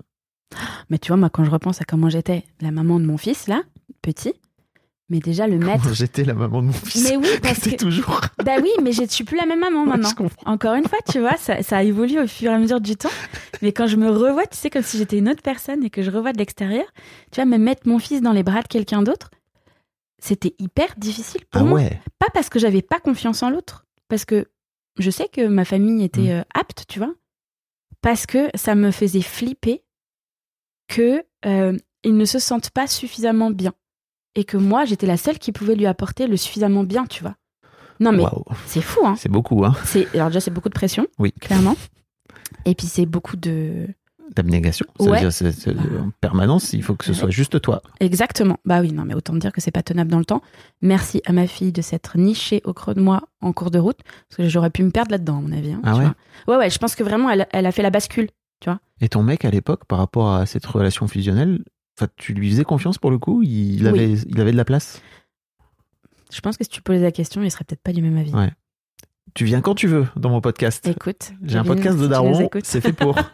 [0.89, 3.47] Mais tu vois, moi, quand je repense à comment j'étais la maman de mon fils,
[3.47, 3.61] là,
[4.01, 4.33] petit,
[5.11, 5.83] mais déjà le maître.
[5.83, 7.03] Comment J'étais la maman de mon fils.
[7.07, 7.75] Mais oui, parce que.
[7.75, 8.21] toujours.
[8.43, 10.09] Bah oui, mais je suis plus la même maman maintenant.
[10.45, 12.95] Encore une fois, tu vois, ça, ça a évolué au fur et à mesure du
[12.95, 13.09] temps.
[13.61, 16.01] Mais quand je me revois, tu sais, comme si j'étais une autre personne et que
[16.01, 16.85] je revois de l'extérieur,
[17.31, 19.29] tu vois, me mettre mon fils dans les bras de quelqu'un d'autre,
[20.17, 21.79] c'était hyper difficile pour Ah moi.
[21.79, 22.01] ouais.
[22.17, 24.47] Pas parce que j'avais pas confiance en l'autre, parce que
[24.97, 26.29] je sais que ma famille était Mm.
[26.29, 27.13] euh, apte, tu vois,
[28.01, 29.83] parce que ça me faisait flipper
[30.87, 33.73] que euh, ils ne se sentent pas suffisamment bien
[34.35, 37.35] et que moi j'étais la seule qui pouvait lui apporter le suffisamment bien, tu vois.
[37.99, 38.23] Non mais
[38.65, 39.15] c'est fou, hein.
[39.17, 39.75] C'est beaucoup, hein.
[39.85, 41.31] C'est alors déjà c'est beaucoup de pression, Oui.
[41.39, 41.75] clairement.
[42.65, 43.87] Et puis c'est beaucoup de
[44.35, 44.85] D'abnégation.
[44.99, 45.29] Ouais.
[45.29, 47.81] c'est- c'est- en permanence, il faut que ce soit juste toi.
[47.99, 48.57] exactement.
[48.63, 50.41] Bah oui, non mais autant dire que c'est pas tenable dans le temps.
[50.81, 53.99] Merci à ma fille de s'être nichée au creux de moi en cours de route
[54.29, 55.73] parce que j'aurais pu me perdre là-dedans à mon avis.
[55.73, 56.05] hein, Ah tu ouais?
[56.45, 56.55] vois.
[56.55, 58.29] Ouais ouais, je pense que vraiment elle, elle a fait la bascule.
[59.03, 61.63] Et ton mec, à l'époque, par rapport à cette relation fusionnelle,
[62.07, 63.41] tu lui faisais confiance pour le coup?
[63.43, 63.87] Il Oui.
[63.87, 65.01] avait, il avait de la place?
[66.31, 68.33] Je pense que si tu posais la question, il serait peut-être pas du même avis.
[68.33, 68.51] Ouais.
[69.33, 70.85] Tu viens quand tu veux dans mon podcast.
[70.87, 73.15] Écoute, J'ai un podcast de Daron, c'est fait pour.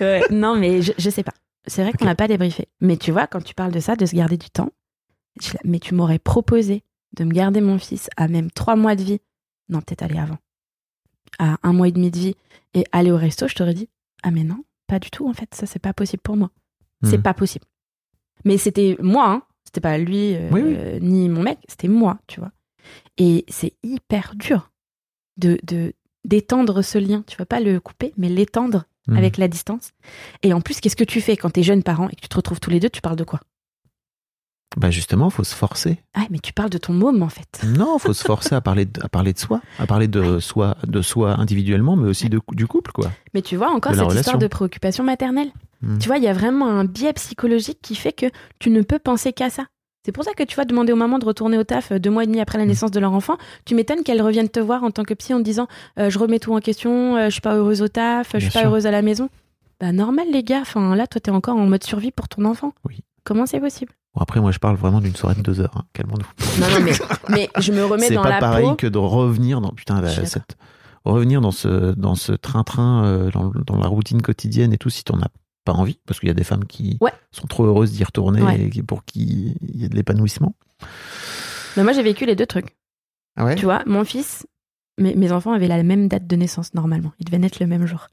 [0.00, 1.34] Ouais, non, mais je, je sais pas.
[1.66, 2.66] C'est vrai qu'on n'a pas débriefé.
[2.80, 4.70] Mais tu vois, quand tu parles de ça, de se garder du temps,
[5.40, 6.82] je mais tu m'aurais proposé
[7.16, 9.20] de me garder mon fils à même trois mois de vie.
[9.68, 10.38] Non, peut-être aller avant.
[11.38, 12.34] À un mois et demi de vie
[12.74, 13.88] et aller au resto, je t'aurais dit
[14.24, 15.54] Ah, mais non, pas du tout, en fait.
[15.54, 16.50] Ça, c'est pas possible pour moi.
[17.04, 17.22] C'est Hmm.
[17.22, 17.64] pas possible.
[18.44, 19.42] Mais c'était moi, hein.
[19.64, 20.74] C'était pas lui, euh, Oui, oui.
[20.76, 22.50] euh, ni mon mec, c'était moi, tu vois.
[23.18, 24.70] Et c'est hyper dur
[25.38, 25.92] de de-
[26.24, 27.24] d'étendre ce lien.
[27.26, 29.16] Tu vas pas le couper, mais l'étendre Hmm.
[29.16, 29.90] avec la distance.
[30.44, 32.36] Et en plus, qu'est-ce que tu fais quand t'es jeune parent et que tu te
[32.36, 33.40] retrouves tous les deux Tu parles de quoi?
[34.76, 35.98] Bah justement, faut se forcer.
[36.14, 37.62] Ah, mais tu parles de ton môme en fait.
[37.66, 40.76] Non, faut se forcer à parler de, à parler de soi, à parler de soi,
[40.86, 43.10] de soi individuellement, mais aussi de, du couple, quoi.
[43.34, 44.38] Mais tu vois encore cette histoire relation.
[44.38, 45.52] de préoccupation maternelle?
[45.82, 45.98] Hmm.
[45.98, 48.26] Tu vois, il y a vraiment un biais psychologique qui fait que
[48.58, 49.64] tu ne peux penser qu'à ça.
[50.04, 52.10] C'est pour ça que tu vas demander aux mamans de retourner au taf euh, deux
[52.10, 52.68] mois et demi après la Mm.
[52.68, 53.36] naissance de leur enfant.
[53.64, 55.68] Tu m'étonnes qu'elles reviennent te voir en tant que psy en te disant
[55.98, 58.50] euh, je remets tout en question, euh, je suis pas heureuse au taf, je suis
[58.50, 58.68] pas sûr.
[58.68, 59.28] heureuse à la maison.
[59.80, 60.60] Bah normal les gars.
[60.62, 62.72] Enfin là, toi t'es encore en mode survie pour ton enfant.
[62.88, 63.00] Oui.
[63.24, 63.92] Comment c'est possible?
[64.14, 65.72] Bon, après, moi, je parle vraiment d'une soirée de deux heures.
[65.76, 65.84] Hein.
[65.92, 66.60] Calmons-nous.
[66.60, 66.92] Non non mais
[67.28, 68.74] mais je me remets C'est dans pas la pareil peau.
[68.74, 70.56] que de revenir dans putain cette-
[71.04, 75.02] revenir dans ce dans ce train-train euh, dans, dans la routine quotidienne et tout si
[75.04, 75.28] t'en as
[75.64, 77.12] pas envie parce qu'il y a des femmes qui Ouais.
[77.30, 78.70] sont trop heureuses d'y retourner Ouais.
[78.74, 80.54] et pour qui il y a de l'épanouissement.
[81.76, 82.76] Mais moi j'ai vécu les deux trucs.
[83.36, 83.54] Ah ouais?
[83.54, 84.46] Tu vois, mon fils,
[84.98, 87.12] mes, mes enfants avaient la même date de naissance normalement.
[87.18, 88.08] Ils devaient naître le même jour.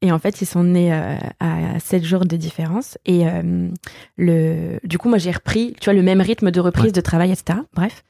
[0.00, 2.96] Et en fait, ils sont nés euh, à 7 jours de différence.
[3.04, 3.68] Et euh,
[4.16, 6.92] le, du coup, moi, j'ai repris, tu vois, le même rythme de reprise Ouais.
[6.92, 7.58] de travail, etc.
[7.74, 8.04] Bref,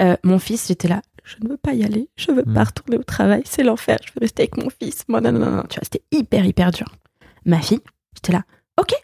[0.00, 1.02] Euh, mon fils, j'étais là.
[1.24, 2.08] Je ne veux pas y aller.
[2.16, 2.54] Je veux Mm.
[2.54, 3.42] pas retourner au travail.
[3.44, 3.98] C'est l'enfer.
[4.06, 5.02] Je veux rester avec mon fils.
[5.08, 5.62] Moi, non, non, non, non.
[5.68, 6.86] Tu vois, c'était hyper, hyper dur.
[7.44, 7.80] Ma fille,
[8.18, 8.44] j'étais là.
[8.78, 8.94] Ok,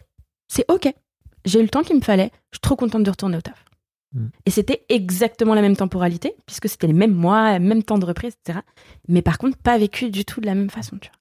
[0.47, 0.93] c'est ok.
[1.45, 2.31] J'ai eu le temps qu'il me fallait.
[2.51, 3.65] Je suis trop contente de retourner au taf.
[4.13, 4.27] Mm.
[4.45, 8.33] Et c'était exactement la même temporalité, puisque c'était les mêmes mois, même temps de reprise,
[8.43, 8.59] etc.
[9.07, 11.19] Mais par contre, pas vécu du tout de la même façon, tu vois.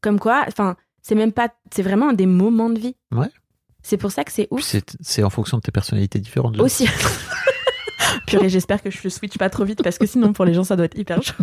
[0.00, 2.96] Comme quoi, enfin, c'est même pas, c'est vraiment un des moments de vie.
[3.12, 3.30] Ouais.
[3.82, 4.62] C'est pour ça que c'est ouf
[5.00, 6.58] c'est en fonction de tes personnalités différentes.
[6.60, 6.86] aussi.
[8.26, 10.64] Purée, j'espère que je le switch pas trop vite parce que sinon pour les gens
[10.64, 11.34] ça doit être hyper chaud.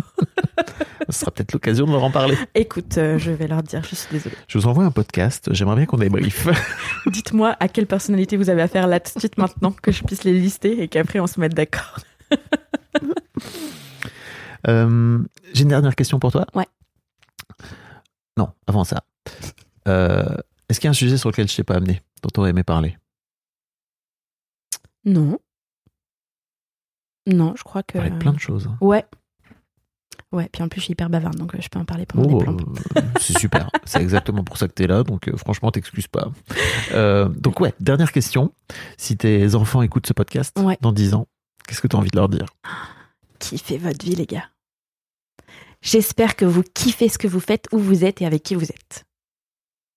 [1.08, 2.36] Ce sera peut-être l'occasion de leur en parler.
[2.54, 4.36] Écoute, euh, je vais leur dire, je suis désolée.
[4.46, 5.48] Je vous envoie un podcast.
[5.52, 6.48] J'aimerais bien qu'on débriefe.
[7.06, 10.22] Dites-moi à quelle personnalité vous avez affaire là tout de suite maintenant que je puisse
[10.24, 11.98] les lister et qu'après on se mette d'accord.
[14.68, 15.18] Euh,
[15.54, 16.44] J'ai une dernière question pour toi.
[16.54, 16.66] Ouais.
[18.36, 19.02] Non, avant ça.
[19.88, 20.36] Euh,
[20.68, 22.50] Est-ce qu'il y a un sujet sur lequel je t'ai pas amené, dont tu aurais
[22.50, 22.98] aimé parler?
[25.06, 25.38] Non.
[27.32, 27.94] Non, je crois que.
[27.98, 28.66] Parler de plein de choses.
[28.68, 28.76] hein.
[28.80, 29.04] Ouais.
[30.32, 32.30] Ouais, puis en plus je suis hyper bavarde donc euh, je peux en parler pendant
[32.30, 32.78] Oh, des plombes.
[32.96, 33.68] euh, c'est super.
[33.84, 35.02] c'est exactement pour ça que tu es là.
[35.02, 36.30] Donc, euh, franchement, t'excuses pas.
[36.92, 38.52] Euh, donc, ouais, dernière question.
[38.96, 40.78] Si tes enfants écoutent ce podcast Ouais.
[40.82, 41.26] dans 10 ans,
[41.66, 42.46] qu'est-ce que tu as envie de leur dire?
[43.40, 44.44] Kiffez votre vie, les gars.
[45.82, 48.66] J'espère que vous kiffez ce que vous faites, où vous êtes et avec qui vous
[48.70, 49.06] êtes.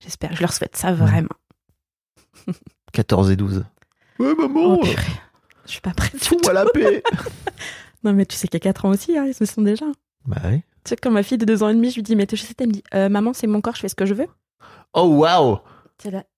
[0.01, 1.29] J'espère, je leur souhaite ça vraiment.
[2.93, 3.65] 14 et 12.
[4.19, 4.95] Ouais, maman Oh, purée.
[5.65, 6.11] Je suis pas prête.
[6.13, 6.19] tout.
[6.19, 7.03] Fous-moi la paix
[8.03, 9.85] Non, mais tu sais qu'il y a 4 ans aussi, hein, ils se sont déjà.
[10.25, 10.63] Bah ouais.
[10.83, 12.35] Tu sais, quand ma fille de 2 ans et demi, je lui dis, mais tu
[12.35, 14.27] sais, elle me dit, Euh, maman, c'est mon corps, je fais ce que je veux.
[14.93, 15.59] Oh, waouh.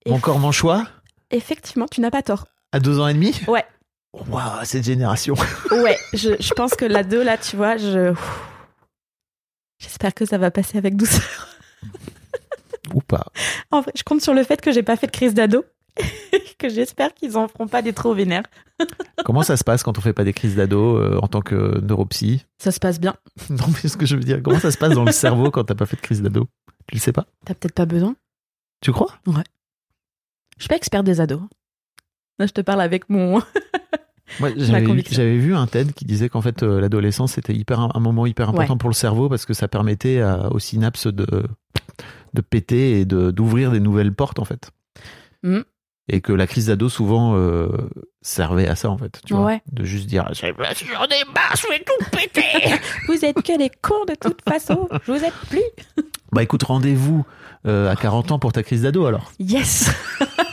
[0.06, 0.86] Mon corps, mon choix?
[1.32, 2.46] Effectivement, tu n'as pas tort.
[2.72, 3.34] À 2 ans et demi?
[3.48, 3.64] Ouais.
[4.12, 5.34] Waouh, cette génération.
[5.72, 8.14] Ouais, je, je pense que la 2, là, tu vois, je.
[9.78, 11.48] J'espère que ça va passer avec douceur.
[13.70, 15.64] En vrai, je compte sur le fait que j'ai pas fait de crise d'ado.
[16.58, 18.44] que j'espère qu'ils en feront pas des trop vénères.
[19.24, 21.80] Comment ça se passe quand on fait pas des crises d'ado euh, en tant que
[21.80, 22.44] neuropsy?
[22.58, 23.14] Ça se passe bien.
[23.50, 25.64] Non, mais ce que je veux dire, comment ça se passe dans le cerveau quand
[25.64, 26.48] t'as pas fait de crise d'ado?
[26.88, 27.26] Tu le sais pas?
[27.44, 28.16] T'as peut-être pas besoin.
[28.80, 29.08] Tu crois?
[29.26, 31.42] Je suis pas experte des ados.
[32.38, 33.40] Là, je te parle avec mon.
[34.40, 38.26] Moi, j'avais vu, un TED qui disait qu'en fait euh, l'adolescence c'était hyper un moment
[38.26, 41.26] hyper important pour le cerveau parce que ça permettait à- aux synapses de
[42.34, 44.70] de péter et de d'ouvrir des nouvelles portes en fait.
[45.44, 45.60] Mm.
[46.08, 47.68] Et que la crise d'ado souvent euh,
[48.22, 49.62] servait à ça en fait, tu vois, Ouais.
[49.72, 52.74] de juste dire j'en ai marre, je vais tout péter.
[53.08, 54.88] Vous êtes que des cons de toute façon.
[55.04, 55.62] Je vous aide plus.
[56.32, 57.26] bah écoute, rendez-vous
[57.66, 59.32] euh, à 40 ans pour ta crise d'ado alors.
[59.40, 59.90] Yes.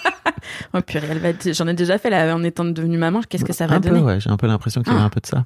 [0.73, 3.21] oh purée, j'en ai déjà fait là en étant devenue maman.
[3.21, 5.01] Qu'est-ce que ça va un peu, donner ouais, j'ai un peu l'impression qu'il y a
[5.01, 5.05] Ah.
[5.05, 5.45] un peu de ça.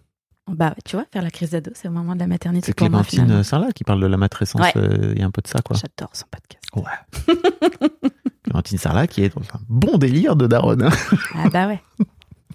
[0.49, 3.43] Bah tu vois, faire la crise d'ado, c'est au moment de la maternité C'est Clémentine.
[3.43, 4.71] Sarlat qui parle de la matrescence, Ouais.
[4.77, 5.75] euh, il y a un peu de ça quoi.
[5.75, 6.63] J'adore son podcast.
[6.73, 8.13] Ouais.
[8.49, 10.83] Clémentine Sarlat qui est dans un bon délire de daronne.
[10.83, 10.89] hein.
[11.35, 11.81] Ah bah ouais.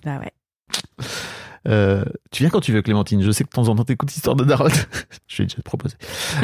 [0.05, 0.33] Bah ouais.
[1.69, 3.23] Euh, tu viens quand tu veux, Clémentine.
[3.23, 4.73] Je sais que de temps en temps, t'écoutes Histoire de daronne.
[5.29, 5.97] Je vais déjà te proposer.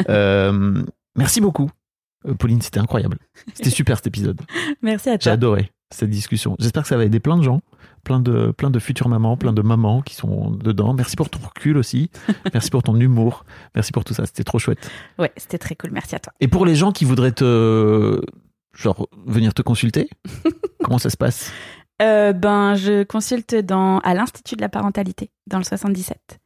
[0.09, 0.83] Euh,
[1.16, 1.70] merci beaucoup.
[2.27, 3.19] Euh, Pauline, c'était incroyable.
[3.55, 4.41] C'était super cet épisode.
[4.83, 5.33] Merci à J'ai toi.
[5.33, 6.55] adoré cette discussion.
[6.59, 7.62] J'espère que ça va aider plein de gens,
[8.05, 10.93] plein de, plein de futures mamans, plein de mamans qui sont dedans.
[10.95, 12.11] Merci pour ton recul aussi.
[12.53, 13.45] Merci pour ton humour.
[13.75, 14.27] Merci pour tout ça.
[14.27, 14.91] C'était trop chouette.
[15.19, 15.91] Ouais, c'était très cool.
[15.93, 16.33] Merci à toi.
[16.41, 18.20] Et pour les gens qui voudraient te,
[18.79, 20.09] genre, venir te consulter,
[20.83, 21.53] comment ça se passe?
[22.01, 26.39] Euh, ben, je consulte dans, à l'Institut de la parentalité, dans le 77.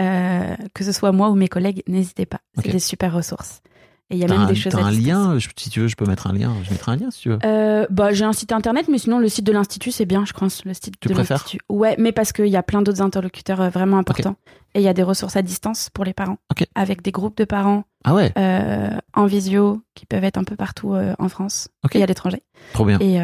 [0.00, 2.40] Euh, que ce soit moi ou mes collègues, n'hésitez pas.
[2.56, 3.60] C'est des super ressources.
[4.10, 5.80] Et il y a même un, des choses t'as à un lien je- Si tu
[5.80, 6.52] veux, je peux mettre un lien.
[6.62, 7.38] Je mettrai un lien si tu veux.
[7.44, 10.32] Euh, bah, j'ai un site internet, mais sinon le site de l'institut c'est bien, je
[10.34, 10.64] pense.
[10.64, 11.60] Le site Tu de préfères l'institut.
[11.70, 14.36] Ouais, mais parce qu'il y a plein d'autres interlocuteurs euh, vraiment importants
[14.74, 16.66] et il y a des ressources à distance pour les parents, Ok.
[16.74, 20.56] avec des groupes de parents Ah ouais, euh, en visio qui peuvent être un peu
[20.56, 21.96] partout euh, en France Ok.
[21.96, 22.42] et à l'étranger.
[22.74, 22.98] trop bien.
[23.00, 23.18] Et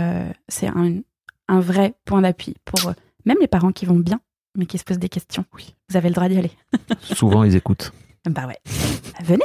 [0.49, 0.95] c'est un,
[1.49, 2.93] un vrai point d'appui pour
[3.27, 4.21] même les parents qui vont bien,
[4.57, 5.45] mais qui se posent des questions.
[5.55, 5.75] Oui.
[5.91, 6.53] Vous avez le droit d'y aller.
[7.03, 7.93] Souvent, ils écoutent.
[8.31, 8.59] Bah ouais.
[9.25, 9.45] Venez.